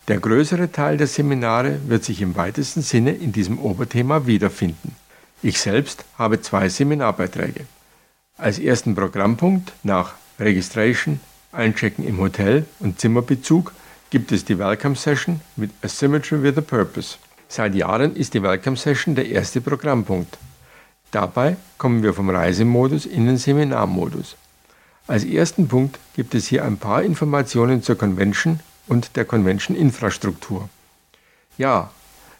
Der 0.08 0.18
größere 0.18 0.72
Teil 0.72 0.96
der 0.96 1.06
Seminare 1.06 1.78
wird 1.86 2.04
sich 2.04 2.20
im 2.20 2.34
weitesten 2.36 2.82
Sinne 2.82 3.12
in 3.12 3.32
diesem 3.32 3.58
Oberthema 3.58 4.26
wiederfinden. 4.26 4.96
Ich 5.42 5.60
selbst 5.60 6.04
habe 6.18 6.40
zwei 6.40 6.68
Seminarbeiträge. 6.68 7.66
Als 8.36 8.58
ersten 8.58 8.94
Programmpunkt 8.94 9.72
nach 9.82 10.14
Registration, 10.38 11.20
Einchecken 11.52 12.06
im 12.06 12.18
Hotel 12.18 12.64
und 12.78 13.00
Zimmerbezug 13.00 13.72
gibt 14.10 14.30
es 14.30 14.44
die 14.44 14.56
Welcome 14.56 14.94
Session 14.94 15.40
mit 15.56 15.72
A 15.82 15.88
Symmetry 15.88 16.40
with 16.40 16.56
a 16.56 16.60
Purpose. 16.60 17.16
Seit 17.48 17.74
Jahren 17.74 18.14
ist 18.14 18.34
die 18.34 18.42
Welcome 18.42 18.76
Session 18.76 19.16
der 19.16 19.26
erste 19.26 19.60
Programmpunkt. 19.60 20.38
Dabei 21.10 21.56
kommen 21.76 22.04
wir 22.04 22.14
vom 22.14 22.30
Reisemodus 22.30 23.04
in 23.04 23.26
den 23.26 23.36
Seminarmodus. 23.36 24.36
Als 25.08 25.24
ersten 25.24 25.66
Punkt 25.66 25.98
gibt 26.14 26.36
es 26.36 26.46
hier 26.46 26.64
ein 26.64 26.76
paar 26.76 27.02
Informationen 27.02 27.82
zur 27.82 27.98
Convention 27.98 28.60
und 28.86 29.16
der 29.16 29.24
Convention-Infrastruktur. 29.24 30.68
Ja, 31.58 31.90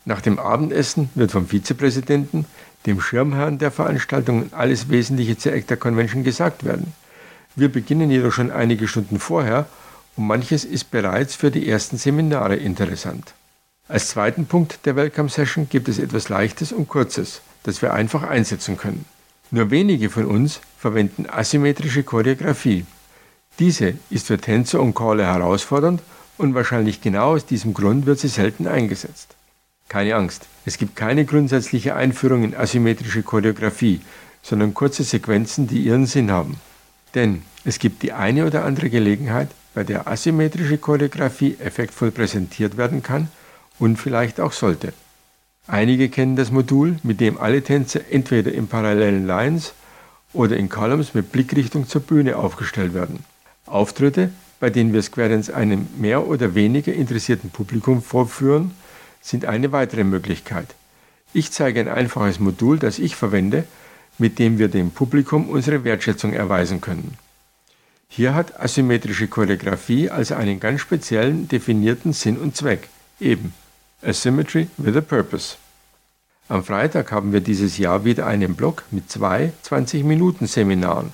nach 0.04 0.20
dem 0.20 0.38
Abendessen 0.38 1.11
wird 1.16 1.32
vom 1.32 1.48
Vizepräsidenten 1.48 2.46
dem 2.86 3.00
Schirmherrn 3.00 3.58
der 3.58 3.72
Veranstaltungen 3.72 4.52
alles 4.52 4.88
Wesentliche 4.88 5.36
zur 5.36 5.52
ACTA 5.52 5.74
Convention 5.74 6.22
gesagt 6.22 6.64
werden. 6.64 6.94
Wir 7.57 7.70
beginnen 7.70 8.11
jedoch 8.11 8.32
schon 8.32 8.51
einige 8.51 8.86
Stunden 8.86 9.18
vorher 9.18 9.66
und 10.16 10.26
manches 10.26 10.64
ist 10.64 10.90
bereits 10.90 11.34
für 11.34 11.51
die 11.51 11.68
ersten 11.68 11.96
Seminare 11.96 12.57
interessant. 12.57 13.34
Als 13.88 14.09
zweiten 14.09 14.46
Punkt 14.46 14.78
der 14.84 14.94
Welcome 14.94 15.28
Session 15.28 15.68
gibt 15.68 15.88
es 15.88 15.98
etwas 15.98 16.28
Leichtes 16.28 16.70
und 16.70 16.88
Kurzes, 16.88 17.40
das 17.64 17.82
wir 17.82 17.92
einfach 17.92 18.22
einsetzen 18.22 18.76
können. 18.76 19.05
Nur 19.51 19.70
wenige 19.72 20.11
von 20.11 20.26
uns 20.26 20.61
verwenden 20.78 21.26
asymmetrische 21.28 22.05
Choreografie. 22.05 22.86
Diese 23.59 23.94
ist 24.09 24.28
für 24.28 24.38
Tänzer 24.38 24.80
und 24.80 24.94
Caller 24.94 25.26
herausfordernd 25.26 26.03
und 26.38 26.55
wahrscheinlich 26.55 27.01
genau 27.01 27.34
aus 27.34 27.46
diesem 27.46 27.74
Grund 27.74 28.07
wird 28.07 28.20
sie 28.20 28.28
selten 28.28 28.68
eingesetzt. 28.68 29.34
Keine 29.88 30.14
Angst, 30.14 30.46
es 30.64 30.78
gibt 30.78 30.94
keine 30.94 31.24
grundsätzliche 31.24 31.96
Einführung 31.96 32.44
in 32.44 32.55
asymmetrische 32.55 33.24
Choreografie, 33.24 34.01
sondern 34.40 34.72
kurze 34.72 35.03
Sequenzen, 35.03 35.66
die 35.66 35.80
ihren 35.80 36.07
Sinn 36.07 36.30
haben. 36.30 36.61
Denn 37.14 37.42
es 37.64 37.78
gibt 37.78 38.02
die 38.02 38.12
eine 38.12 38.46
oder 38.46 38.64
andere 38.64 38.90
Gelegenheit, 38.90 39.48
bei 39.74 39.84
der 39.84 40.08
asymmetrische 40.08 40.78
Choreografie 40.78 41.56
effektvoll 41.61 42.11
präsentiert 42.11 42.76
werden 42.76 43.02
kann 43.02 43.28
und 43.78 43.96
vielleicht 43.96 44.40
auch 44.40 44.52
sollte. 44.52 44.92
Einige 45.66 46.08
kennen 46.08 46.36
das 46.36 46.50
Modul, 46.50 46.98
mit 47.02 47.20
dem 47.20 47.38
alle 47.38 47.62
Tänze 47.62 48.11
entweder 48.11 48.52
in 48.52 48.66
parallelen 48.66 49.26
Lines 49.26 49.72
oder 50.32 50.56
in 50.56 50.68
Columns 50.68 51.14
mit 51.14 51.30
Blickrichtung 51.30 51.86
zur 51.86 52.00
Bühne 52.00 52.36
aufgestellt 52.36 52.94
werden. 52.94 53.24
Auftritte, 53.66 54.30
bei 54.58 54.70
denen 54.70 54.92
wir 54.92 55.02
Square 55.02 55.28
Dance 55.28 55.54
einem 55.54 55.86
mehr 55.96 56.26
oder 56.26 56.54
weniger 56.54 56.92
interessierten 56.92 57.50
Publikum 57.50 58.02
vorführen, 58.02 58.72
sind 59.20 59.44
eine 59.44 59.70
weitere 59.70 60.04
Möglichkeit. 60.04 60.74
Ich 61.32 61.52
zeige 61.52 61.80
ein 61.80 61.88
einfaches 61.88 62.40
Modul, 62.40 62.78
das 62.78 62.98
ich 62.98 63.14
verwende, 63.14 63.64
mit 64.20 64.38
dem 64.38 64.58
wir 64.58 64.68
dem 64.68 64.90
Publikum 64.90 65.48
unsere 65.48 65.82
Wertschätzung 65.82 66.32
erweisen 66.32 66.80
können. 66.80 67.18
Hier 68.08 68.34
hat 68.34 68.60
asymmetrische 68.60 69.28
Choreografie 69.28 70.10
also 70.10 70.34
einen 70.34 70.60
ganz 70.60 70.80
speziellen 70.80 71.48
definierten 71.48 72.12
Sinn 72.12 72.36
und 72.38 72.56
Zweck, 72.56 72.88
eben 73.18 73.54
Asymmetry 74.02 74.68
with 74.76 74.96
a 74.96 75.00
Purpose. 75.00 75.56
Am 76.48 76.64
Freitag 76.64 77.12
haben 77.12 77.32
wir 77.32 77.40
dieses 77.40 77.78
Jahr 77.78 78.04
wieder 78.04 78.26
einen 78.26 78.56
Block 78.56 78.82
mit 78.90 79.10
zwei 79.10 79.52
20-Minuten-Seminaren. 79.64 81.12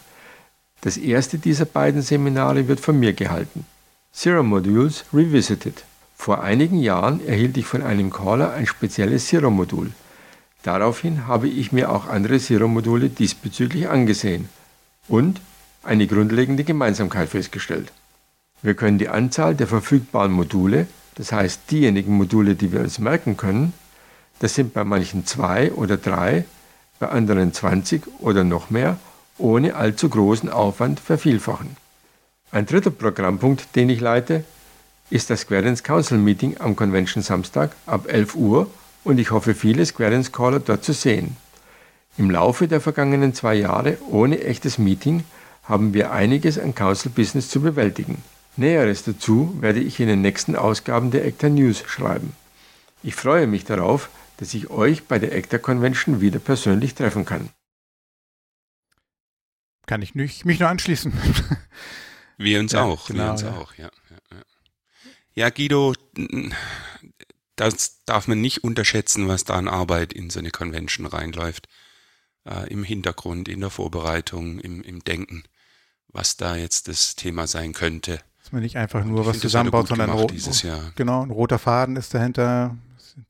Das 0.81 0.97
erste 0.97 1.39
dieser 1.39 1.67
beiden 1.67 2.01
Seminare 2.01 2.69
wird 2.69 2.81
von 2.81 2.99
mir 2.99 3.13
gehalten. 3.13 3.67
Zero 4.13 4.43
Modules 4.43 5.05
Revisited. 5.13 5.85
Vor 6.17 6.43
einigen 6.43 6.79
Jahren 6.79 7.21
erhielt 7.27 7.59
ich 7.59 7.67
von 7.67 7.83
einem 7.83 8.11
Caller 8.11 8.55
ein 8.55 8.67
spezielles 8.67 9.27
Zero-Modul. 9.27 9.93
Daraufhin 10.67 11.29
habe 11.29 11.49
ich 11.49 11.71
mir 11.71 11.93
auch 11.93 12.09
andere 12.09 12.41
Zero-Module 12.41 13.09
diesbezüglich 13.09 13.89
angesehen 13.89 14.49
und 15.07 15.41
eine 15.85 16.09
grundlegende 16.09 16.65
Gemeinsamkeit 16.65 17.29
festgestellt. 17.29 17.93
Wir 18.63 18.75
können 18.75 18.99
die 18.99 19.09
Anzahl 19.09 19.55
der 19.55 19.69
verfügbaren 19.69 20.33
Module, 20.33 20.89
das 21.15 21.31
heißt 21.31 21.71
diejenigen 21.71 22.17
Module, 22.17 22.57
die 22.57 22.73
wir 22.73 22.81
uns 22.81 22.99
merken 22.99 23.37
können, 23.37 23.75
das 24.41 24.57
sind 24.57 24.75
bei 24.75 24.83
manchen 24.83 25.25
zwei 25.25 25.71
oder 25.71 25.99
drei, 25.99 26.45
bei 26.99 27.11
anderen 27.11 27.53
20 27.53 28.03
oder 28.19 28.43
noch 28.43 28.69
mehr, 28.69 28.97
ohne 29.39 29.77
allzu 29.77 30.09
großen 30.09 30.49
Aufwand 30.49 30.99
vervielfachen. 30.99 31.77
Ein 32.51 32.67
dritter 32.67 32.91
Programmpunkt, 32.91 33.77
den 33.77 33.89
ich 33.89 34.01
leite, 34.01 34.43
ist 35.11 35.31
das 35.31 35.43
Squarens 35.43 35.85
Council 35.85 36.19
Meeting 36.19 36.57
am 36.59 36.75
Convention 36.75 37.23
Samstag 37.23 37.71
ab 37.87 38.09
11 38.09 38.35
Uhr 38.35 38.69
und 39.07 39.19
ich 39.19 39.31
hoffe 39.31 39.55
viele 39.55 39.87
Squarens 39.87 40.33
Caller 40.33 40.59
dort 40.59 40.83
zu 40.83 40.93
sehen. 40.93 41.37
Im 42.19 42.29
Laufe 42.29 42.67
der 42.67 42.81
vergangenen 42.81 43.35
zwei 43.35 43.55
Jahre 43.55 43.99
ohne 44.11 44.43
echtes 44.43 44.79
Meeting 44.79 45.23
haben 45.63 45.95
wir 45.95 46.11
einiges 46.11 46.59
an 46.59 46.75
Council 46.75 47.13
Business 47.13 47.49
zu 47.49 47.61
bewältigen. 47.61 48.23
Näheres 48.57 49.05
dazu 49.05 49.57
werde 49.61 49.81
ich 49.81 50.01
in 50.01 50.09
den 50.09 50.23
nächsten 50.23 50.57
Ausgaben 50.57 51.13
der 51.13 51.25
ECTA 51.25 51.51
News 51.51 51.85
schreiben. 51.87 52.33
Ich 53.03 53.15
freue 53.15 53.47
mich 53.47 53.65
darauf, 53.65 54.09
dass 54.39 54.55
ich 54.55 54.71
euch 54.71 55.05
bei 55.05 55.21
der 55.21 55.35
ECTA 55.37 55.59
Convention 55.59 56.21
wieder 56.21 56.41
persönlich 56.41 56.95
treffen 56.95 57.25
kann. 57.25 57.51
kann 59.87 60.03
ich 60.03 60.17
nicht, 60.17 60.45
mich 60.45 60.59
nur 60.59 60.69
anschließen. 60.69 61.13
Wir 62.39 62.61
uns 62.61 62.73
ja, 62.73 62.83
auch, 62.83 63.07
genau, 63.07 63.25
wir 63.25 63.31
uns 63.31 63.43
ja. 63.43 63.51
auch, 63.53 63.75
ja, 63.77 63.91
ja. 64.11 64.43
Ja, 65.35 65.51
Guido, 65.51 65.95
das 67.57 68.05
darf 68.05 68.29
man 68.29 68.41
nicht 68.41 68.65
unterschätzen, 68.65 69.29
was 69.29 69.45
da 69.45 69.55
an 69.55 69.69
Arbeit 69.69 70.13
in 70.13 70.31
so 70.31 70.39
eine 70.39 70.51
Convention 70.51 71.07
reinläuft. 71.07 71.69
Äh, 72.45 72.69
Im 72.71 72.85
Hintergrund, 72.85 73.49
in 73.49 73.61
der 73.61 73.71
Vorbereitung, 73.71 74.61
im, 74.61 74.83
im 74.83 75.03
Denken, 75.03 75.43
was 76.09 76.37
da 76.37 76.57
jetzt 76.57 76.89
das 76.89 77.17
Thema 77.17 77.47
sein 77.47 77.73
könnte. 77.73 78.21
Dass 78.43 78.53
man 78.53 78.63
nicht 78.63 78.77
einfach 78.77 79.05
nur 79.05 79.27
was 79.27 79.41
zusammenbaut, 79.41 79.89
sondern 79.89 80.11
ro 80.11 80.29
genau, 80.95 81.23
ein 81.23 81.31
roter 81.31 81.59
Faden 81.59 81.97
ist 81.97 82.15
dahinter, 82.15 82.77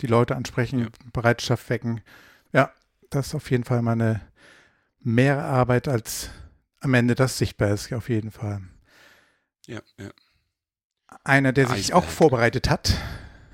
die 0.03 0.07
Leute 0.07 0.37
ansprechen, 0.37 0.81
ja. 0.81 0.87
Bereitschaft 1.13 1.71
wecken. 1.71 2.03
Ja, 2.53 2.71
das 3.09 3.29
ist 3.29 3.35
auf 3.35 3.51
jeden 3.51 3.65
Fall 3.65 3.81
mal 3.81 3.93
eine 3.93 4.21
mehr 5.01 5.43
Arbeit 5.45 5.89
als 5.89 6.29
am 6.81 6.93
Ende 6.95 7.15
das 7.15 7.39
sichtbar 7.39 7.71
ist, 7.71 7.93
auf 7.93 8.09
jeden 8.09 8.31
Fall. 8.31 8.61
Ja, 9.67 9.81
ja. 9.99 10.11
Einer, 11.25 11.53
der 11.53 11.69
sich 11.69 11.95
Eisberg. 11.95 11.99
auch 11.99 12.05
vorbereitet 12.05 12.69
hat, 12.69 12.93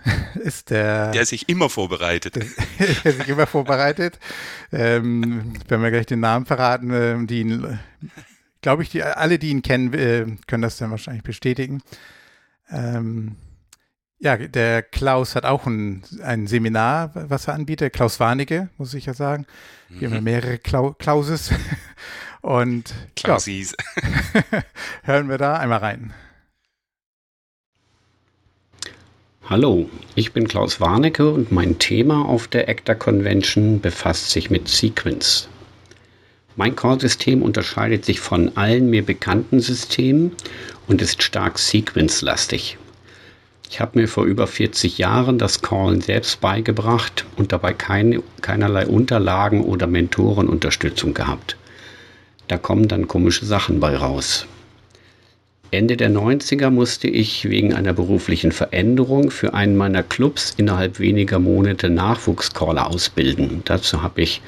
ist 0.35 0.71
der. 0.71 1.11
Der 1.13 1.27
sich 1.27 1.49
immer 1.49 1.69
vorbereitet. 1.69 2.37
Der, 2.37 2.47
der 3.05 3.13
sich 3.13 3.29
immer 3.29 3.47
vorbereitet. 3.47 4.19
Ähm, 4.73 5.55
wenn 5.69 5.83
wir 5.83 5.91
gleich 5.91 6.07
den 6.07 6.21
Namen 6.21 6.47
verraten, 6.47 6.91
äh, 6.91 7.27
die 7.27 7.41
ihn, 7.41 7.79
glaube 8.61 8.83
ich, 8.83 8.91
die, 8.91 9.03
alle, 9.03 9.39
die 9.39 9.51
ihn 9.51 9.63
kennen, 9.63 9.93
äh, 9.95 10.27
können 10.47 10.63
das 10.63 10.77
dann 10.77 10.91
wahrscheinlich 10.91 11.25
bestätigen. 11.25 11.83
Ähm, 12.71 13.37
ja, 14.19 14.37
der 14.37 14.83
Klaus 14.83 15.35
hat 15.35 15.45
auch 15.45 15.67
ein, 15.67 16.05
ein 16.23 16.47
Seminar, 16.47 17.11
was 17.15 17.49
er 17.49 17.55
anbietet. 17.55 17.93
Klaus 17.93 18.21
Warnecke, 18.21 18.69
muss 18.79 18.95
ich 18.95 19.07
ja 19.07 19.15
sagen. 19.15 19.47
Wir 19.89 20.09
mhm. 20.09 20.15
haben 20.15 20.25
mehrere 20.25 20.59
Klau 20.59 20.93
Klauses. 20.93 21.51
Und 22.41 22.93
Klausis. 23.15 23.75
Ja, 24.53 24.63
hören 25.03 25.29
wir 25.29 25.39
da 25.39 25.57
einmal 25.57 25.79
rein. 25.79 26.13
Hallo, 29.51 29.91
ich 30.15 30.33
bin 30.33 30.47
Klaus 30.47 30.81
Warnecke 30.81 31.29
und 31.29 31.51
mein 31.51 31.81
Thema 31.81 32.25
auf 32.25 32.47
der 32.47 32.69
ACTA 32.69 32.95
Convention 32.95 33.81
befasst 33.81 34.31
sich 34.31 34.51
mit 34.51 34.69
Sequence. 34.69 35.49
Mein 36.55 36.77
Call-System 36.77 37.43
unterscheidet 37.43 38.05
sich 38.05 38.21
von 38.21 38.57
allen 38.57 38.89
mir 38.89 39.05
bekannten 39.05 39.59
Systemen 39.59 40.31
und 40.87 41.03
ist 41.03 41.25
stark 41.25 41.59
Sequence-lastig. 41.59 42.79
Ich 43.69 43.81
habe 43.81 43.99
mir 43.99 44.07
vor 44.07 44.27
über 44.27 44.47
40 44.47 44.99
Jahren 44.99 45.39
das 45.39 45.61
Callen 45.61 46.01
selbst 46.01 46.41
beigebracht 46.41 47.25
und 47.35 47.51
dabei 47.51 47.73
keine, 47.73 48.23
keinerlei 48.43 48.87
Unterlagen 48.87 49.65
oder 49.65 49.89
Mentorenunterstützung 49.89 51.15
gehabt. 51.15 51.57
Da 52.47 52.59
kommen 52.59 52.87
dann 52.87 53.09
komische 53.09 53.45
Sachen 53.45 53.81
bei 53.81 53.97
raus. 53.97 54.47
Ende 55.73 55.97
der 55.97 56.11
90er 56.11 56.69
musste 56.69 57.09
ich 57.09 57.49
wegen 57.49 57.73
einer 57.73 57.95
beruflichen 57.95 58.53
Veränderung 58.53 59.31
für 59.31 59.55
einen 59.55 59.75
meiner 59.75 60.03
Clubs 60.03 60.53
innerhalb 60.59 61.01
weniger 61.01 61.39
Monate 61.39 61.89
Nachwuchscaller 61.89 62.89
ausbilden. 62.89 63.63
Dazu 63.65 64.03
habe 64.03 64.21
ich 64.21 64.43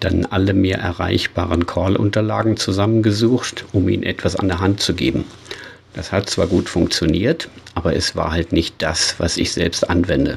dann 0.00 0.26
alle 0.26 0.52
mir 0.52 0.76
erreichbaren 0.76 1.64
Call-Unterlagen 1.64 2.58
zusammengesucht, 2.58 3.64
um 3.72 3.88
ihnen 3.88 4.02
etwas 4.02 4.36
an 4.36 4.48
der 4.48 4.60
Hand 4.60 4.80
zu 4.80 4.92
geben. 4.92 5.24
Das 5.94 6.12
hat 6.12 6.28
zwar 6.28 6.46
gut 6.46 6.68
funktioniert, 6.68 7.48
aber 7.74 7.96
es 7.96 8.14
war 8.14 8.30
halt 8.30 8.52
nicht 8.52 8.74
das, 8.78 9.18
was 9.18 9.38
ich 9.38 9.52
selbst 9.52 9.88
anwende. 9.88 10.36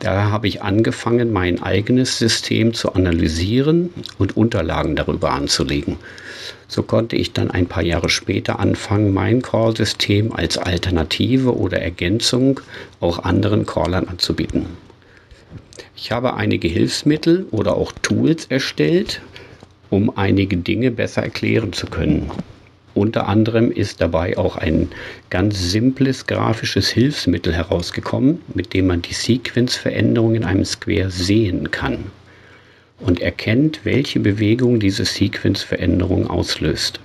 Da 0.00 0.30
habe 0.30 0.48
ich 0.48 0.62
angefangen, 0.62 1.30
mein 1.30 1.62
eigenes 1.62 2.18
System 2.18 2.72
zu 2.72 2.94
analysieren 2.94 3.90
und 4.18 4.34
Unterlagen 4.34 4.96
darüber 4.96 5.32
anzulegen. 5.32 5.98
So 6.68 6.82
konnte 6.82 7.16
ich 7.16 7.34
dann 7.34 7.50
ein 7.50 7.66
paar 7.66 7.82
Jahre 7.82 8.08
später 8.08 8.60
anfangen, 8.60 9.12
mein 9.12 9.42
Call-System 9.42 10.32
als 10.32 10.56
Alternative 10.56 11.54
oder 11.54 11.82
Ergänzung 11.82 12.60
auch 13.00 13.18
anderen 13.18 13.66
Callern 13.66 14.08
anzubieten. 14.08 14.66
Ich 15.94 16.12
habe 16.12 16.32
einige 16.32 16.68
Hilfsmittel 16.68 17.46
oder 17.50 17.76
auch 17.76 17.92
Tools 18.00 18.46
erstellt, 18.46 19.20
um 19.90 20.16
einige 20.16 20.56
Dinge 20.56 20.90
besser 20.90 21.22
erklären 21.22 21.74
zu 21.74 21.86
können. 21.86 22.30
Unter 23.00 23.28
anderem 23.28 23.72
ist 23.72 24.02
dabei 24.02 24.36
auch 24.36 24.56
ein 24.56 24.90
ganz 25.30 25.70
simples 25.70 26.26
grafisches 26.26 26.90
Hilfsmittel 26.90 27.50
herausgekommen, 27.50 28.42
mit 28.52 28.74
dem 28.74 28.88
man 28.88 29.00
die 29.00 29.14
Sequenzveränderung 29.14 30.34
in 30.34 30.44
einem 30.44 30.66
Square 30.66 31.10
sehen 31.10 31.70
kann 31.70 32.10
und 32.98 33.18
erkennt, 33.18 33.80
welche 33.84 34.20
Bewegung 34.20 34.80
diese 34.80 35.06
Sequenzveränderung 35.06 36.28
auslöst. 36.28 37.00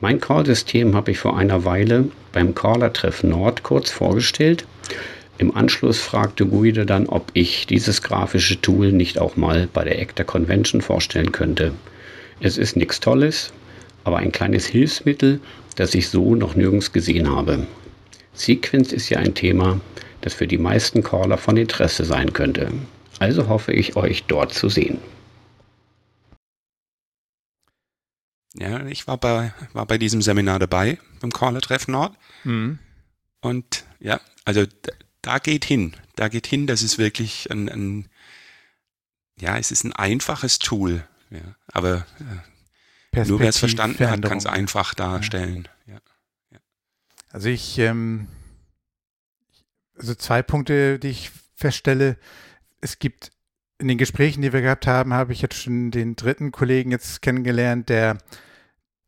Mein 0.00 0.20
Call-System 0.20 0.94
habe 0.94 1.10
ich 1.10 1.18
vor 1.18 1.36
einer 1.36 1.64
Weile 1.64 2.08
beim 2.30 2.54
Caller-Treff 2.54 3.24
Nord 3.24 3.64
kurz 3.64 3.90
vorgestellt. 3.90 4.66
Im 5.38 5.56
Anschluss 5.56 5.98
fragte 5.98 6.46
Guide 6.46 6.86
dann, 6.86 7.08
ob 7.08 7.32
ich 7.32 7.66
dieses 7.66 8.02
grafische 8.02 8.60
Tool 8.60 8.92
nicht 8.92 9.18
auch 9.18 9.34
mal 9.34 9.68
bei 9.72 9.82
der 9.82 10.00
ACTA 10.00 10.22
Convention 10.22 10.80
vorstellen 10.80 11.32
könnte. 11.32 11.72
Es 12.38 12.56
ist 12.56 12.76
nichts 12.76 13.00
Tolles, 13.00 13.52
aber 14.06 14.18
ein 14.18 14.32
kleines 14.32 14.66
Hilfsmittel, 14.66 15.40
das 15.74 15.94
ich 15.94 16.08
so 16.08 16.34
noch 16.34 16.54
nirgends 16.54 16.92
gesehen 16.92 17.28
habe. 17.28 17.66
Sequence 18.34 18.92
ist 18.92 19.08
ja 19.08 19.18
ein 19.18 19.34
Thema, 19.34 19.80
das 20.20 20.34
für 20.34 20.46
die 20.46 20.58
meisten 20.58 21.02
Caller 21.02 21.38
von 21.38 21.56
Interesse 21.56 22.04
sein 22.04 22.32
könnte. 22.32 22.70
Also 23.18 23.48
hoffe 23.48 23.72
ich, 23.72 23.96
euch 23.96 24.24
dort 24.24 24.52
zu 24.54 24.68
sehen. 24.68 24.98
Ja, 28.58 28.86
ich 28.86 29.06
war 29.06 29.18
bei, 29.18 29.52
war 29.72 29.86
bei 29.86 29.98
diesem 29.98 30.22
Seminar 30.22 30.58
dabei, 30.58 30.98
beim 31.20 31.32
Caller-Treff 31.32 31.88
Nord. 31.88 32.16
Mhm. 32.44 32.78
Und 33.40 33.84
ja, 34.00 34.20
also 34.44 34.64
da 35.22 35.38
geht 35.38 35.64
hin. 35.64 35.94
Da 36.14 36.28
geht 36.28 36.46
hin, 36.46 36.66
das 36.66 36.82
ist 36.82 36.98
wirklich 36.98 37.50
ein, 37.50 37.68
ein 37.68 38.08
ja, 39.38 39.58
es 39.58 39.70
ist 39.70 39.84
ein 39.84 39.92
einfaches 39.92 40.58
Tool. 40.58 41.04
Ja, 41.30 41.56
aber 41.72 42.06
äh, 42.20 42.55
nur 43.24 43.40
wer 43.40 43.48
es 43.48 43.58
verstanden 43.58 44.08
hat, 44.08 44.22
kann 44.22 44.38
es 44.38 44.46
einfach 44.46 44.94
darstellen. 44.94 45.68
Ja. 45.86 45.98
Ja. 46.50 46.58
Also 47.30 47.48
ich, 47.48 47.78
ähm, 47.78 48.28
also 49.96 50.14
zwei 50.14 50.42
Punkte, 50.42 50.98
die 50.98 51.08
ich 51.08 51.30
feststelle. 51.54 52.16
Es 52.80 52.98
gibt 52.98 53.32
in 53.78 53.88
den 53.88 53.98
Gesprächen, 53.98 54.42
die 54.42 54.52
wir 54.52 54.62
gehabt 54.62 54.86
haben, 54.86 55.12
habe 55.12 55.32
ich 55.32 55.42
jetzt 55.42 55.62
schon 55.62 55.90
den 55.90 56.16
dritten 56.16 56.52
Kollegen 56.52 56.90
jetzt 56.90 57.20
kennengelernt, 57.22 57.88
der, 57.88 58.18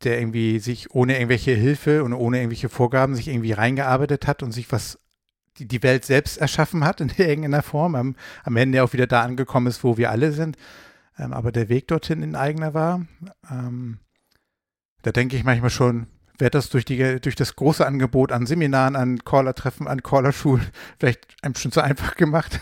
der 0.03 0.19
irgendwie 0.19 0.59
sich 0.59 0.91
ohne 0.91 1.15
irgendwelche 1.15 1.51
Hilfe 1.51 2.03
und 2.03 2.13
ohne 2.13 2.37
irgendwelche 2.37 2.69
Vorgaben 2.69 3.15
sich 3.15 3.27
irgendwie 3.27 3.51
reingearbeitet 3.51 4.27
hat 4.27 4.43
und 4.43 4.51
sich 4.51 4.71
was 4.71 4.99
die, 5.57 5.67
die 5.67 5.83
Welt 5.83 6.05
selbst 6.05 6.37
erschaffen 6.37 6.83
hat 6.83 7.01
in 7.01 7.09
irgendeiner 7.17 7.63
Form, 7.63 7.95
am, 7.95 8.15
am 8.43 8.57
Ende 8.57 8.83
auch 8.83 8.93
wieder 8.93 9.07
da 9.07 9.21
angekommen 9.21 9.67
ist, 9.67 9.83
wo 9.83 9.97
wir 9.97 10.11
alle 10.11 10.31
sind 10.31 10.57
ähm, 11.19 11.33
aber 11.33 11.51
der 11.51 11.69
Weg 11.69 11.87
dorthin 11.87 12.23
in 12.23 12.35
eigener 12.35 12.73
war. 12.73 13.05
Ähm, 13.51 13.99
da 15.01 15.11
denke 15.11 15.35
ich 15.35 15.43
manchmal 15.43 15.69
schon, 15.69 16.07
wird 16.37 16.55
das 16.55 16.69
durch, 16.69 16.85
die, 16.85 17.19
durch 17.19 17.35
das 17.35 17.55
große 17.55 17.85
Angebot 17.85 18.31
an 18.31 18.45
Seminaren, 18.45 18.95
an 18.95 19.19
Caller-Treffen, 19.23 19.87
an 19.87 20.01
Caller-Schulen 20.01 20.65
vielleicht 20.99 21.27
einem 21.41 21.55
schon 21.55 21.71
zu 21.71 21.81
einfach 21.81 22.15
gemacht. 22.15 22.59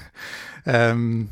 Ähm, 0.65 1.29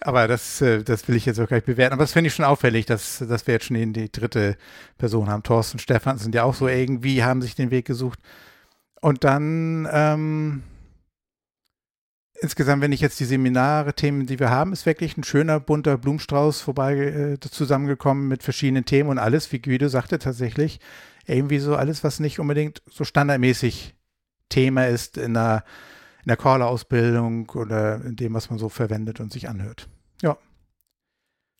aber 0.00 0.28
das, 0.28 0.62
äh, 0.62 0.82
das 0.82 1.08
will 1.08 1.16
ich 1.16 1.26
jetzt 1.26 1.38
auch 1.40 1.48
gar 1.48 1.56
nicht 1.56 1.66
bewerten. 1.66 1.92
Aber 1.92 2.04
das 2.04 2.12
finde 2.12 2.28
ich 2.28 2.34
schon 2.34 2.44
auffällig, 2.44 2.86
dass, 2.86 3.18
dass 3.18 3.46
wir 3.46 3.54
jetzt 3.54 3.66
schon 3.66 3.76
in 3.76 3.92
die 3.92 4.10
dritte 4.10 4.56
Person 4.96 5.28
haben. 5.28 5.42
Thorsten 5.42 5.78
Stefan 5.78 6.18
sind 6.18 6.34
ja 6.34 6.44
auch 6.44 6.54
so 6.54 6.68
irgendwie, 6.68 7.22
haben 7.22 7.42
sich 7.42 7.54
den 7.54 7.70
Weg 7.70 7.86
gesucht. 7.86 8.18
Und 9.00 9.24
dann 9.24 9.88
ähm, 9.90 10.62
insgesamt, 12.40 12.82
wenn 12.82 12.92
ich 12.92 13.00
jetzt 13.00 13.20
die 13.20 13.24
Seminare, 13.24 13.94
Themen, 13.94 14.26
die 14.26 14.38
wir 14.38 14.50
haben, 14.50 14.72
ist 14.72 14.86
wirklich 14.86 15.16
ein 15.16 15.24
schöner, 15.24 15.60
bunter 15.60 15.98
Blumenstrauß 15.98 16.60
vorbei 16.60 16.96
äh, 16.96 17.40
zusammengekommen 17.40 18.28
mit 18.28 18.42
verschiedenen 18.42 18.84
Themen 18.84 19.10
und 19.10 19.18
alles, 19.18 19.52
wie 19.52 19.60
Guido 19.60 19.88
sagte, 19.88 20.18
tatsächlich 20.18 20.80
irgendwie 21.26 21.58
so 21.58 21.76
alles, 21.76 22.02
was 22.02 22.20
nicht 22.20 22.40
unbedingt 22.40 22.82
so 22.90 23.04
standardmäßig 23.04 23.94
Thema 24.48 24.86
ist 24.86 25.16
in 25.16 25.34
der, 25.34 25.64
in 26.24 26.28
der 26.28 26.36
Caller-Ausbildung 26.36 27.48
oder 27.50 28.04
in 28.04 28.16
dem, 28.16 28.34
was 28.34 28.50
man 28.50 28.58
so 28.58 28.68
verwendet 28.68 29.20
und 29.20 29.32
sich 29.32 29.48
anhört. 29.48 29.88
Ja. 30.22 30.36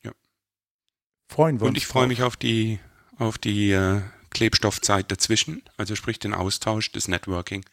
Ja. 0.03 0.13
Freuen 1.29 1.61
wir 1.61 1.63
uns. 1.63 1.71
Und 1.71 1.77
ich 1.77 1.87
freue 1.87 2.09
mich 2.09 2.23
auf 2.23 2.37
die, 2.37 2.81
auf 3.19 3.39
die 3.39 3.71
äh, 3.71 4.01
Klebstoffzeit 4.31 5.11
dazwischen, 5.11 5.63
also 5.77 5.95
sprich 5.95 6.19
den 6.19 6.35
Austausch, 6.35 6.91
das 6.93 7.07
Networking. 7.07 7.65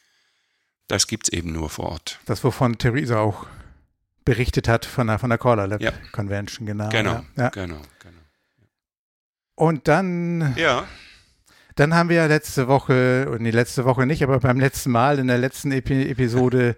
Das 0.88 1.08
gibt 1.08 1.28
es 1.28 1.34
eben 1.34 1.52
nur 1.52 1.70
vor 1.70 1.92
Ort. 1.92 2.20
Das, 2.26 2.44
wovon 2.44 2.78
Theresa 2.78 3.20
auch 3.20 3.46
berichtet 4.24 4.68
hat 4.68 4.86
von 4.86 5.08
der, 5.08 5.20
von 5.20 5.30
der 5.30 5.40
Caller 5.40 5.68
Lab 5.68 5.82
ja. 5.82 5.92
Convention, 6.12 6.66
genau. 6.66 6.90
Genau, 6.90 7.24
ja. 7.38 7.50
genau, 7.50 7.82
genau. 8.00 8.18
Und 9.56 9.88
dann, 9.88 10.54
ja. 10.58 10.86
dann 11.76 11.96
haben 11.96 12.10
wir 12.10 12.28
letzte 12.28 12.68
Woche, 12.68 13.30
und 13.30 13.44
die 13.44 13.52
letzte 13.52 13.86
Woche 13.86 14.06
nicht, 14.06 14.24
aber 14.24 14.40
beim 14.40 14.60
letzten 14.60 14.92
Mal 14.92 15.20
in 15.20 15.28
der 15.28 15.38
letzten 15.38 15.72
Epi 15.72 16.10
Episode 16.10 16.76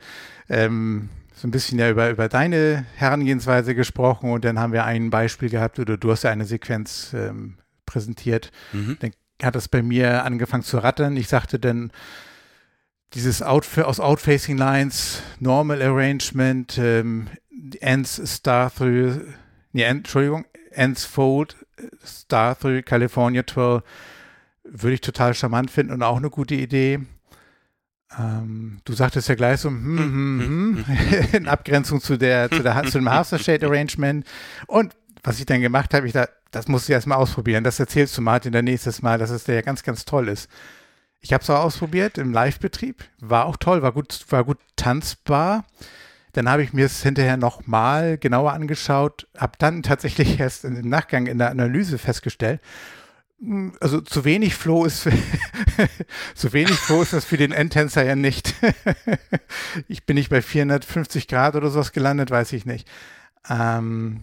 ähm, 0.47 1.09
so 1.35 1.47
ein 1.47 1.51
bisschen 1.51 1.79
ja 1.79 1.89
über, 1.89 2.09
über 2.09 2.27
deine 2.27 2.85
Herangehensweise 2.95 3.73
gesprochen 3.73 4.31
und 4.31 4.43
dann 4.45 4.59
haben 4.59 4.73
wir 4.73 4.85
ein 4.85 5.09
Beispiel 5.09 5.49
gehabt, 5.49 5.79
oder 5.79 5.97
du 5.97 6.11
hast 6.11 6.23
ja 6.23 6.31
eine 6.31 6.45
Sequenz 6.45 7.13
ähm, 7.13 7.57
präsentiert. 7.85 8.51
Mhm. 8.73 8.97
Dann 8.99 9.11
hat 9.41 9.55
es 9.55 9.67
bei 9.67 9.81
mir 9.81 10.25
angefangen 10.25 10.63
zu 10.63 10.77
rattern. 10.79 11.15
Ich 11.15 11.29
sagte 11.29 11.59
dann, 11.59 11.91
dieses 13.13 13.41
Out 13.41 13.65
aus 13.79 13.99
Outfacing 13.99 14.57
Lines, 14.57 15.21
Normal 15.39 15.81
Arrangement, 15.81 16.77
ähm, 16.77 17.27
Ends 17.79 18.21
Star 18.25 18.73
Through, 18.73 19.21
nee, 19.71 19.83
Entschuldigung, 19.83 20.45
Ends 20.71 21.05
Fold, 21.05 21.55
Star 22.05 22.57
Through 22.57 22.83
California 22.83 23.45
12, 23.45 23.83
würde 24.63 24.93
ich 24.93 25.01
total 25.01 25.33
charmant 25.33 25.71
finden 25.71 25.93
und 25.93 26.03
auch 26.03 26.17
eine 26.17 26.29
gute 26.29 26.55
Idee. 26.55 26.99
Ähm, 28.17 28.79
du 28.85 28.93
sagtest 28.93 29.29
ja 29.29 29.35
gleich 29.35 29.59
so, 29.59 29.69
hm, 29.69 29.97
hm, 29.97 29.97
hm, 29.97 30.85
hm, 30.85 31.21
hm. 31.21 31.27
in 31.33 31.47
Abgrenzung 31.47 32.01
zu, 32.01 32.17
der, 32.17 32.49
zu, 32.49 32.63
der, 32.63 32.83
zu 32.83 32.99
dem 32.99 33.09
Half 33.09 33.29
Shade 33.41 33.65
Arrangement. 33.67 34.25
Und 34.67 34.95
was 35.23 35.39
ich 35.39 35.45
dann 35.45 35.61
gemacht 35.61 35.93
habe, 35.93 36.07
ich 36.07 36.13
da, 36.13 36.27
das 36.51 36.67
musst 36.67 36.89
du 36.89 36.93
erstmal 36.93 37.17
ausprobieren. 37.17 37.63
Das 37.63 37.79
erzählst 37.79 38.17
du 38.17 38.21
Martin 38.21 38.51
dann 38.51 38.65
nächstes 38.65 39.01
Mal, 39.01 39.19
dass 39.19 39.29
es 39.29 39.43
der 39.43 39.55
ja 39.55 39.61
ganz, 39.61 39.83
ganz 39.83 40.05
toll 40.05 40.27
ist. 40.27 40.49
Ich 41.21 41.33
habe 41.33 41.43
es 41.43 41.49
auch 41.49 41.59
ausprobiert 41.59 42.17
im 42.17 42.31
Live-Betrieb. 42.31 43.03
War 43.19 43.45
auch 43.45 43.57
toll, 43.57 43.81
war 43.81 43.91
gut, 43.91 44.25
war 44.29 44.43
gut 44.43 44.59
tanzbar. 44.75 45.65
Dann 46.33 46.47
habe 46.47 46.63
ich 46.63 46.73
mir 46.73 46.85
es 46.85 47.03
hinterher 47.03 47.37
nochmal 47.37 48.17
genauer 48.17 48.53
angeschaut, 48.53 49.27
habe 49.37 49.53
dann 49.57 49.83
tatsächlich 49.83 50.39
erst 50.39 50.63
im 50.65 50.87
Nachgang 50.87 51.27
in 51.27 51.37
der 51.37 51.49
Analyse 51.49 51.97
festgestellt, 51.97 52.61
hm, 53.39 53.73
also 53.79 54.01
zu 54.01 54.25
wenig 54.25 54.55
Flow 54.55 54.85
ist 54.85 55.01
für, 55.01 55.11
zu 56.35 56.53
wenig 56.53 56.75
Flow 56.75 57.01
ist 57.01 57.13
das 57.13 57.25
für 57.25 57.37
den 57.37 57.51
Endtänzer 57.51 58.03
ja 58.03 58.15
nicht. 58.15 58.53
ich 59.87 60.05
bin 60.05 60.15
nicht 60.15 60.29
bei 60.29 60.41
450 60.41 61.27
Grad 61.27 61.55
oder 61.55 61.69
sowas 61.69 61.91
gelandet, 61.91 62.31
weiß 62.31 62.53
ich 62.53 62.65
nicht. 62.65 62.87
Ähm, 63.49 64.21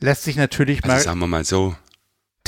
lässt 0.00 0.24
sich 0.24 0.36
natürlich 0.36 0.82
also 0.82 0.94
mal. 0.94 1.00
Sagen 1.00 1.20
wir 1.20 1.26
mal 1.26 1.44
so. 1.44 1.76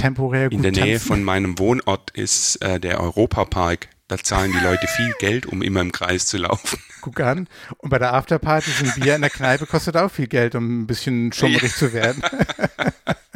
Temporär 0.03 0.51
gut 0.51 0.53
In 0.55 0.63
der 0.63 0.73
Nähe 0.73 0.95
tanzen. 0.95 1.09
von 1.09 1.25
meinem 1.25 1.59
Wohnort 1.59 2.11
ist 2.11 2.57
äh, 2.57 2.81
der 2.81 3.01
Europapark. 3.01 3.89
Da 4.09 4.19
zahlen 4.19 4.53
die 4.53 4.63
Leute 4.63 4.87
viel 4.87 5.13
Geld, 5.21 5.47
um 5.47 5.63
immer 5.63 5.81
im 5.81 5.91
Kreis 5.93 6.27
zu 6.27 6.37
laufen. 6.37 6.79
Guck 7.01 7.21
an. 7.21 7.49
Und 7.79 7.91
bei 7.91 7.99
der 7.99 8.13
Afterparty 8.13 8.71
sind 8.71 8.95
Bier 8.97 9.15
in 9.15 9.23
der 9.23 9.31
Kneipe 9.31 9.65
kostet 9.67 9.97
auch 9.97 10.11
viel 10.11 10.27
Geld, 10.27 10.55
um 10.55 10.83
ein 10.83 10.87
bisschen 10.87 11.33
schummerig 11.33 11.73
ja. 11.73 11.77
zu 11.77 11.93
werden. 11.93 12.23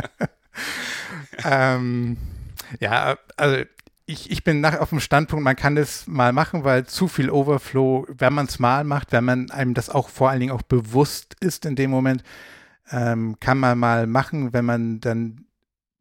ähm, 1.44 2.16
ja, 2.78 3.16
also 3.36 3.64
ich, 4.06 4.30
ich 4.30 4.44
bin 4.44 4.60
nach, 4.60 4.78
auf 4.78 4.90
dem 4.90 5.00
Standpunkt, 5.00 5.44
man 5.44 5.56
kann 5.56 5.74
das 5.74 6.06
mal 6.06 6.32
machen, 6.32 6.62
weil 6.62 6.86
zu 6.86 7.08
viel 7.08 7.30
Overflow, 7.30 8.06
wenn 8.08 8.34
man 8.34 8.46
es 8.46 8.58
mal 8.58 8.84
macht, 8.84 9.12
wenn 9.12 9.24
man 9.24 9.50
einem 9.50 9.74
das 9.74 9.90
auch 9.90 10.08
vor 10.08 10.30
allen 10.30 10.40
Dingen 10.40 10.52
auch 10.52 10.62
bewusst 10.62 11.36
ist 11.40 11.64
in 11.64 11.74
dem 11.74 11.90
Moment, 11.90 12.22
ähm, 12.90 13.36
kann 13.40 13.58
man 13.58 13.78
mal 13.78 14.06
machen, 14.06 14.52
wenn 14.52 14.64
man 14.64 15.00
dann 15.00 15.45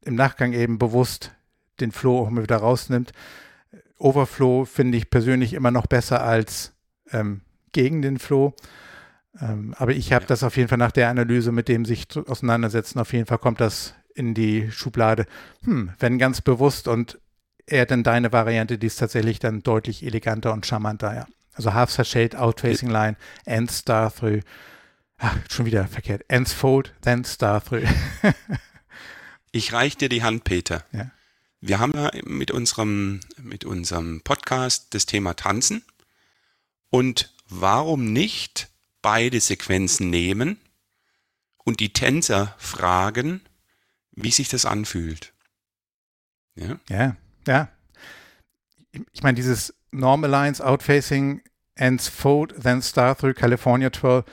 im 0.05 0.15
Nachgang 0.15 0.53
eben 0.53 0.79
bewusst 0.79 1.31
den 1.79 1.91
Flow 1.91 2.19
auch 2.19 2.29
mal 2.29 2.43
wieder 2.43 2.57
rausnimmt. 2.57 3.11
Overflow 3.97 4.65
finde 4.65 4.97
ich 4.97 5.09
persönlich 5.09 5.53
immer 5.53 5.71
noch 5.71 5.87
besser 5.87 6.23
als 6.23 6.73
ähm, 7.11 7.41
gegen 7.71 8.01
den 8.01 8.19
Flow. 8.19 8.53
Ähm, 9.41 9.73
aber 9.77 9.91
ich 9.91 10.13
habe 10.13 10.25
das 10.25 10.43
auf 10.43 10.55
jeden 10.57 10.69
Fall 10.69 10.77
nach 10.77 10.91
der 10.91 11.09
Analyse 11.09 11.51
mit 11.51 11.67
dem 11.67 11.85
sich 11.85 12.07
auseinandersetzen, 12.15 12.99
auf 12.99 13.11
jeden 13.11 13.25
Fall 13.25 13.39
kommt 13.39 13.59
das 13.59 13.93
in 14.13 14.33
die 14.33 14.71
Schublade, 14.71 15.25
hm, 15.63 15.91
wenn 15.99 16.17
ganz 16.17 16.39
bewusst 16.39 16.87
und 16.87 17.19
eher 17.67 17.85
dann 17.85 18.03
deine 18.03 18.31
Variante, 18.31 18.77
die 18.77 18.87
ist 18.87 18.97
tatsächlich 18.97 19.39
dann 19.39 19.61
deutlich 19.61 20.05
eleganter 20.05 20.53
und 20.53 20.65
charmanter, 20.65 21.13
ja. 21.13 21.25
Also 21.53 21.73
Half 21.73 21.91
Shade, 21.91 22.37
Outfacing 22.39 22.89
Line, 22.89 23.15
End 23.45 23.71
Star 23.71 24.13
Through. 24.13 24.41
Ach, 25.17 25.37
schon 25.49 25.65
wieder 25.65 25.87
verkehrt. 25.87 26.23
Ends 26.27 26.51
Fold, 26.51 26.93
then 27.01 27.23
Star 27.23 27.63
Through. 27.63 27.83
Ich 29.55 29.71
reich 29.71 29.95
dir 29.95 30.09
die 30.09 30.21
Hand, 30.21 30.43
Peter. 30.43 30.83
Ja. 30.91 31.11
Wir 31.61 31.79
haben 31.79 31.93
ja 31.93 32.11
mit 32.25 32.51
unserem, 32.51 33.21
mit 33.37 33.63
unserem 33.63 34.21
Podcast 34.21 34.93
das 34.93 35.05
Thema 35.05 35.33
Tanzen. 35.33 35.83
Und 36.89 37.33
warum 37.47 38.11
nicht 38.11 38.67
beide 39.01 39.39
Sequenzen 39.39 40.09
nehmen 40.09 40.59
und 41.63 41.79
die 41.79 41.93
Tänzer 41.93 42.53
fragen, 42.57 43.41
wie 44.11 44.31
sich 44.31 44.49
das 44.49 44.65
anfühlt. 44.65 45.33
Ja, 46.55 46.77
ja. 46.89 47.15
ja. 47.47 47.69
Ich 49.13 49.23
meine, 49.23 49.35
dieses 49.35 49.73
Normal 49.91 50.29
Lines, 50.29 50.59
Outfacing, 50.59 51.41
Ends 51.75 52.09
Fold, 52.09 52.53
then 52.61 52.81
Star 52.81 53.17
Through 53.17 53.35
California 53.35 53.91
12. 53.91 54.25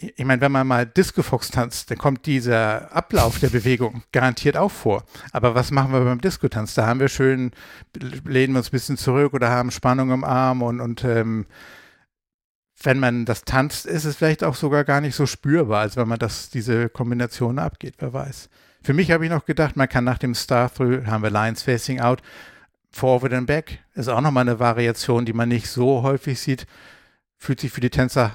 Ich 0.00 0.24
meine, 0.24 0.40
wenn 0.40 0.52
man 0.52 0.66
mal 0.66 0.86
Disco 0.86 1.22
Fox 1.24 1.50
tanzt, 1.50 1.90
dann 1.90 1.98
kommt 1.98 2.24
dieser 2.26 2.92
Ablauf 2.94 3.40
der 3.40 3.48
Bewegung 3.48 4.04
garantiert 4.12 4.56
auch 4.56 4.70
vor. 4.70 5.02
Aber 5.32 5.56
was 5.56 5.72
machen 5.72 5.92
wir 5.92 6.04
beim 6.04 6.20
Disco-Tanz? 6.20 6.74
Da 6.74 6.86
haben 6.86 7.00
wir 7.00 7.08
schön, 7.08 7.50
lehnen 7.96 8.54
wir 8.54 8.58
uns 8.58 8.68
ein 8.68 8.72
bisschen 8.72 8.96
zurück 8.96 9.34
oder 9.34 9.50
haben 9.50 9.72
Spannung 9.72 10.12
im 10.12 10.22
Arm 10.22 10.62
und, 10.62 10.80
und 10.80 11.02
ähm, 11.02 11.46
wenn 12.80 13.00
man 13.00 13.24
das 13.24 13.42
tanzt, 13.42 13.86
ist 13.86 14.04
es 14.04 14.14
vielleicht 14.14 14.44
auch 14.44 14.54
sogar 14.54 14.84
gar 14.84 15.00
nicht 15.00 15.16
so 15.16 15.26
spürbar, 15.26 15.80
als 15.80 15.96
wenn 15.96 16.06
man 16.06 16.20
das, 16.20 16.48
diese 16.48 16.88
Kombination 16.88 17.58
abgeht, 17.58 17.94
wer 17.98 18.12
weiß. 18.12 18.48
Für 18.82 18.94
mich 18.94 19.10
habe 19.10 19.24
ich 19.24 19.32
noch 19.32 19.46
gedacht, 19.46 19.76
man 19.76 19.88
kann 19.88 20.04
nach 20.04 20.18
dem 20.18 20.36
Star 20.36 20.72
Through, 20.72 21.06
haben 21.06 21.24
wir 21.24 21.30
Lines 21.30 21.64
Facing 21.64 22.00
Out, 22.00 22.22
Forward 22.92 23.32
and 23.32 23.48
Back. 23.48 23.80
Ist 23.94 24.08
auch 24.08 24.20
nochmal 24.20 24.42
eine 24.42 24.60
Variation, 24.60 25.24
die 25.24 25.32
man 25.32 25.48
nicht 25.48 25.68
so 25.68 26.02
häufig 26.02 26.40
sieht. 26.40 26.66
Fühlt 27.36 27.58
sich 27.60 27.72
für 27.72 27.80
die 27.80 27.90
Tänzer 27.90 28.32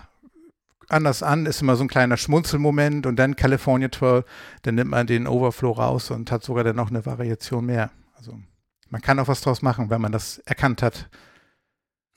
anders 0.94 1.24
an, 1.24 1.46
ist 1.46 1.62
immer 1.62 1.76
so 1.76 1.84
ein 1.84 1.90
kleiner 1.90 2.18
Schmunzelmoment 2.18 3.06
und 3.06 3.18
dann 3.18 3.36
California 3.36 3.92
12, 3.92 4.26
dann 4.62 4.76
nimmt 4.76 4.92
man 4.92 5.08
den 5.08 5.28
Overflow 5.28 5.72
raus 5.72 6.12
und 6.12 6.32
hat 6.32 6.44
sogar 6.44 6.64
dann 6.64 6.76
noch 6.76 6.90
eine 6.90 7.06
Variation 7.06 7.66
mehr. 7.66 7.92
Also 8.14 8.40
man 8.90 9.02
kann 9.02 9.20
auch 9.20 9.28
was 9.28 9.42
draus 9.42 9.62
machen, 9.62 9.90
wenn 9.90 10.02
man 10.02 10.12
das 10.12 10.38
erkannt 10.40 10.82
hat, 10.82 11.10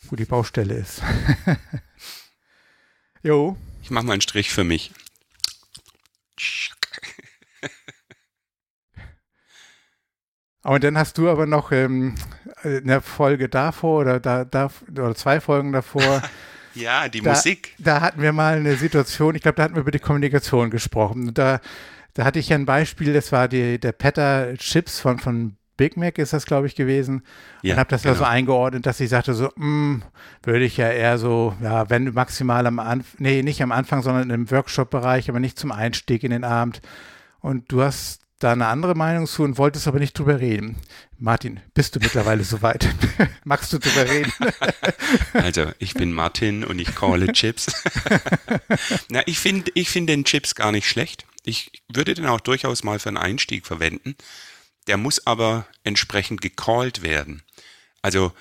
wo 0.09 0.17
die 0.17 0.25
Baustelle 0.25 0.75
ist. 0.75 1.03
jo. 3.23 3.57
Ich 3.83 3.91
mache 3.91 4.05
mal 4.05 4.13
einen 4.13 4.21
Strich 4.21 4.51
für 4.51 4.65
mich. 4.65 4.93
Und 10.67 10.83
dann 10.83 10.99
hast 10.99 11.17
du 11.17 11.31
aber 11.31 11.47
noch 11.47 11.71
ähm, 11.71 12.17
eine 12.65 13.01
Folge 13.01 13.49
davor 13.49 14.01
oder, 14.01 14.19
da, 14.19 14.45
da, 14.45 14.69
oder 14.91 15.15
zwei 15.15 15.41
Folgen 15.41 15.73
davor. 15.73 16.23
ja, 16.77 17.09
die 17.09 17.21
da, 17.21 17.31
Musik. 17.31 17.75
Da 17.79 18.01
hatten 18.01 18.23
wir 18.23 18.33
mal 18.33 18.57
eine 18.57 18.77
Situation, 18.77 19.35
ich 19.35 19.43
glaube, 19.43 19.57
da 19.57 19.65
hatten 19.65 19.75
wir 19.75 19.83
über 19.83 19.91
die 19.91 19.99
Kommunikation 19.99 20.71
gesprochen. 20.71 21.35
Da, 21.35 21.61
da 22.15 22.25
hatte 22.25 22.39
ich 22.39 22.49
ja 22.49 22.57
ein 22.57 22.67
Beispiel, 22.67 23.13
das 23.13 23.33
war 23.33 23.49
die, 23.49 23.79
der 23.79 23.93
Petter 23.93 24.55
Chips 24.57 25.01
von, 25.01 25.19
von 25.19 25.57
Big 25.77 25.97
Mac 25.97 26.19
ist 26.19 26.33
das, 26.33 26.47
glaube 26.47 26.67
ich, 26.67 26.75
gewesen. 26.75 27.23
Ja, 27.63 27.75
und 27.75 27.81
habe 27.81 27.91
das 27.91 28.03
genau. 28.03 28.15
ja 28.15 28.19
so 28.19 28.25
eingeordnet, 28.25 28.87
dass 28.87 29.01
ich 29.01 29.11
sagte 29.11 29.35
so, 29.35 29.47
mh, 29.47 29.53
hm, 29.57 30.03
würde 30.43 30.65
ich 30.65 30.77
ja 30.77 30.91
eher 30.91 31.19
so, 31.19 31.55
ja, 31.63 31.91
wenn 31.91 32.13
maximal 32.15 32.67
am 32.67 32.79
Anfang, 32.79 33.17
nee, 33.19 33.43
nicht 33.43 33.63
am 33.63 33.73
Anfang, 33.73 34.03
sondern 34.03 34.31
im 34.31 34.51
Workshop-Bereich, 34.51 35.29
aber 35.29 35.41
nicht 35.41 35.59
zum 35.59 35.73
Einstieg 35.73 36.25
in 36.25 36.31
den 36.31 36.45
Abend. 36.45 36.81
Und 37.41 37.71
du 37.71 37.83
hast 37.83 38.26
da 38.39 38.53
eine 38.53 38.67
andere 38.67 38.95
Meinung 38.95 39.27
zu 39.27 39.43
und 39.43 39.57
wolltest 39.57 39.89
aber 39.89 39.99
nicht 39.99 40.19
drüber 40.19 40.41
reden. 40.41 40.77
Martin, 41.19 41.61
bist 41.73 41.97
du 41.97 42.01
mittlerweile 42.01 42.45
soweit? 42.45 42.89
Magst 43.45 43.73
du 43.73 43.79
drüber 43.79 44.09
reden? 44.09 44.33
also, 45.33 45.73
ich 45.79 45.95
bin 45.95 46.13
Martin 46.13 46.63
und 46.65 46.79
ich 46.79 46.95
calle 46.95 47.33
Chips. 47.33 47.73
Na, 49.09 49.23
ich 49.27 49.39
finde 49.39 49.71
ich 49.75 49.89
find 49.89 50.09
den 50.09 50.25
Chips 50.25 50.55
gar 50.55 50.71
nicht 50.71 50.89
schlecht. 50.89 51.25
Ich 51.45 51.83
würde 51.89 52.15
den 52.15 52.27
auch 52.27 52.41
durchaus 52.41 52.85
mal 52.85 52.99
für 52.99 53.09
einen 53.09 53.17
Einstieg 53.17 53.67
verwenden. 53.67 54.17
Der 54.87 54.99
muss 54.99 55.27
aber 55.27 55.67
entsprechend 55.83 56.43
gecallt 56.43 57.03
werden. 57.03 57.43
Also, 58.03 58.33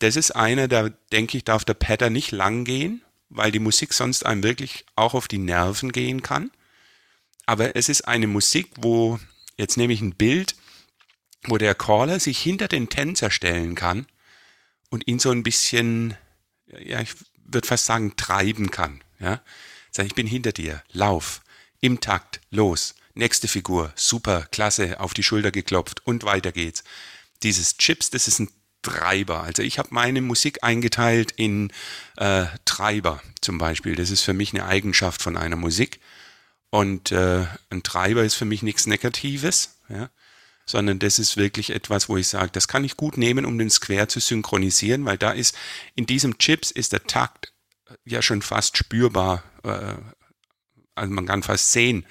das 0.00 0.16
ist 0.16 0.32
einer, 0.32 0.68
da 0.68 0.90
denke 1.12 1.38
ich, 1.38 1.44
darf 1.44 1.64
der 1.64 1.74
Patter 1.74 2.10
nicht 2.10 2.30
lang 2.30 2.64
gehen, 2.64 3.02
weil 3.30 3.52
die 3.52 3.58
Musik 3.58 3.94
sonst 3.94 4.26
einem 4.26 4.42
wirklich 4.42 4.84
auch 4.96 5.14
auf 5.14 5.28
die 5.28 5.38
Nerven 5.38 5.92
gehen 5.92 6.22
kann 6.22 6.50
aber 7.46 7.76
es 7.76 7.88
ist 7.88 8.02
eine 8.02 8.26
Musik, 8.26 8.70
wo, 8.76 9.18
jetzt 9.56 9.76
nehme 9.76 9.92
ich 9.92 10.00
ein 10.00 10.14
Bild, 10.14 10.56
wo 11.46 11.58
der 11.58 11.74
Caller 11.74 12.20
sich 12.20 12.38
hinter 12.38 12.68
den 12.68 12.88
Tänzer 12.88 13.30
stellen 13.30 13.74
kann 13.74 14.06
und 14.90 15.06
ihn 15.06 15.18
so 15.18 15.30
ein 15.30 15.42
bisschen, 15.42 16.16
ja, 16.66 17.00
ich 17.00 17.10
würde 17.44 17.68
fast 17.68 17.84
sagen, 17.84 18.16
treiben 18.16 18.70
kann. 18.70 19.02
Ja? 19.20 19.42
Sag, 19.90 20.06
ich 20.06 20.14
bin 20.14 20.26
hinter 20.26 20.52
dir, 20.52 20.82
lauf, 20.92 21.42
im 21.80 22.00
Takt, 22.00 22.40
los, 22.50 22.94
nächste 23.14 23.48
Figur, 23.48 23.92
super, 23.94 24.48
klasse, 24.50 25.00
auf 25.00 25.14
die 25.14 25.22
Schulter 25.22 25.50
geklopft 25.50 26.06
und 26.06 26.24
weiter 26.24 26.52
geht's. 26.52 26.82
Dieses 27.42 27.76
Chips, 27.76 28.10
das 28.10 28.26
ist 28.26 28.38
ein 28.38 28.48
Treiber. 28.82 29.42
Also 29.42 29.62
ich 29.62 29.78
habe 29.78 29.88
meine 29.92 30.20
Musik 30.20 30.62
eingeteilt 30.62 31.32
in 31.32 31.72
äh, 32.16 32.46
Treiber 32.64 33.22
zum 33.40 33.58
Beispiel. 33.58 33.96
Das 33.96 34.10
ist 34.10 34.22
für 34.22 34.34
mich 34.34 34.52
eine 34.52 34.66
Eigenschaft 34.66 35.22
von 35.22 35.36
einer 35.36 35.56
Musik. 35.56 36.00
Und 36.74 37.12
äh, 37.12 37.46
ein 37.70 37.84
Treiber 37.84 38.24
ist 38.24 38.34
für 38.34 38.46
mich 38.46 38.64
nichts 38.64 38.88
Negatives, 38.88 39.78
ja, 39.88 40.10
sondern 40.66 40.98
das 40.98 41.20
ist 41.20 41.36
wirklich 41.36 41.70
etwas, 41.70 42.08
wo 42.08 42.16
ich 42.16 42.26
sage, 42.26 42.50
das 42.50 42.66
kann 42.66 42.82
ich 42.82 42.96
gut 42.96 43.16
nehmen, 43.16 43.46
um 43.46 43.56
den 43.56 43.70
Square 43.70 44.08
zu 44.08 44.18
synchronisieren, 44.18 45.04
weil 45.04 45.16
da 45.16 45.30
ist 45.30 45.56
in 45.94 46.04
diesem 46.06 46.36
Chips 46.38 46.72
ist 46.72 46.92
der 46.92 47.04
Takt 47.04 47.52
ja 48.04 48.22
schon 48.22 48.42
fast 48.42 48.76
spürbar, 48.76 49.44
äh, 49.62 49.94
also 50.96 51.14
man 51.14 51.26
kann 51.26 51.44
fast 51.44 51.70
sehen, 51.70 52.06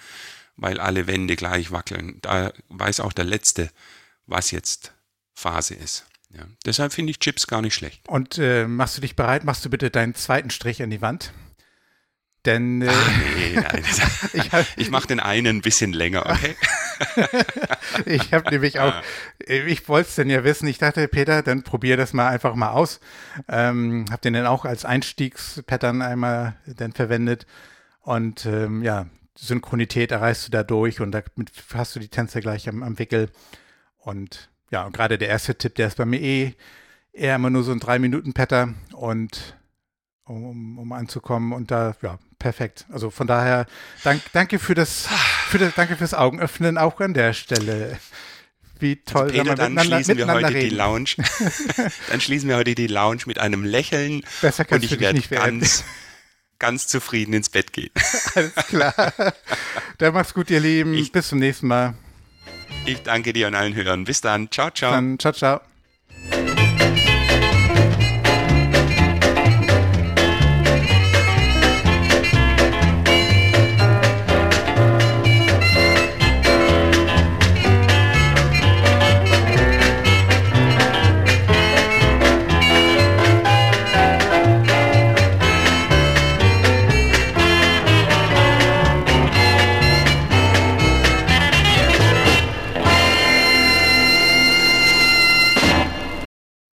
weil 0.56 0.80
alle 0.80 1.08
Wände 1.08 1.36
gleich 1.36 1.72
wackeln. 1.72 2.20
Da 2.22 2.54
weiß 2.70 3.02
auch 3.02 3.12
der 3.12 3.26
Letzte, 3.26 3.70
was 4.28 4.52
jetzt 4.52 4.94
Phase 5.34 5.74
ist. 5.74 6.06
Ja. 6.30 6.46
Deshalb 6.66 6.94
finde 6.94 7.12
ich 7.12 7.20
Chips 7.20 7.48
gar 7.48 7.62
nicht 7.62 7.76
schlecht. 7.76 8.08
Und 8.08 8.38
äh, 8.38 8.66
machst 8.66 8.96
du 8.96 9.02
dich 9.02 9.18
bereit? 9.18 9.44
Machst 9.44 9.66
du 9.66 9.70
bitte 9.70 9.92
deinen 9.92 10.16
zweiten 10.16 10.52
Strich 10.52 10.82
an 10.82 10.90
die 10.90 11.02
Wand? 11.02 11.34
Denn 12.46 12.82
äh, 12.82 12.90
Ach, 12.90 13.12
nee, 13.38 13.56
nein. 13.56 13.84
ich, 14.34 14.52
ich 14.78 14.92
mache 14.92 15.08
den 15.08 15.20
einen 15.20 15.58
ein 15.58 15.62
bisschen 15.62 15.94
länger, 15.94 16.26
okay? 16.26 16.56
ich 18.06 18.34
habe 18.34 18.50
nämlich 18.50 18.80
auch, 18.80 18.94
äh, 19.48 19.66
ich 19.66 19.88
wollte 19.88 20.10
es 20.10 20.16
denn 20.16 20.30
ja 20.30 20.44
wissen. 20.44 20.68
Ich 20.68 20.78
dachte, 20.78 21.08
Peter, 21.08 21.42
dann 21.42 21.64
probier 21.64 21.96
das 21.96 22.12
mal 22.12 22.28
einfach 22.28 22.56
mal 22.56 22.72
aus. 22.72 23.00
Ähm, 23.48 24.06
hab 24.12 24.22
den 24.22 24.34
dann 24.34 24.46
auch 24.46 24.66
als 24.66 24.84
Einstiegspattern 24.84 26.02
einmal 26.02 26.56
dann 26.66 26.92
verwendet. 26.92 27.46
Und 28.02 28.46
ähm, 28.46 28.84
ja, 28.84 29.08
Synchronität 29.36 30.12
erreichst 30.12 30.48
du 30.48 30.52
dadurch 30.52 31.00
und 31.00 31.12
damit 31.12 31.52
hast 31.74 31.96
du 31.96 32.00
die 32.00 32.10
Tänze 32.10 32.42
gleich 32.42 32.68
am, 32.68 32.84
am 32.84 33.00
Wickel. 33.00 33.30
Und 33.98 34.50
ja, 34.70 34.86
und 34.86 34.94
gerade 34.94 35.18
der 35.18 35.30
erste 35.30 35.56
Tipp, 35.56 35.76
der 35.76 35.88
ist 35.88 35.98
bei 35.98 36.06
mir 36.06 36.20
eh 36.20 36.56
eher 37.14 37.36
immer 37.36 37.50
nur 37.50 37.64
so 37.64 37.72
ein 37.72 37.80
Drei-Minuten-Patter 37.80 38.74
und 38.94 39.56
um, 40.26 40.78
um 40.80 40.92
anzukommen 40.92 41.54
und 41.54 41.72
da, 41.72 41.96
ja, 42.02 42.18
perfekt. 42.40 42.86
Also 42.92 43.10
von 43.10 43.28
daher, 43.28 43.66
dank, 44.04 44.22
danke 44.34 44.60
für 44.60 44.76
das, 44.76 45.08
für 45.48 45.58
das, 45.58 45.74
danke 45.76 45.96
fürs 45.96 46.14
Augenöffnen 46.14 46.78
auch 46.78 47.00
an 47.00 47.14
der 47.14 47.34
Stelle. 47.34 48.00
Wie 48.80 49.00
also 49.08 49.20
toll, 49.20 49.32
also 49.32 49.44
Peter, 49.44 49.56
dann 49.56 49.80
schließen 49.80 50.18
wir 50.18 50.28
heute 50.28 50.48
reden. 50.48 50.70
die 50.70 50.76
Lounge. 50.76 51.10
dann 52.10 52.22
schließen 52.22 52.50
wir 52.50 52.58
heute 52.58 52.76
die 52.76 52.88
Lounge 52.88 53.22
mit 53.26 53.40
einem 53.40 53.64
Lächeln 53.64 54.24
Besser 54.42 54.66
und 54.70 54.84
ich 54.84 55.00
werde 55.00 55.22
ganz, 55.22 55.84
ganz 56.60 56.88
zufrieden 56.88 57.34
ins 57.34 57.50
Bett 57.50 57.72
gehen. 57.72 57.92
Alles 58.36 58.56
klar. 58.68 59.14
Dann 60.00 60.14
mach's 60.14 60.34
gut, 60.34 60.50
ihr 60.50 60.60
Lieben. 60.60 60.94
Ich, 60.96 61.12
Bis 61.12 61.30
zum 61.30 61.40
nächsten 61.40 61.68
Mal. 61.68 61.94
Ich 62.86 63.04
danke 63.04 63.32
dir 63.32 63.48
und 63.48 63.56
allen 63.56 63.76
Hörern. 63.76 64.04
Bis 64.04 64.22
dann. 64.22 64.52
Ciao, 64.52 64.70
ciao. 64.72 64.92
Dann, 64.92 65.18
ciao, 65.20 65.32
ciao. 65.32 65.73